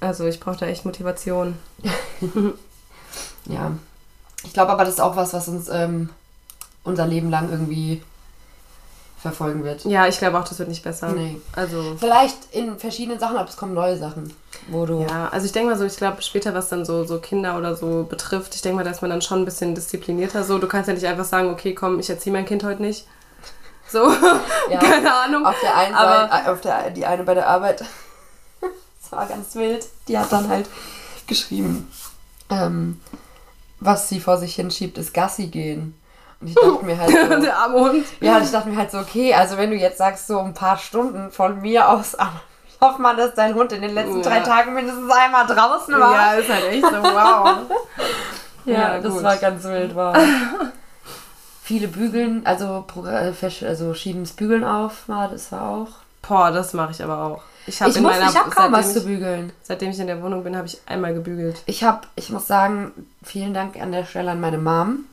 Also 0.00 0.26
ich 0.26 0.38
brauche 0.40 0.58
da 0.58 0.66
echt 0.66 0.84
Motivation. 0.84 1.56
Ja. 3.46 3.72
Ich 4.44 4.52
glaube 4.52 4.72
aber, 4.72 4.84
das 4.84 4.94
ist 4.94 5.00
auch 5.00 5.16
was, 5.16 5.32
was 5.32 5.48
uns 5.48 5.68
ähm, 5.68 6.10
unser 6.84 7.06
Leben 7.06 7.30
lang 7.30 7.50
irgendwie 7.50 8.02
verfolgen 9.28 9.64
wird. 9.64 9.84
Ja, 9.84 10.06
ich 10.06 10.18
glaube 10.18 10.38
auch, 10.38 10.44
das 10.48 10.58
wird 10.58 10.68
nicht 10.68 10.82
besser. 10.82 11.08
Nee. 11.12 11.40
Also. 11.54 11.96
Vielleicht 11.98 12.36
in 12.52 12.78
verschiedenen 12.78 13.18
Sachen, 13.18 13.36
aber 13.36 13.48
es 13.48 13.56
kommen 13.56 13.74
neue 13.74 13.96
Sachen, 13.96 14.32
wo 14.68 14.86
du. 14.86 15.02
Ja, 15.08 15.28
also 15.28 15.46
ich 15.46 15.52
denke 15.52 15.70
mal 15.70 15.78
so, 15.78 15.84
ich 15.84 15.96
glaube 15.96 16.22
später, 16.22 16.54
was 16.54 16.68
dann 16.68 16.84
so, 16.84 17.04
so 17.04 17.18
Kinder 17.18 17.56
oder 17.58 17.74
so 17.76 18.04
betrifft, 18.08 18.54
ich 18.54 18.62
denke 18.62 18.76
mal, 18.76 18.84
da 18.84 18.90
ist 18.90 19.02
man 19.02 19.10
dann 19.10 19.22
schon 19.22 19.40
ein 19.40 19.44
bisschen 19.44 19.74
disziplinierter. 19.74 20.44
So, 20.44 20.58
du 20.58 20.66
kannst 20.68 20.88
ja 20.88 20.94
nicht 20.94 21.06
einfach 21.06 21.24
sagen, 21.24 21.50
okay, 21.50 21.74
komm, 21.74 21.98
ich 22.00 22.08
erziehe 22.10 22.32
mein 22.32 22.46
Kind 22.46 22.64
heute 22.64 22.82
nicht. 22.82 23.06
So, 23.88 24.10
Ja. 24.70 24.78
keine 24.78 25.14
Ahnung. 25.14 25.46
Auf 25.46 25.54
der 25.62 25.76
einen 25.76 25.94
Aber- 25.94 26.28
Seite, 26.28 26.46
äh, 26.46 26.50
auf 26.50 26.60
der, 26.60 26.90
die 26.90 27.06
eine 27.06 27.22
bei 27.24 27.34
der 27.34 27.48
Arbeit, 27.48 27.80
das 28.60 29.12
war 29.12 29.26
ganz 29.26 29.54
wild, 29.54 29.86
die 30.08 30.18
hat 30.18 30.32
dann 30.32 30.48
halt 30.48 30.66
geschrieben, 31.26 31.90
ähm, 32.50 33.00
was 33.80 34.08
sie 34.08 34.20
vor 34.20 34.38
sich 34.38 34.54
hinschiebt, 34.54 34.98
ist 34.98 35.12
Gassi 35.14 35.46
gehen. 35.48 35.94
Und 36.40 36.48
ich 36.48 36.54
dachte 36.54 36.84
mir 36.84 36.98
halt 36.98 37.10
so, 37.32 37.40
Der 37.40 37.56
arme 37.58 37.78
Hund. 37.80 38.04
ja, 38.20 38.36
und 38.36 38.44
ich 38.44 38.50
dachte 38.50 38.68
mir 38.68 38.76
halt 38.76 38.90
so, 38.90 38.98
okay, 38.98 39.32
also 39.34 39.56
wenn 39.56 39.70
du 39.70 39.76
jetzt 39.76 39.98
sagst, 39.98 40.26
so 40.26 40.38
ein 40.40 40.54
paar 40.54 40.76
Stunden 40.78 41.30
von 41.30 41.60
mir 41.62 41.88
aus, 41.88 42.14
ich 42.68 42.80
hoffe 42.80 43.00
mal, 43.00 43.16
dass 43.16 43.34
dein 43.34 43.54
Hund 43.54 43.72
in 43.72 43.82
den 43.82 43.94
letzten 43.94 44.22
Ja. 44.22 44.28
drei 44.30 44.40
Tagen 44.40 44.74
mindestens 44.74 45.10
einmal 45.10 45.46
draußen 45.46 45.94
war. 45.98 46.12
Ja, 46.14 46.32
ist 46.34 46.48
halt 46.50 46.64
echt 46.66 46.82
so, 46.84 47.02
wow. 47.02 47.58
Ja, 48.66 48.72
Ja, 48.94 48.98
das 49.00 49.22
war 49.22 49.36
ganz 49.36 49.62
wild, 49.64 49.94
war. 49.94 50.18
Viele 51.62 51.88
bügeln, 51.88 52.42
also, 52.44 52.84
äh, 53.06 53.32
also 53.66 53.94
schieben 53.94 54.22
das 54.24 54.32
Bügeln 54.32 54.64
auf, 54.64 55.08
war, 55.08 55.28
das 55.28 55.50
war 55.52 55.68
auch. 55.68 55.88
Boah, 56.22 56.50
das 56.50 56.72
mache 56.74 56.90
ich 56.92 57.02
aber 57.02 57.22
auch. 57.22 57.42
Ich 57.66 57.80
habe 57.82 57.92
hab 57.92 58.50
kaum 58.54 58.72
was 58.72 58.86
seitdem 58.86 58.92
zu 58.92 58.98
ich, 59.00 59.04
bügeln. 59.18 59.52
seitdem 59.62 59.90
ich 59.90 59.98
in 59.98 60.06
der 60.06 60.22
Wohnung 60.22 60.44
bin, 60.44 60.56
habe 60.56 60.66
ich 60.66 60.80
einmal 60.86 61.14
gebügelt. 61.14 61.62
Ich 61.66 61.82
habe, 61.82 62.02
ich 62.14 62.30
muss 62.30 62.46
sagen, 62.46 62.92
vielen 63.24 63.54
Dank 63.54 63.80
an 63.80 63.90
der 63.90 64.04
Stelle 64.04 64.32
an 64.32 64.40
meine 64.40 64.58
Mom. 64.58 65.06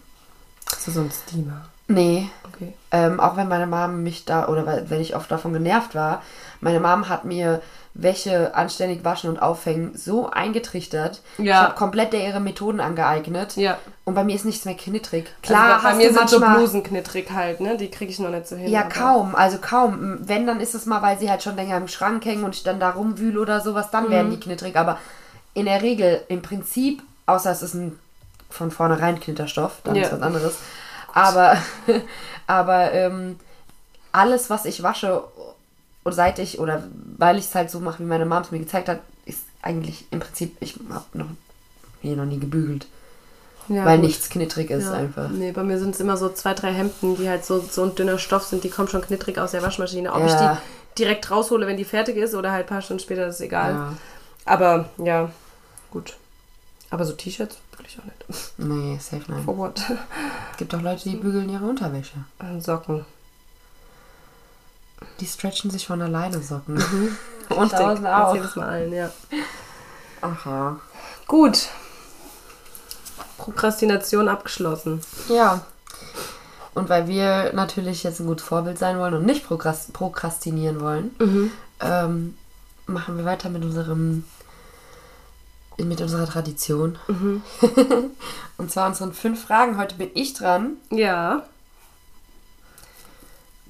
Hast 0.73 0.87
du 0.87 0.91
so 0.91 1.01
ein 1.01 1.11
Steamer? 1.11 1.65
Nee, 1.87 2.29
Okay. 2.47 2.73
ähm, 2.91 3.19
auch 3.19 3.35
wenn 3.35 3.47
meine 3.47 3.67
Mom 3.67 4.03
mich 4.03 4.25
da, 4.25 4.47
oder 4.47 4.65
wenn 4.89 5.01
ich 5.01 5.15
oft 5.15 5.29
davon 5.31 5.53
genervt 5.53 5.95
war, 5.95 6.21
meine 6.61 6.79
Mom 6.79 7.09
hat 7.09 7.25
mir 7.25 7.61
Wäsche 7.95 8.55
anständig 8.55 9.03
waschen 9.03 9.29
und 9.29 9.39
aufhängen 9.39 9.91
so 9.95 10.29
eingetrichtert. 10.29 11.21
Ja. 11.37 11.43
Ich 11.43 11.53
habe 11.67 11.75
komplett 11.75 12.13
der 12.13 12.25
ihre 12.25 12.39
Methoden 12.39 12.79
angeeignet. 12.79 13.55
Ja. 13.55 13.77
Und 14.03 14.15
bei 14.15 14.23
mir 14.23 14.33
ist 14.35 14.45
nichts 14.45 14.65
mehr 14.65 14.73
knittrig. 14.75 15.31
Klar, 15.43 15.75
also 15.75 15.83
bei, 15.85 15.91
bei 15.91 15.97
mir 15.97 16.13
sind 16.13 16.29
so 16.29 16.39
Blusen 16.39 16.81
knittrig 16.83 17.29
halt, 17.31 17.59
ne? 17.59 17.77
Die 17.77 17.91
kriege 17.91 18.11
ich 18.11 18.17
noch 18.17 18.29
nicht 18.31 18.47
so 18.47 18.55
hin. 18.55 18.69
Ja, 18.71 18.81
aber- 18.81 18.89
kaum, 18.89 19.35
also 19.35 19.57
kaum. 19.59 20.17
Wenn, 20.21 20.47
dann 20.47 20.59
ist 20.59 20.73
es 20.73 20.85
mal, 20.87 21.01
weil 21.03 21.19
sie 21.19 21.29
halt 21.29 21.43
schon 21.43 21.55
länger 21.55 21.77
im 21.77 21.87
Schrank 21.87 22.25
hängen 22.25 22.43
und 22.45 22.55
ich 22.55 22.63
dann 22.63 22.79
da 22.79 22.91
rumwühle 22.91 23.39
oder 23.39 23.61
sowas, 23.61 23.91
dann 23.91 24.09
werden 24.09 24.27
Mhm. 24.29 24.31
die 24.31 24.39
knittrig. 24.39 24.75
Aber 24.75 24.97
in 25.53 25.65
der 25.65 25.81
Regel, 25.83 26.21
im 26.29 26.41
Prinzip, 26.41 27.03
außer 27.27 27.51
es 27.51 27.61
ist 27.61 27.75
ein 27.75 27.99
von 28.53 28.71
vornherein 28.71 29.19
Knitterstoff, 29.19 29.77
dann 29.83 29.95
Ja. 29.95 30.03
ist 30.03 30.13
was 30.13 30.21
anderes. 30.21 30.53
Aber, 31.13 31.57
aber 32.47 32.91
ähm, 32.93 33.39
alles, 34.11 34.49
was 34.49 34.65
ich 34.65 34.83
wasche, 34.83 35.23
und 36.03 36.13
seit 36.13 36.39
ich, 36.39 36.59
oder 36.59 36.83
weil 37.17 37.37
ich 37.37 37.45
es 37.45 37.55
halt 37.55 37.69
so 37.71 37.79
mache, 37.79 37.99
wie 37.99 38.07
meine 38.07 38.25
Mom 38.25 38.41
es 38.41 38.51
mir 38.51 38.59
gezeigt 38.59 38.89
hat, 38.89 38.99
ist 39.25 39.41
eigentlich 39.61 40.05
im 40.11 40.19
Prinzip, 40.19 40.57
ich 40.59 40.75
habe 40.91 41.05
noch 41.13 41.27
hier 42.01 42.15
noch 42.15 42.25
nie 42.25 42.39
gebügelt. 42.39 42.87
Ja, 43.69 43.85
weil 43.85 43.97
gut. 43.97 44.07
nichts 44.07 44.29
knittrig 44.29 44.69
ist 44.69 44.85
Ja. 44.85 44.93
einfach. 44.93 45.29
Nee, 45.29 45.53
bei 45.53 45.63
mir 45.63 45.79
sind 45.79 45.95
es 45.95 46.01
immer 46.01 46.17
so 46.17 46.27
zwei, 46.29 46.53
drei 46.53 46.73
Hemden, 46.73 47.15
die 47.15 47.29
halt 47.29 47.45
so, 47.45 47.59
so 47.61 47.83
ein 47.83 47.95
dünner 47.95 48.17
Stoff 48.19 48.43
sind, 48.43 48.65
die 48.65 48.69
kommen 48.69 48.89
schon 48.89 49.01
knittrig 49.01 49.37
aus 49.39 49.51
der 49.51 49.61
Waschmaschine. 49.63 50.11
Ob 50.11 50.19
Ja. 50.19 50.25
ich 50.25 50.33
die 50.35 50.49
direkt 51.03 51.31
raushole, 51.31 51.65
wenn 51.65 51.77
die 51.77 51.85
fertig 51.85 52.17
ist 52.17 52.35
oder 52.35 52.51
halt 52.51 52.65
ein 52.65 52.69
paar 52.69 52.81
Stunden 52.81 53.01
später, 53.01 53.25
ist 53.27 53.39
egal. 53.39 53.95
Aber 54.43 54.89
ja, 54.97 55.31
gut. 55.91 56.17
Aber 56.93 57.05
so 57.05 57.13
T-Shirts 57.13 57.57
will 57.75 57.87
ich 57.87 57.97
auch 57.97 58.03
nicht. 58.03 58.53
Nee, 58.59 58.99
safe 59.01 59.23
nein. 59.27 59.43
For 59.43 59.57
what? 59.57 59.81
Es 60.51 60.57
gibt 60.57 60.75
auch 60.75 60.81
Leute, 60.81 61.09
die 61.09 61.15
bügeln 61.15 61.49
ihre 61.49 61.65
Unterwäsche. 61.65 62.13
Äh, 62.37 62.59
Socken. 62.61 63.03
Die 65.19 65.25
stretchen 65.25 65.71
sich 65.71 65.87
von 65.87 65.99
alleine 66.03 66.39
Socken. 66.43 66.77
Und 67.49 67.57
Und 67.57 67.73
außen 67.73 68.05
auch. 68.05 68.37
Das 68.37 68.55
mal 68.55 68.69
allen, 68.69 68.93
ja. 68.93 69.09
Ach 70.21 70.45
ja. 70.45 70.79
Gut. 71.27 71.69
Prokrastination 73.39 74.29
abgeschlossen. 74.29 75.01
Ja. 75.29 75.65
Und 76.75 76.89
weil 76.89 77.07
wir 77.07 77.53
natürlich 77.53 78.03
jetzt 78.03 78.19
ein 78.19 78.27
gutes 78.27 78.45
Vorbild 78.45 78.77
sein 78.77 78.99
wollen 78.99 79.15
und 79.15 79.25
nicht 79.25 79.47
prokras- 79.47 79.91
prokrastinieren 79.91 80.79
wollen, 80.79 81.49
ähm, 81.79 82.37
machen 82.85 83.17
wir 83.17 83.25
weiter 83.25 83.49
mit 83.49 83.63
unserem 83.63 84.25
mit 85.77 86.01
unserer 86.01 86.27
Tradition. 86.27 86.97
und 88.57 88.71
zwar 88.71 88.87
unseren 88.87 89.13
fünf 89.13 89.43
Fragen. 89.43 89.77
Heute 89.77 89.95
bin 89.95 90.11
ich 90.13 90.33
dran. 90.33 90.77
Ja. 90.89 91.43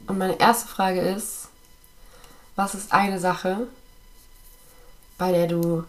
Und 0.08 0.18
meine 0.18 0.40
erste 0.40 0.68
Frage 0.68 1.02
ist, 1.02 1.48
was 2.56 2.76
ist 2.76 2.92
eine 2.92 3.20
Sache, 3.20 3.68
bei 5.18 5.32
der 5.32 5.48
du 5.48 5.86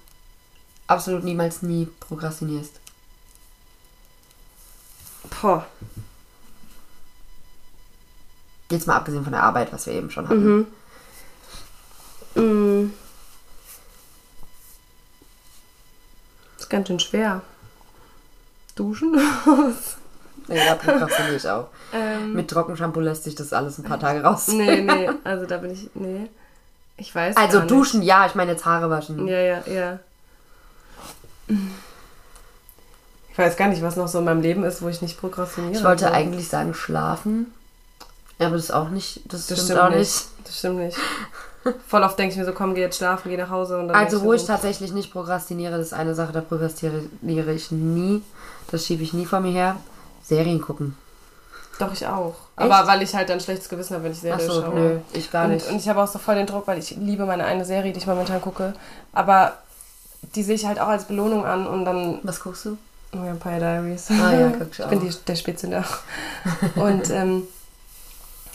absolut 0.87 1.25
niemals 1.25 1.63
nie 1.63 1.87
prokrastinierst? 2.01 2.81
Boah. 5.41 5.67
Jetzt 8.71 8.87
mal 8.87 8.97
abgesehen 8.97 9.25
von 9.25 9.33
der 9.33 9.43
Arbeit, 9.43 9.73
was 9.73 9.87
wir 9.87 9.95
eben 9.95 10.11
schon 10.11 10.29
hatten. 10.29 10.67
Mm. 12.35 12.93
Ist 16.65 16.71
ganz 16.71 16.89
schön 16.89 16.99
schwer. 16.99 17.43
Duschen? 18.75 19.15
Nee, 20.47 20.61
da 20.63 20.75
prokrastiniere 20.75 21.37
ich 21.37 21.49
auch. 21.49 21.69
ähm, 21.95 22.35
Mit 22.35 22.51
Trockenshampoo 22.51 23.01
lässt 23.01 23.25
sich 23.25 23.35
das 23.35 23.55
alles 23.55 23.79
ein 23.79 23.85
paar 23.85 23.99
Tage 23.99 24.23
raus. 24.23 24.49
nee, 24.49 24.83
nee, 24.83 25.09
also 25.25 25.47
da 25.47 25.57
bin 25.57 25.71
ich. 25.71 25.89
Nee. 25.95 26.29
Ich 26.99 27.15
weiß. 27.15 27.35
Also 27.39 27.61
nicht. 27.61 27.71
duschen, 27.71 28.03
ja, 28.03 28.27
ich 28.27 28.35
meine 28.35 28.53
jetzt 28.53 28.67
Haare 28.67 28.91
waschen. 28.91 29.27
Ja, 29.27 29.39
ja, 29.39 29.63
ja. 29.67 29.99
Ich 33.33 33.39
weiß 33.39 33.57
gar 33.57 33.69
nicht, 33.69 33.81
was 33.81 33.97
noch 33.97 34.07
so 34.09 34.19
in 34.19 34.27
meinem 34.27 34.43
Leben 34.43 34.65
ist, 34.65 34.83
wo 34.83 34.89
ich 34.91 35.01
nicht 35.01 35.19
prokrastiniere. 35.19 35.79
Ich 35.79 35.83
wollte 35.85 36.13
eigentlich 36.13 36.49
sagen 36.49 36.75
schlafen, 36.75 37.55
aber 38.39 38.51
das 38.57 38.65
ist 38.65 38.71
auch 38.71 38.91
nicht, 38.91 39.23
das, 39.33 39.47
Das 39.47 39.65
stimmt, 39.65 39.81
auch 39.81 39.89
nicht. 39.89 40.27
Das 40.45 40.59
stimmt 40.59 40.77
nicht. 40.81 40.99
Voll 41.87 42.03
oft 42.03 42.19
denke 42.19 42.33
ich 42.33 42.39
mir 42.39 42.45
so, 42.45 42.53
komm, 42.53 42.75
geh 42.75 42.81
jetzt 42.83 42.99
schlafen, 42.99 43.31
geh 43.31 43.37
nach 43.37 43.51
Hause. 43.51 43.79
Und 43.79 43.89
dann 43.89 43.97
Also 43.97 44.23
wo 44.23 44.33
ich 44.33 44.43
so, 44.43 44.49
tatsächlich 44.49 44.93
nicht 44.93 45.13
prokrastiniere, 45.13 45.79
das 45.79 45.89
ist 45.89 45.93
eine 45.95 46.15
Sache, 46.15 46.33
da 46.33 46.41
prokrastiniere 46.41 47.53
ich 47.53 47.71
nie. 47.71 48.23
Das 48.71 48.85
schiebe 48.87 49.03
ich 49.03 49.13
nie 49.13 49.25
vor 49.27 49.41
mir 49.41 49.53
her. 49.53 49.77
Serien 50.23 50.61
gucken. 50.61 50.97
Doch, 51.79 51.93
ich 51.93 52.07
auch. 52.07 52.35
Echt? 52.57 52.71
Aber 52.71 52.87
weil 52.87 53.03
ich 53.03 53.15
halt 53.15 53.29
dann 53.29 53.41
schlechtes 53.41 53.69
Gewissen 53.69 53.95
habe, 53.95 54.05
wenn 54.05 54.13
ich 54.13 54.21
Serie 54.21 54.37
Achso, 54.37 54.63
schaue. 54.63 54.75
nö, 54.75 54.99
ich 55.13 55.31
gar 55.31 55.45
und, 55.47 55.53
nicht. 55.53 55.69
Und 55.69 55.77
ich 55.77 55.89
habe 55.89 56.03
auch 56.03 56.07
so 56.09 56.19
voll 56.19 56.37
den 56.37 56.47
Druck, 56.47 56.67
weil 56.67 56.79
ich 56.79 56.91
liebe 56.93 57.25
meine 57.27 57.45
eine 57.45 57.65
Serie, 57.65 57.93
die 57.93 57.99
ich 57.99 58.07
momentan 58.07 58.41
gucke. 58.41 58.75
Aber 59.13 59.55
die 60.35 60.43
sehe 60.43 60.55
ich 60.55 60.67
halt 60.67 60.79
auch 60.81 60.89
als 60.89 61.05
Belohnung 61.05 61.45
an 61.45 61.67
und 61.67 61.85
dann 61.85 62.19
Was 62.23 62.41
guckst 62.41 62.65
du? 62.67 62.79
Vampire 63.13 63.59
Diaries. 63.59 64.09
Ah 64.11 64.33
ja, 64.33 64.53
guck 64.57 64.69
ich 64.71 64.79
ich 64.79 64.85
auch. 64.85 64.89
bin 64.89 65.01
die, 65.01 65.11
der 65.27 65.37
Spätzünder. 65.37 65.85
Und 66.77 67.11
ähm, 67.11 67.43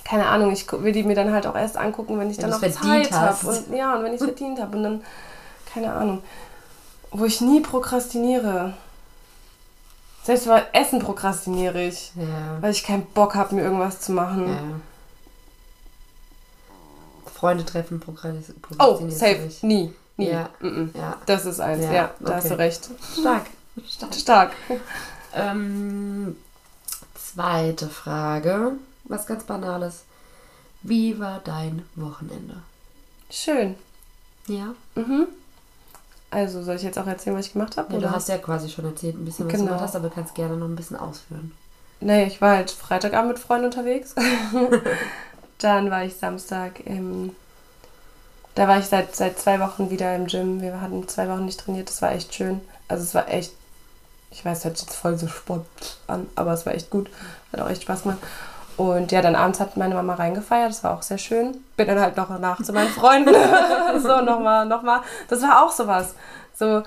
keine 0.10 0.26
Ahnung, 0.28 0.52
ich 0.52 0.66
will 0.72 0.92
die 0.92 1.04
mir 1.04 1.14
dann 1.16 1.32
halt 1.32 1.46
auch 1.46 1.56
erst 1.56 1.78
angucken, 1.78 2.18
wenn 2.20 2.32
ich 2.32 2.38
Wenn 2.38 2.46
dann 2.46 2.54
auch 2.54 2.60
verdient 2.60 2.84
Zeit 2.84 3.12
hast. 3.12 3.44
habe. 3.44 3.58
Und 3.58 3.76
ja, 3.76 3.96
und 3.96 4.04
wenn 4.04 4.14
ich 4.14 4.20
es 4.22 4.26
verdient 4.28 4.60
habe. 4.60 4.76
Und 4.78 4.84
dann, 4.84 5.04
keine 5.74 5.94
Ahnung. 5.94 6.24
Wo 7.12 7.26
ich 7.26 7.42
nie 7.42 7.60
prokrastiniere. 7.62 8.74
Selbst 10.24 10.48
bei 10.48 10.64
Essen 10.74 11.00
prokrastiniere 11.00 11.82
ich. 11.84 12.12
Ja. 12.16 12.58
Weil 12.62 12.72
ich 12.72 12.84
keinen 12.84 13.06
Bock 13.06 13.36
habe, 13.36 13.56
mir 13.56 13.62
irgendwas 13.62 14.02
zu 14.02 14.12
machen. 14.12 14.48
ja. 14.48 14.80
Freunde 17.34 17.64
treffen 17.66 18.02
prokras- 18.02 18.54
Oh, 18.80 19.00
safe. 19.10 19.40
nicht. 19.44 19.64
Nie. 19.64 19.94
Nie. 20.18 20.30
Ja. 20.32 20.50
Mm-mm. 20.62 20.90
Ja. 20.94 21.16
Das 21.26 21.46
ist 21.46 21.62
eins, 21.62 21.86
ja. 21.86 22.12
Da 22.20 22.36
hast 22.36 22.46
okay. 22.46 22.54
du 22.56 22.60
recht. 22.60 22.90
Stark. 23.20 23.46
Stark. 23.88 24.14
Stark. 24.16 24.52
Ähm, 25.32 26.36
zweite 27.14 27.88
Frage. 27.88 28.72
Was 29.10 29.26
ganz 29.28 29.44
Banales. 29.44 30.04
Wie 30.82 31.20
war 31.20 31.42
dein 31.44 31.84
Wochenende? 31.96 32.56
Schön. 33.30 33.76
Ja. 34.48 34.74
Mhm. 34.96 35.28
Also, 36.32 36.64
soll 36.64 36.76
ich 36.78 36.84
jetzt 36.84 36.98
auch 36.98 37.08
erzählen, 37.08 37.36
was 37.36 37.48
ich 37.48 37.54
gemacht 37.54 37.76
habe? 37.76 37.92
ja 37.94 38.00
du 38.00 38.12
hast 38.12 38.30
ja 38.30 38.38
quasi 38.38 38.70
schon 38.70 38.86
erzählt, 38.86 39.16
ein 39.16 39.26
bisschen 39.26 39.46
was 39.48 39.52
Genau. 39.52 39.64
du 39.64 39.68
gemacht 39.70 39.84
hast, 39.84 39.96
aber 39.96 40.10
du 40.10 40.16
kannst 40.16 40.36
gerne 40.36 40.56
noch 40.56 40.68
ein 40.68 40.76
bisschen 40.76 40.96
ausführen. 40.96 41.52
Nee, 42.02 42.26
ich 42.28 42.40
war 42.40 42.56
halt 42.56 42.72
Freitagabend 42.72 43.30
mit 43.34 43.40
Freunden 43.40 43.66
unterwegs. 43.66 44.16
Dann 45.58 45.92
war 45.92 46.06
ich 46.06 46.16
Samstag 46.16 46.80
im. 46.86 47.36
Da 48.56 48.68
war 48.68 48.80
ich 48.80 48.86
seit, 48.86 49.16
seit 49.16 49.40
zwei 49.40 49.60
Wochen 49.60 49.90
wieder 49.90 50.16
im 50.16 50.28
Gym. 50.28 50.62
Wir 50.62 50.80
hatten 50.80 51.08
zwei 51.08 51.28
Wochen 51.30 51.46
nicht 51.46 51.60
trainiert. 51.60 51.90
Das 51.90 52.02
war 52.02 52.12
echt 52.14 52.34
schön. 52.34 52.62
Also 52.88 53.04
es 53.04 53.14
war 53.16 53.28
echt 53.28 53.54
Ich 54.32 54.46
weiß, 54.46 54.60
das 54.60 54.66
hört 54.66 54.78
sich 54.78 54.88
jetzt 54.88 54.96
voll 54.98 55.18
so 55.18 55.28
Sport 55.28 55.66
an, 56.08 56.28
aber 56.36 56.54
es 56.54 56.66
war 56.66 56.74
echt 56.74 56.90
gut. 56.90 57.10
Hat 57.52 57.60
auch 57.62 57.70
echt 57.70 57.82
Spaß 57.84 58.04
gemacht. 58.04 58.20
Und 58.80 59.12
ja, 59.12 59.22
dann 59.22 59.36
abends 59.36 59.60
hat 59.60 59.76
meine 59.76 59.94
Mama 59.94 60.14
reingefeiert, 60.14 60.70
das 60.70 60.86
war 60.86 60.94
auch 60.94 61.02
sehr 61.02 61.18
schön. 61.18 61.58
Bin 61.76 61.86
dann 61.86 62.00
halt 62.00 62.16
noch 62.16 62.30
nach 62.40 62.64
zu 62.64 62.72
meinen 62.72 62.88
Freunden. 62.88 63.36
so, 63.98 64.22
nochmal, 64.22 64.66
nochmal. 64.66 65.02
Das 65.28 65.42
war 65.42 65.66
auch 65.66 65.70
sowas. 65.70 66.16
So, 66.56 66.84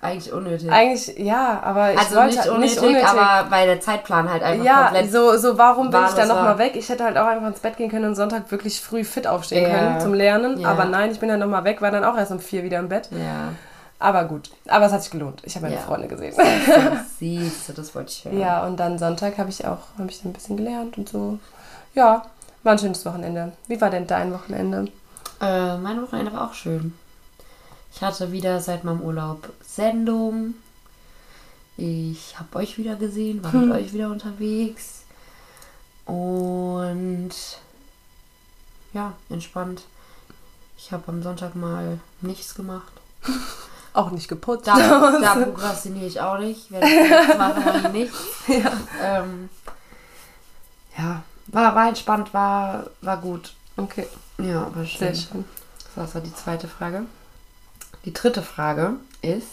Eigentlich 0.00 0.32
unnötig. 0.32 0.72
eigentlich, 0.72 1.18
ja, 1.18 1.60
aber 1.62 1.92
ich 1.92 1.98
also 1.98 2.16
wollte 2.16 2.58
nicht 2.58 2.78
unnötig, 2.80 3.06
aber 3.06 3.50
weil 3.50 3.66
der 3.66 3.82
Zeitplan 3.82 4.32
halt 4.32 4.42
einfach 4.42 4.64
ja, 4.64 4.84
komplett. 4.84 5.12
so, 5.12 5.36
so 5.36 5.58
warum 5.58 5.90
bin 5.90 6.00
ich 6.04 6.12
da 6.12 6.22
wahllos 6.22 6.28
nochmal 6.28 6.58
weg? 6.58 6.72
Ich 6.76 6.88
hätte 6.88 7.04
halt 7.04 7.18
auch 7.18 7.26
einfach 7.26 7.48
ins 7.48 7.60
Bett 7.60 7.76
gehen 7.76 7.90
können 7.90 8.06
und 8.06 8.14
Sonntag 8.14 8.50
wirklich 8.50 8.80
früh 8.80 9.04
fit 9.04 9.26
aufstehen 9.26 9.70
Ja. 9.70 9.76
können 9.78 10.00
zum 10.00 10.14
Lernen. 10.14 10.58
Ja. 10.58 10.68
Aber 10.70 10.86
nein, 10.86 11.10
ich 11.10 11.20
bin 11.20 11.28
dann 11.28 11.40
nochmal 11.40 11.64
weg, 11.64 11.82
war 11.82 11.90
dann 11.90 12.04
auch 12.04 12.16
erst 12.16 12.32
um 12.32 12.40
vier 12.40 12.62
wieder 12.62 12.78
im 12.78 12.88
Bett. 12.88 13.10
Ja, 13.12 13.52
Aber 14.00 14.24
gut, 14.24 14.50
aber 14.66 14.86
es 14.86 14.92
hat 14.92 15.02
sich 15.02 15.12
gelohnt. 15.12 15.42
Ich 15.44 15.54
habe 15.54 15.66
meine 15.66 15.76
Ja. 15.76 15.82
Freunde 15.82 16.08
gesehen. 16.08 16.34
siehst 17.18 17.68
du, 17.68 17.72
das 17.74 17.94
wollte 17.94 18.10
ich 18.10 18.24
hören. 18.24 18.38
ja, 18.40 18.66
und 18.66 18.78
dann 18.78 18.98
Sonntag 18.98 19.36
habe 19.38 19.50
ich 19.50 19.64
auch 19.66 19.78
habe 19.98 20.10
ich 20.10 20.24
ein 20.24 20.32
bisschen 20.32 20.56
gelernt 20.56 20.96
und 20.98 21.08
so. 21.08 21.38
Ja, 21.94 22.24
war 22.62 22.72
ein 22.72 22.78
schönes 22.78 23.04
Wochenende. 23.04 23.52
Wie 23.68 23.80
war 23.80 23.90
denn 23.90 24.06
dein 24.06 24.32
Wochenende? 24.32 24.90
Äh, 25.40 25.76
mein 25.78 26.02
Wochenende 26.02 26.32
war 26.32 26.48
auch 26.50 26.54
schön. 26.54 26.94
Ich 27.94 28.00
hatte 28.02 28.32
wieder 28.32 28.60
seit 28.60 28.84
meinem 28.84 29.00
Urlaub 29.02 29.50
Sendung. 29.62 30.54
Ich 31.76 32.38
habe 32.38 32.58
euch 32.58 32.78
wieder 32.78 32.96
gesehen, 32.96 33.42
war 33.44 33.52
mit 33.52 33.72
euch 33.74 33.92
wieder 33.92 34.10
unterwegs. 34.10 35.02
Und 36.06 37.30
ja, 38.92 39.12
entspannt. 39.28 39.82
Ich 40.78 40.92
habe 40.92 41.04
am 41.08 41.22
Sonntag 41.22 41.54
mal 41.54 41.98
nichts 42.22 42.54
gemacht. 42.54 42.92
Auch 43.92 44.10
nicht 44.10 44.28
geputzt. 44.28 44.66
Da, 44.66 44.76
da 45.20 45.34
prokrastiniere 45.34 46.06
ich 46.06 46.20
auch 46.20 46.38
nicht. 46.38 46.70
Ich 46.70 46.70
mache 47.38 47.82
ich 47.84 47.92
nicht. 47.92 48.12
ja. 48.48 48.72
Ähm, 49.02 49.48
ja, 50.96 51.22
war, 51.48 51.74
war 51.74 51.88
entspannt, 51.88 52.32
war, 52.34 52.86
war 53.00 53.16
gut. 53.16 53.54
Okay, 53.76 54.06
Ja, 54.38 54.62
aber 54.66 54.84
schön. 54.86 54.98
sehr 54.98 55.14
schön. 55.14 55.44
Das 55.96 56.14
war 56.14 56.20
die 56.20 56.34
zweite 56.34 56.68
Frage. 56.68 57.04
Die 58.04 58.12
dritte 58.12 58.42
Frage 58.42 58.94
ist. 59.22 59.46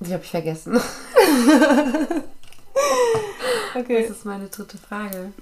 Die 0.00 0.12
habe 0.12 0.22
ich 0.24 0.30
vergessen. 0.30 0.80
Okay. 3.76 4.02
Das 4.06 4.18
ist 4.18 4.24
meine 4.24 4.46
dritte 4.46 4.78
Frage. 4.78 5.32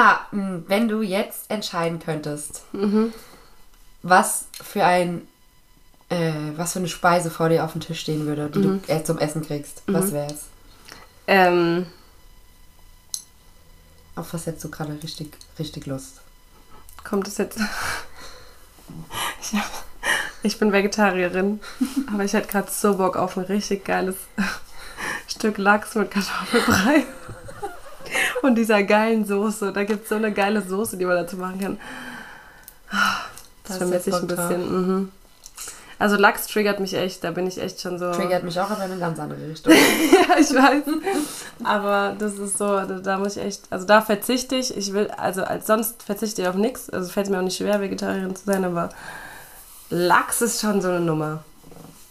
Ah, 0.00 0.20
wenn 0.30 0.86
du 0.86 1.02
jetzt 1.02 1.50
entscheiden 1.50 1.98
könntest, 1.98 2.62
Mhm. 2.72 3.12
was 4.02 4.44
für 4.62 4.84
ein 4.84 5.26
äh, 6.10 6.32
was 6.56 6.72
für 6.74 6.78
eine 6.78 6.88
Speise 6.88 7.30
vor 7.30 7.48
dir 7.48 7.64
auf 7.64 7.72
dem 7.72 7.80
Tisch 7.80 8.00
stehen 8.00 8.24
würde, 8.26 8.48
die 8.48 8.60
Mhm. 8.60 8.80
du 8.86 9.04
zum 9.04 9.18
Essen 9.18 9.44
kriegst, 9.44 9.82
was 9.88 10.12
wäre 10.12 10.30
es? 10.32 10.44
Ähm, 11.26 11.86
Auf 14.14 14.32
was 14.32 14.46
hättest 14.46 14.64
du 14.64 14.70
gerade 14.70 14.96
richtig, 15.02 15.36
richtig 15.58 15.86
Lust? 15.86 16.20
kommt 17.04 17.26
es 17.28 17.38
jetzt. 17.38 17.58
Ich, 19.42 19.52
hab, 19.58 19.84
ich 20.42 20.58
bin 20.58 20.72
Vegetarierin, 20.72 21.60
aber 22.12 22.24
ich 22.24 22.32
hätte 22.32 22.48
gerade 22.48 22.70
so 22.70 22.96
Bock 22.96 23.16
auf 23.16 23.36
ein 23.36 23.44
richtig 23.44 23.84
geiles 23.84 24.16
Stück 25.28 25.58
Lachs 25.58 25.94
mit 25.94 26.10
Kartoffelbrei. 26.10 27.04
Und 28.42 28.54
dieser 28.54 28.82
geilen 28.82 29.24
Soße. 29.24 29.72
Da 29.72 29.84
gibt 29.84 30.04
es 30.04 30.08
so 30.08 30.14
eine 30.14 30.32
geile 30.32 30.62
Soße, 30.62 30.96
die 30.96 31.04
man 31.04 31.16
dazu 31.16 31.36
machen 31.36 31.60
kann. 31.60 31.78
Das 32.90 32.98
Da 33.64 33.70
hast 33.70 33.78
vermisse 33.78 34.10
ich 34.10 34.16
ein 34.16 34.26
bisschen. 34.26 34.86
Mhm. 34.86 35.12
Also 36.00 36.16
Lachs 36.16 36.46
triggert 36.46 36.78
mich 36.78 36.94
echt, 36.94 37.24
da 37.24 37.32
bin 37.32 37.48
ich 37.48 37.60
echt 37.60 37.80
schon 37.80 37.98
so. 37.98 38.12
Triggert 38.12 38.44
mich 38.44 38.58
auch, 38.60 38.70
aber 38.70 38.84
in 38.84 38.92
eine 38.92 39.00
ganz 39.00 39.18
andere 39.18 39.48
Richtung. 39.48 39.72
ja, 40.28 40.38
ich 40.38 40.50
weiß. 40.54 40.84
Aber 41.64 42.14
das 42.16 42.34
ist 42.38 42.56
so, 42.56 42.66
da, 42.66 43.00
da 43.00 43.18
muss 43.18 43.36
ich 43.36 43.42
echt, 43.42 43.62
also 43.70 43.84
da 43.84 44.00
verzichte 44.00 44.54
ich. 44.54 44.76
Ich 44.76 44.92
will, 44.92 45.10
also 45.16 45.42
als 45.42 45.66
sonst 45.66 46.04
verzichte 46.04 46.42
ich 46.42 46.48
auf 46.48 46.54
nichts. 46.54 46.88
Also 46.88 47.10
fällt 47.10 47.26
es 47.26 47.32
mir 47.32 47.38
auch 47.38 47.42
nicht 47.42 47.56
schwer, 47.56 47.80
Vegetarierin 47.80 48.36
zu 48.36 48.44
sein, 48.44 48.64
aber 48.64 48.90
Lachs 49.90 50.40
ist 50.40 50.60
schon 50.60 50.80
so 50.80 50.88
eine 50.88 51.00
Nummer. 51.00 51.42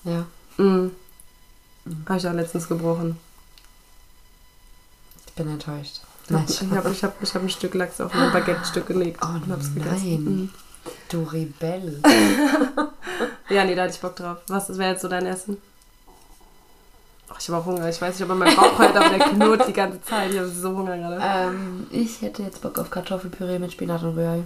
ja. 0.04 0.26
Mhm. 0.58 0.92
Habe 2.10 2.18
ich 2.18 2.28
auch 2.28 2.34
letztens 2.34 2.68
gebrochen. 2.68 3.18
Ich 5.28 5.34
bin 5.34 5.48
enttäuscht. 5.48 6.02
Nein, 6.30 6.46
Ich 6.48 6.62
habe 6.62 6.90
ich 6.92 7.04
hab, 7.04 7.24
ich 7.24 7.34
hab 7.36 7.42
ein 7.42 7.50
Stück 7.50 7.74
Lachs 7.74 8.02
auf 8.02 8.14
ein 8.14 8.32
Baguette-Stück 8.32 8.86
gelegt 8.88 9.20
Oh 9.24 9.28
und 9.28 9.52
hab's 9.52 9.74
gegessen. 9.74 10.26
Mhm. 10.26 10.50
Du 11.10 11.24
Rebell. 11.24 12.02
Ja, 13.50 13.64
nee, 13.64 13.76
da 13.76 13.84
hatte 13.84 13.94
ich 13.94 14.02
Bock 14.02 14.16
drauf. 14.16 14.38
Was 14.48 14.78
wäre 14.78 14.92
jetzt 14.92 15.02
so 15.02 15.08
dein 15.08 15.26
Essen? 15.26 15.58
Oh, 17.30 17.34
ich 17.40 17.48
habe 17.50 17.60
auch 17.62 17.66
Hunger. 17.66 17.88
Ich 17.90 18.02
weiß 18.02 18.20
nicht, 18.20 18.30
ob 18.30 18.38
mein 18.38 18.56
Bauch 18.56 18.78
halt, 18.78 18.96
aber 18.96 19.10
der 19.10 19.20
knurrt 19.20 19.68
die 19.68 19.74
ganze 19.74 20.02
Zeit. 20.02 20.32
Ich 20.32 20.38
habe 20.38 20.50
so 20.50 20.76
Hunger 20.76 20.98
gerade. 20.98 21.22
ähm, 21.24 21.88
ich 21.92 22.22
hätte 22.22 22.44
jetzt 22.44 22.62
Bock 22.62 22.78
auf 22.78 22.90
Kartoffelpüree 22.90 23.60
mit 23.60 23.72
Spinat 23.72 24.04
und 24.04 24.16
Rührei. 24.18 24.44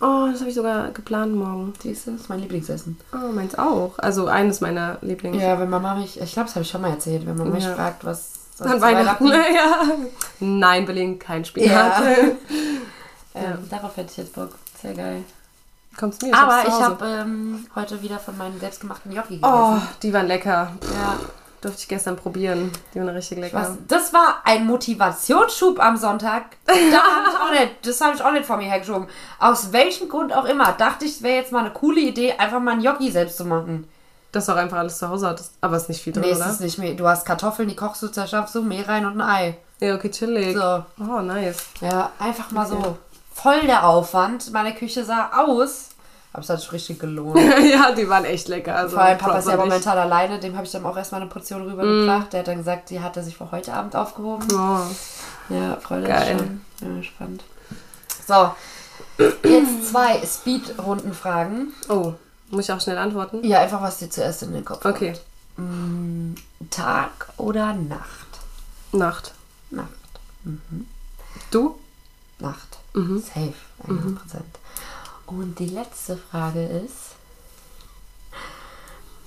Oh, 0.00 0.28
das 0.30 0.40
habe 0.40 0.48
ich 0.50 0.54
sogar 0.56 0.90
geplant 0.90 1.34
morgen. 1.34 1.74
Siehst 1.80 2.06
du, 2.06 2.12
das 2.12 2.22
ist 2.22 2.28
mein 2.28 2.40
Lieblingsessen. 2.40 2.98
Oh, 3.12 3.32
meins 3.32 3.54
auch. 3.56 3.98
Also 3.98 4.26
eines 4.26 4.60
meiner 4.60 4.98
Lieblings. 5.02 5.40
Ja, 5.42 5.58
wenn 5.60 5.70
Mama 5.70 5.94
mich, 5.94 6.20
ich 6.20 6.32
glaube, 6.32 6.46
das 6.46 6.56
habe 6.56 6.64
ich 6.64 6.70
schon 6.70 6.80
mal 6.82 6.90
erzählt, 6.90 7.26
wenn 7.26 7.36
Mama 7.36 7.50
mich 7.50 7.64
Ja. 7.64 7.74
fragt, 7.74 8.04
was 8.04 8.32
was 8.34 8.39
An 8.60 8.70
zu 8.72 8.80
Weihnachten. 8.80 9.26
Ja. 9.28 9.82
Nein, 10.40 10.86
Berlin, 10.86 11.18
kein 11.18 11.44
Spinat. 11.44 11.70
Ja. 11.70 12.04
Ja. 13.32 13.40
Ähm, 13.42 13.68
Darauf 13.70 13.96
hätte 13.96 14.10
ich 14.10 14.16
jetzt 14.16 14.34
Bock. 14.34 14.50
Sehr 14.82 14.92
geil. 14.92 15.22
Kommst 15.96 16.20
mir? 16.22 16.34
Aber 16.34 16.56
hab's 16.56 16.66
ich 16.68 16.82
habe 16.82 17.04
ähm, 17.06 17.64
heute 17.76 18.02
wieder 18.02 18.18
von 18.18 18.36
meinen 18.36 18.58
selbstgemachten 18.58 19.12
Gnocchi 19.12 19.38
Oh, 19.42 19.68
gegessen. 19.74 19.88
die 20.02 20.12
waren 20.12 20.26
lecker. 20.26 20.72
Ja. 20.82 21.20
Durfte 21.60 21.80
ich 21.82 21.88
gestern 21.88 22.16
probieren. 22.16 22.72
Die 22.92 22.98
waren 22.98 23.08
richtig 23.10 23.38
lecker. 23.38 23.56
Was, 23.56 23.70
das 23.86 24.12
war 24.12 24.40
ein 24.44 24.66
Motivationsschub 24.66 25.78
am 25.78 25.96
Sonntag. 25.96 26.56
Da 26.66 26.72
hab 26.72 27.28
ich 27.28 27.38
auch 27.38 27.50
nicht, 27.60 27.86
das 27.86 28.00
habe 28.00 28.16
ich 28.16 28.22
auch 28.22 28.32
nicht 28.32 28.46
vor 28.46 28.56
mir 28.56 28.64
hergeschoben. 28.68 29.06
Aus 29.38 29.72
welchem 29.72 30.08
Grund 30.08 30.32
auch 30.34 30.46
immer 30.46 30.72
dachte 30.72 31.04
ich, 31.04 31.12
es 31.12 31.22
wäre 31.22 31.36
jetzt 31.36 31.52
mal 31.52 31.60
eine 31.60 31.70
coole 31.70 32.00
Idee, 32.00 32.32
einfach 32.32 32.58
mal 32.60 32.72
ein 32.72 32.80
Gnocchi 32.80 33.12
selbst 33.12 33.36
zu 33.36 33.44
machen. 33.44 33.86
Dass 34.32 34.46
du 34.46 34.52
auch 34.52 34.56
einfach 34.56 34.78
alles 34.78 34.98
zu 34.98 35.08
Hause 35.08 35.28
hattest. 35.28 35.52
Aber 35.60 35.76
ist 35.76 35.88
nicht 35.88 36.02
viel 36.02 36.12
drin, 36.12 36.22
Nee, 36.22 36.30
es 36.30 36.38
oder? 36.38 36.50
ist 36.50 36.60
nicht 36.60 36.78
mehr. 36.78 36.94
Du 36.94 37.06
hast 37.08 37.24
Kartoffeln, 37.26 37.68
die 37.68 37.74
kochst 37.76 38.02
du, 38.02 38.08
zerschafst 38.08 38.54
du, 38.54 38.62
Mehl 38.62 38.84
rein 38.84 39.04
und 39.06 39.20
ein 39.20 39.28
Ei. 39.28 39.56
Ja, 39.80 39.94
okay, 39.96 40.10
chillig. 40.10 40.56
So. 40.56 40.84
Oh, 41.00 41.20
nice. 41.20 41.64
Ja, 41.80 42.10
einfach 42.18 42.50
mal 42.50 42.66
so. 42.66 42.96
Voll 43.34 43.62
der 43.66 43.86
Aufwand. 43.86 44.52
Meine 44.52 44.74
Küche 44.74 45.04
sah 45.04 45.30
aus. 45.36 45.86
Aber 46.32 46.42
es 46.44 46.48
hat 46.48 46.60
sich 46.60 46.70
richtig 46.70 47.00
gelohnt. 47.00 47.40
ja, 47.72 47.90
die 47.92 48.08
waren 48.08 48.24
echt 48.24 48.46
lecker. 48.46 48.76
Also, 48.76 48.94
Vor 48.96 49.04
allem 49.04 49.18
Papa 49.18 49.38
ist 49.38 49.48
ja 49.48 49.56
momentan 49.56 49.98
alleine, 49.98 50.38
dem 50.38 50.54
habe 50.54 50.64
ich 50.64 50.70
dann 50.70 50.84
auch 50.86 50.96
erstmal 50.96 51.22
eine 51.22 51.30
Portion 51.30 51.62
rübergebracht. 51.68 52.32
Der 52.32 52.40
hat 52.40 52.48
dann 52.48 52.58
gesagt, 52.58 52.90
die 52.90 53.00
hat 53.00 53.16
er 53.16 53.24
sich 53.24 53.36
für 53.36 53.50
heute 53.50 53.72
Abend 53.72 53.96
aufgehoben. 53.96 54.46
nicht. 54.46 54.54
Oh. 54.56 55.54
Ja, 55.54 55.76
freut 55.80 56.02
mich 56.06 56.38
schon. 56.38 56.60
Ja, 56.96 57.02
spannend. 57.02 57.42
So, 58.28 58.50
jetzt 59.18 59.90
zwei 59.90 60.20
Speed-Runden-Fragen. 60.24 61.72
oh, 61.88 62.12
muss 62.50 62.64
ich 62.64 62.72
auch 62.72 62.80
schnell 62.80 62.98
antworten? 62.98 63.44
Ja, 63.44 63.60
einfach 63.60 63.80
was 63.82 63.98
dir 63.98 64.10
zuerst 64.10 64.42
in 64.42 64.52
den 64.52 64.64
Kopf 64.64 64.84
Okay. 64.84 65.12
kommt. 65.56 65.68
Mm, 65.68 66.34
Tag 66.70 67.28
oder 67.36 67.74
Nacht? 67.74 68.26
Nacht. 68.92 69.34
Nacht. 69.70 69.88
Du? 71.50 71.78
Nacht. 72.38 72.78
Mhm. 72.94 73.20
Safe, 73.22 73.54
100%. 73.86 74.18
Und 75.26 75.58
die 75.58 75.66
letzte 75.66 76.16
Frage 76.16 76.64
ist, 76.66 77.14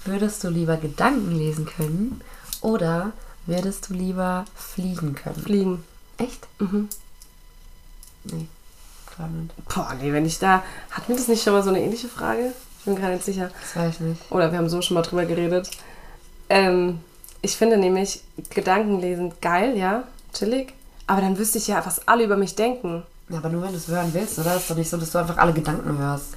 würdest 0.05 0.43
du 0.43 0.49
lieber 0.49 0.77
Gedanken 0.77 1.31
lesen 1.31 1.65
können 1.65 2.21
oder 2.61 3.13
würdest 3.45 3.89
du 3.89 3.93
lieber 3.93 4.45
fliegen 4.55 5.15
können? 5.15 5.41
Fliegen. 5.41 5.83
Echt? 6.17 6.47
Mhm. 6.59 6.89
Nee, 8.25 8.47
klar 9.05 9.27
nicht. 9.29 9.53
Boah, 9.69 9.93
nee, 9.99 10.11
wenn 10.11 10.25
ich 10.25 10.39
da. 10.39 10.63
Hatten 10.91 11.09
wir 11.09 11.15
das 11.15 11.27
nicht 11.27 11.43
schon 11.43 11.53
mal 11.53 11.63
so 11.63 11.69
eine 11.69 11.81
ähnliche 11.81 12.07
Frage? 12.09 12.53
Ich 12.83 12.85
bin 12.85 12.95
gerade 12.97 13.13
nicht 13.13 13.23
sicher. 13.23 13.49
Das 13.61 13.75
weiß 13.81 13.93
ich 13.95 13.99
nicht. 14.01 14.21
Oder 14.29 14.51
wir 14.51 14.57
haben 14.57 14.67
so 14.67 14.81
schon 14.81 14.95
mal 14.95 15.03
drüber 15.03 15.23
geredet. 15.23 15.71
Ähm, 16.49 16.99
ich 17.41 17.55
finde 17.55 17.77
nämlich 17.77 18.21
Gedankenlesen 18.49 19.31
geil, 19.41 19.77
ja, 19.77 20.03
chillig. 20.33 20.73
Aber 21.07 21.21
dann 21.21 21.37
wüsste 21.37 21.59
ich 21.59 21.67
ja, 21.67 21.81
was 21.85 22.07
alle 22.09 22.25
über 22.25 22.35
mich 22.35 22.55
denken. 22.55 23.03
Ja, 23.29 23.37
aber 23.37 23.47
nur 23.49 23.61
wenn 23.63 23.71
du 23.71 23.77
es 23.77 23.87
hören 23.87 24.13
willst, 24.13 24.37
oder? 24.37 24.55
Ist 24.57 24.69
doch 24.69 24.75
nicht 24.75 24.89
so, 24.89 24.97
dass 24.97 25.11
du 25.11 25.17
einfach 25.17 25.37
alle 25.37 25.53
Gedanken 25.53 25.97
hörst. 25.97 26.33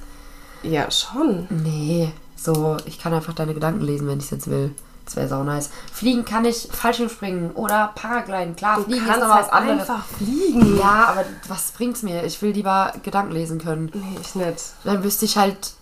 Ja, 0.63 0.89
schon. 0.89 1.47
Nee, 1.49 2.11
so, 2.37 2.77
ich 2.85 2.97
kann 2.97 3.13
einfach 3.13 3.33
deine 3.33 3.53
Gedanken 3.53 3.81
lesen, 3.81 4.07
wenn 4.07 4.19
ich 4.19 4.25
es 4.25 4.31
jetzt 4.31 4.49
will. 4.49 4.73
Das 5.05 5.15
wäre 5.17 5.27
sau 5.27 5.43
nice. 5.43 5.69
Fliegen 5.93 6.25
kann 6.25 6.43
ich 6.45 6.67
Fallschirmspringen 6.71 7.51
oder 7.51 7.91
Paragliden. 7.95 8.55
Klar, 8.55 8.77
Du 8.77 8.83
Fliegen 8.83 9.01
ist 9.03 9.07
kannst 9.09 9.21
noch 9.27 9.29
was 9.35 9.51
halt 9.51 9.53
anderes. 9.69 9.89
einfach 9.89 10.05
fliegen. 10.05 10.77
Ja, 10.79 11.05
aber 11.09 11.25
was 11.47 11.71
bringt's 11.71 12.03
mir? 12.03 12.23
Ich 12.23 12.41
will 12.41 12.51
lieber 12.51 12.93
Gedanken 13.03 13.31
lesen 13.33 13.59
können. 13.59 13.89
Nee, 13.93 14.17
ich 14.21 14.35
nicht. 14.35 14.63
Dann 14.85 15.03
wüsste 15.03 15.25
ich 15.25 15.37
halt. 15.37 15.73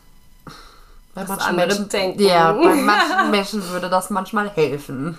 Bei 1.15 1.27
Was 1.27 1.29
manchen 1.29 1.55
Menschen 1.55 1.89
denken. 1.89 2.21
Ja, 2.21 2.51
bei 2.51 2.75
manchen 2.75 3.31
Menschen 3.31 3.69
würde 3.69 3.89
das 3.89 4.09
manchmal 4.09 4.49
helfen. 4.49 5.17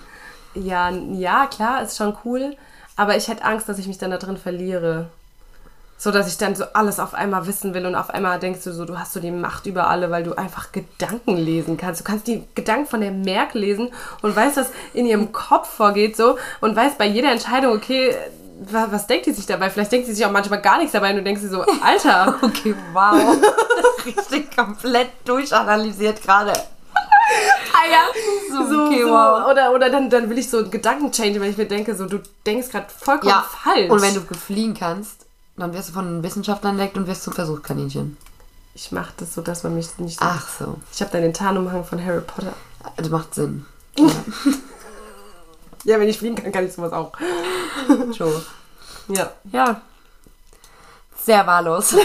Ja, 0.53 0.89
ja, 0.89 1.47
klar, 1.47 1.81
ist 1.81 1.97
schon 1.97 2.15
cool. 2.23 2.55
Aber 2.95 3.17
ich 3.17 3.27
hätte 3.27 3.43
Angst, 3.43 3.67
dass 3.67 3.79
ich 3.79 3.87
mich 3.87 3.97
dann 3.97 4.11
da 4.11 4.17
drin 4.17 4.37
verliere. 4.37 5.09
So, 5.99 6.11
dass 6.11 6.27
ich 6.27 6.37
dann 6.37 6.55
so 6.55 6.65
alles 6.73 6.99
auf 6.99 7.15
einmal 7.15 7.47
wissen 7.47 7.73
will 7.73 7.87
und 7.87 7.95
auf 7.95 8.11
einmal 8.11 8.39
denkst 8.39 8.63
du 8.63 8.71
so, 8.71 8.85
du 8.85 8.99
hast 8.99 9.13
so 9.13 9.19
die 9.19 9.31
Macht 9.31 9.65
über 9.65 9.87
alle, 9.87 10.11
weil 10.11 10.23
du 10.23 10.35
einfach 10.37 10.71
Gedanken 10.71 11.35
lesen 11.35 11.77
kannst. 11.77 12.01
Du 12.01 12.03
kannst 12.03 12.27
die 12.27 12.43
Gedanken 12.53 12.85
von 12.85 13.01
der 13.01 13.11
Merk 13.11 13.55
lesen 13.55 13.89
und 14.21 14.35
weißt, 14.35 14.57
was 14.57 14.71
in 14.93 15.07
ihrem 15.07 15.31
Kopf 15.31 15.67
vorgeht 15.67 16.15
so 16.15 16.37
und 16.61 16.75
weißt 16.75 16.99
bei 16.99 17.07
jeder 17.07 17.31
Entscheidung, 17.31 17.73
okay, 17.73 18.15
wa- 18.59 18.87
was 18.91 19.07
denkt 19.07 19.25
die 19.27 19.33
sich 19.33 19.45
dabei? 19.45 19.69
Vielleicht 19.69 19.91
denkt 19.91 20.07
sie 20.07 20.13
sich 20.13 20.25
auch 20.25 20.31
manchmal 20.31 20.61
gar 20.61 20.77
nichts 20.77 20.93
dabei 20.93 21.11
und 21.11 21.17
du 21.17 21.23
denkst 21.23 21.41
dir 21.41 21.49
so, 21.49 21.61
Alter, 21.83 22.35
Okay, 22.41 22.75
wow. 22.93 23.37
Richtig 24.05 24.55
komplett 24.55 25.09
durchanalysiert 25.25 26.21
gerade. 26.21 26.53
ah 26.53 27.89
ja, 27.91 28.03
So, 28.49 28.67
so, 28.69 28.85
okay, 28.85 29.01
so. 29.03 29.09
wow. 29.09 29.49
Oder, 29.51 29.71
oder 29.73 29.89
dann, 29.89 30.09
dann 30.09 30.29
will 30.29 30.37
ich 30.37 30.49
so 30.49 30.59
einen 30.59 30.71
Gedanken-Change, 30.71 31.39
weil 31.41 31.49
ich 31.49 31.57
mir 31.57 31.65
denke, 31.67 31.95
so, 31.95 32.05
du 32.05 32.19
denkst 32.45 32.69
gerade 32.69 32.87
vollkommen 32.89 33.29
Ja, 33.29 33.45
falsch. 33.63 33.89
und 33.89 34.01
wenn 34.01 34.13
du 34.13 34.21
fliegen 34.35 34.73
kannst, 34.73 35.25
dann 35.57 35.73
wirst 35.73 35.89
du 35.89 35.93
von 35.93 36.23
Wissenschaftlern 36.23 36.73
entdeckt 36.75 36.97
und 36.97 37.07
wirst 37.07 37.23
zum 37.23 37.33
Versuchskaninchen. 37.33 38.15
Ich 38.75 38.91
mach 38.91 39.11
das 39.17 39.33
so, 39.33 39.41
dass 39.41 39.63
man 39.63 39.73
mich 39.75 39.97
nicht... 39.97 40.19
Ach 40.21 40.47
so. 40.47 40.75
Ich 40.93 41.01
habe 41.01 41.11
dann 41.11 41.23
den 41.23 41.33
Tarnumhang 41.33 41.83
von 41.83 42.03
Harry 42.05 42.21
Potter. 42.21 42.53
Das 42.95 43.09
macht 43.09 43.33
Sinn. 43.35 43.65
Ja, 43.97 44.05
wenn 45.99 46.09
ich 46.09 46.17
fliegen 46.17 46.35
kann, 46.35 46.51
kann 46.51 46.65
ich 46.65 46.73
sowas 46.73 46.91
auch. 46.91 47.13
Schon. 48.17 48.33
Ja. 49.07 49.31
Ja. 49.51 49.81
Sehr 51.23 51.45
wahllos. 51.47 51.95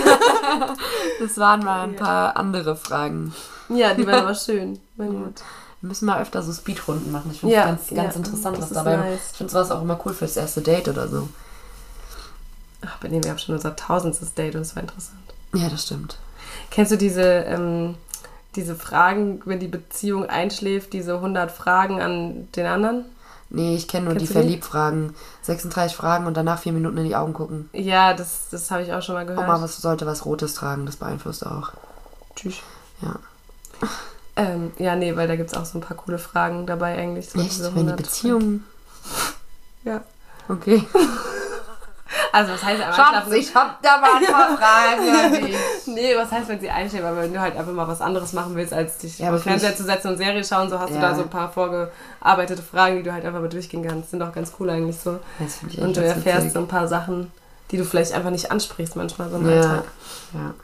das 1.21 1.39
waren 1.39 1.65
mal 1.65 1.83
ein 1.83 1.97
paar 1.97 2.37
andere 2.37 2.77
Fragen. 2.77 3.35
Ja, 3.69 3.95
die 3.95 4.07
waren 4.07 4.25
aber 4.25 4.35
schön. 4.37 4.81
War 4.97 5.07
gut. 5.07 5.43
Wir 5.81 5.89
müssen 5.89 6.07
mal 6.07 6.21
öfter 6.21 6.43
so 6.43 6.53
Speedrunden 6.53 7.11
machen. 7.11 7.31
Ich 7.33 7.41
finde 7.41 7.55
es 7.55 7.61
Ja, 7.61 7.67
ganz, 7.67 7.89
ganz 7.89 8.15
ja, 8.15 8.21
interessant, 8.21 8.61
was 8.61 8.71
dabei 8.71 8.97
nice. 8.97 9.31
Ich 9.33 9.39
finde 9.39 9.53
sowas 9.53 9.71
auch 9.71 9.83
immer 9.83 9.99
cool 10.05 10.15
fürs 10.15 10.37
erste 10.37 10.61
Date 10.61 10.89
oder 10.89 11.09
so. 11.09 11.29
Ach, 12.85 12.99
bei 12.99 13.09
dem 13.09 13.23
wir 13.23 13.31
haben 13.31 13.39
schon 13.39 13.55
unser 13.55 13.75
tausendstes 13.77 14.35
Date 14.35 14.55
und 14.55 14.63
es 14.63 14.75
war 14.77 14.83
interessant. 14.83 15.19
Ja, 15.55 15.69
das 15.69 15.85
stimmt. 15.85 16.19
Kennst 16.71 16.93
du 16.93 16.97
diese, 16.97 17.23
ähm, 17.23 17.97
diese 18.55 18.75
Fragen, 18.75 19.41
wenn 19.45 19.61
die 19.61 19.69
Beziehung 19.69 20.27
einschläft, 20.27 20.93
diese 20.93 21.15
100 21.15 21.51
Fragen 21.51 22.01
an 22.01 22.49
den 22.53 22.67
anderen? 22.67 23.05
Nee, 23.55 23.77
ich 23.77 23.87
kenne 23.87 24.07
nur 24.07 24.15
Kennst 24.15 24.31
die? 24.31 24.33
Verliebfragen. 24.33 25.15
36 25.43 25.95
Fragen 25.95 26.27
und 26.27 26.39
danach 26.39 26.59
vier 26.59 26.73
Minuten 26.73 26.97
in 26.97 27.05
die 27.05 27.15
Augen 27.15 27.35
gucken. 27.35 27.69
Ja, 27.75 28.15
das, 28.15 28.49
das 28.51 28.71
habe 28.71 28.83
ich 28.83 28.95
auch 28.95 29.03
schon 29.03 29.15
mal 29.15 29.27
gehört. 29.27 29.47
Oma 29.47 29.61
was 29.61 29.77
sollte 29.77 30.07
was 30.07 30.25
Rotes 30.25 30.55
tragen, 30.55 30.87
das 30.87 30.97
beeinflusst 30.97 31.47
auch. 31.47 31.73
Tschüss. 32.35 32.57
Ja. 33.03 33.17
Ähm, 34.37 34.73
ja, 34.79 34.97
nee, 34.97 35.15
weil 35.17 35.29
da 35.29 35.37
gibt 35.37 35.51
es 35.51 35.57
auch 35.57 35.67
so 35.67 35.77
ein 35.77 35.83
paar 35.83 35.99
coole 35.99 36.19
Fragen 36.19 36.67
dabei 36.67 36.97
eigentlich. 36.97 37.29
So 37.29 37.39
Echt? 37.39 37.51
diese 37.51 37.65
Wenn 37.67 37.87
die 37.87 37.93
100 37.93 37.97
Beziehung. 37.99 38.65
Ja. 39.85 40.03
Okay. 40.49 40.83
Also, 42.33 42.53
was 42.53 42.63
heißt 42.63 42.81
einmal 42.81 42.95
Schatz, 42.95 43.33
ich 43.33 43.55
hab 43.55 43.83
da 43.83 43.99
mal 43.99 44.11
ein 44.19 44.25
paar 44.27 44.57
Fragen. 44.59 45.55
Nee, 45.87 46.15
was 46.17 46.31
heißt, 46.31 46.49
wenn 46.49 46.61
sie 46.61 46.71
einschläft? 46.71 47.05
Aber 47.05 47.19
wenn 47.23 47.33
du 47.33 47.41
halt 47.41 47.57
einfach 47.57 47.73
mal 47.73 47.87
was 47.89 48.01
anderes 48.01 48.33
machen 48.33 48.55
willst, 48.55 48.73
als 48.73 48.99
dich 48.99 49.19
Ja, 49.19 49.29
aber 49.29 49.37
auf 49.39 49.43
Fernseher 49.43 49.77
zu 49.77 49.85
setzen 49.85 50.09
und 50.09 50.17
Serie 50.19 50.43
schauen, 50.45 50.69
so 50.71 50.79
hast 50.79 50.91
du 50.91 50.95
Ja. 50.97 51.01
da 51.01 51.15
so 51.15 51.23
ein 51.23 51.31
paar 51.31 51.51
vorgearbeitete 51.51 52.63
Fragen, 52.63 52.97
die 52.97 53.03
du 53.03 53.13
halt 53.13 53.25
einfach 53.25 53.41
mal 53.41 53.49
durchgehen 53.49 53.87
kannst. 53.87 54.11
Sind 54.11 54.23
auch 54.23 54.33
ganz 54.33 54.53
cool 54.61 54.71
eigentlich 54.71 54.97
so. 54.99 55.19
Und 55.81 55.97
du 55.97 56.05
erfährst 56.05 56.39
witzig. 56.41 56.53
so 56.53 56.59
ein 56.61 56.69
paar 56.69 56.89
Sachen, 56.89 57.31
die 57.71 57.77
du 57.77 57.85
vielleicht 57.85 58.13
einfach 58.13 58.31
nicht 58.31 58.51
ansprichst 58.51 58.97
manchmal 58.97 59.31
so 59.31 59.37
im 59.37 59.49
Ja. 59.51 59.57
Alltag. 59.57 59.85
Ja. 60.35 60.55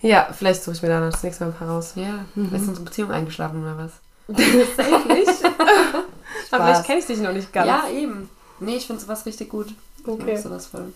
Ja, 0.00 0.28
vielleicht 0.32 0.62
suche 0.62 0.76
ich 0.76 0.82
mir 0.82 0.88
da 0.90 1.00
das 1.00 1.22
nächste 1.24 1.44
Mal 1.44 1.50
ein 1.50 1.56
paar 1.56 1.68
raus. 1.68 1.92
Ja. 1.96 2.24
Ist 2.56 2.68
unsere 2.68 2.84
Beziehung 2.84 3.10
eingeschlafen 3.10 3.62
oder 3.62 3.76
was? 3.78 3.92
Safe 4.76 5.08
nicht. 5.08 5.44
Aber 6.50 6.64
vielleicht 6.64 6.84
kenne 6.84 6.98
ich 7.00 7.06
dich 7.06 7.18
noch 7.18 7.32
nicht 7.32 7.52
ganz. 7.52 7.66
Ja, 7.66 7.84
eben. 7.92 8.30
Nee, 8.60 8.76
ich 8.76 8.86
finde 8.86 9.02
sowas 9.02 9.26
richtig 9.26 9.48
gut. 9.50 9.68
Okay. 10.12 10.34
mag 10.34 10.42
sowas 10.42 10.66
voll. 10.66 10.92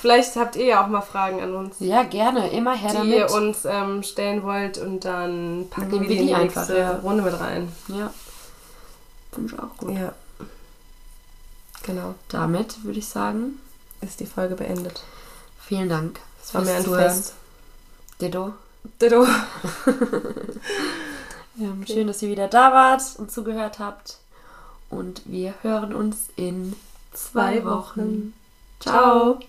Vielleicht 0.00 0.36
habt 0.36 0.56
ihr 0.56 0.64
ja 0.66 0.84
auch 0.84 0.88
mal 0.88 1.00
Fragen 1.02 1.40
an 1.40 1.54
uns, 1.54 1.76
Ja, 1.80 2.02
gerne. 2.02 2.50
Immer 2.50 2.74
her 2.74 2.90
die 2.90 2.96
damit. 2.96 3.14
ihr 3.14 3.30
uns 3.30 3.64
ähm, 3.64 4.02
stellen 4.02 4.42
wollt 4.42 4.78
und 4.78 5.04
dann 5.04 5.66
packen 5.70 5.92
wir 5.92 6.00
die 6.00 6.08
die 6.18 6.26
die 6.26 6.34
einfach, 6.34 6.62
nächste 6.62 6.78
ja. 6.78 6.96
Runde 6.96 7.22
mit 7.22 7.38
rein. 7.38 7.72
ja. 7.88 8.12
Finde 9.32 9.52
ich 9.54 9.58
auch 9.60 9.76
gut. 9.76 9.90
Ja. 9.94 10.12
Genau. 11.82 12.14
Damit 12.28 12.82
würde 12.84 12.98
ich 12.98 13.06
sagen, 13.08 13.60
Ist 14.00 14.20
die 14.20 14.26
Folge 14.26 14.54
beendet. 14.54 15.02
vielen 15.60 15.88
Dank. 15.90 16.20
Es 16.42 16.54
war 16.54 16.62
mir 16.62 16.74
ein. 16.74 16.84
Fest. 16.84 17.34
Ditto. 18.20 18.54
Ditto. 19.00 19.26
Ähm, 21.58 21.86
Schön, 21.86 22.06
dass 22.06 22.20
ihr 22.20 22.28
wieder 22.28 22.48
da 22.48 22.70
wart 22.74 23.02
und 23.16 23.30
zugehört 23.32 23.78
habt. 23.78 24.18
Und 24.90 25.22
wir 25.24 25.54
hören 25.62 25.94
uns 25.94 26.28
in 26.36 26.74
zwei, 27.16 27.64
Wochen. 27.64 28.34
Ciao. 28.80 29.40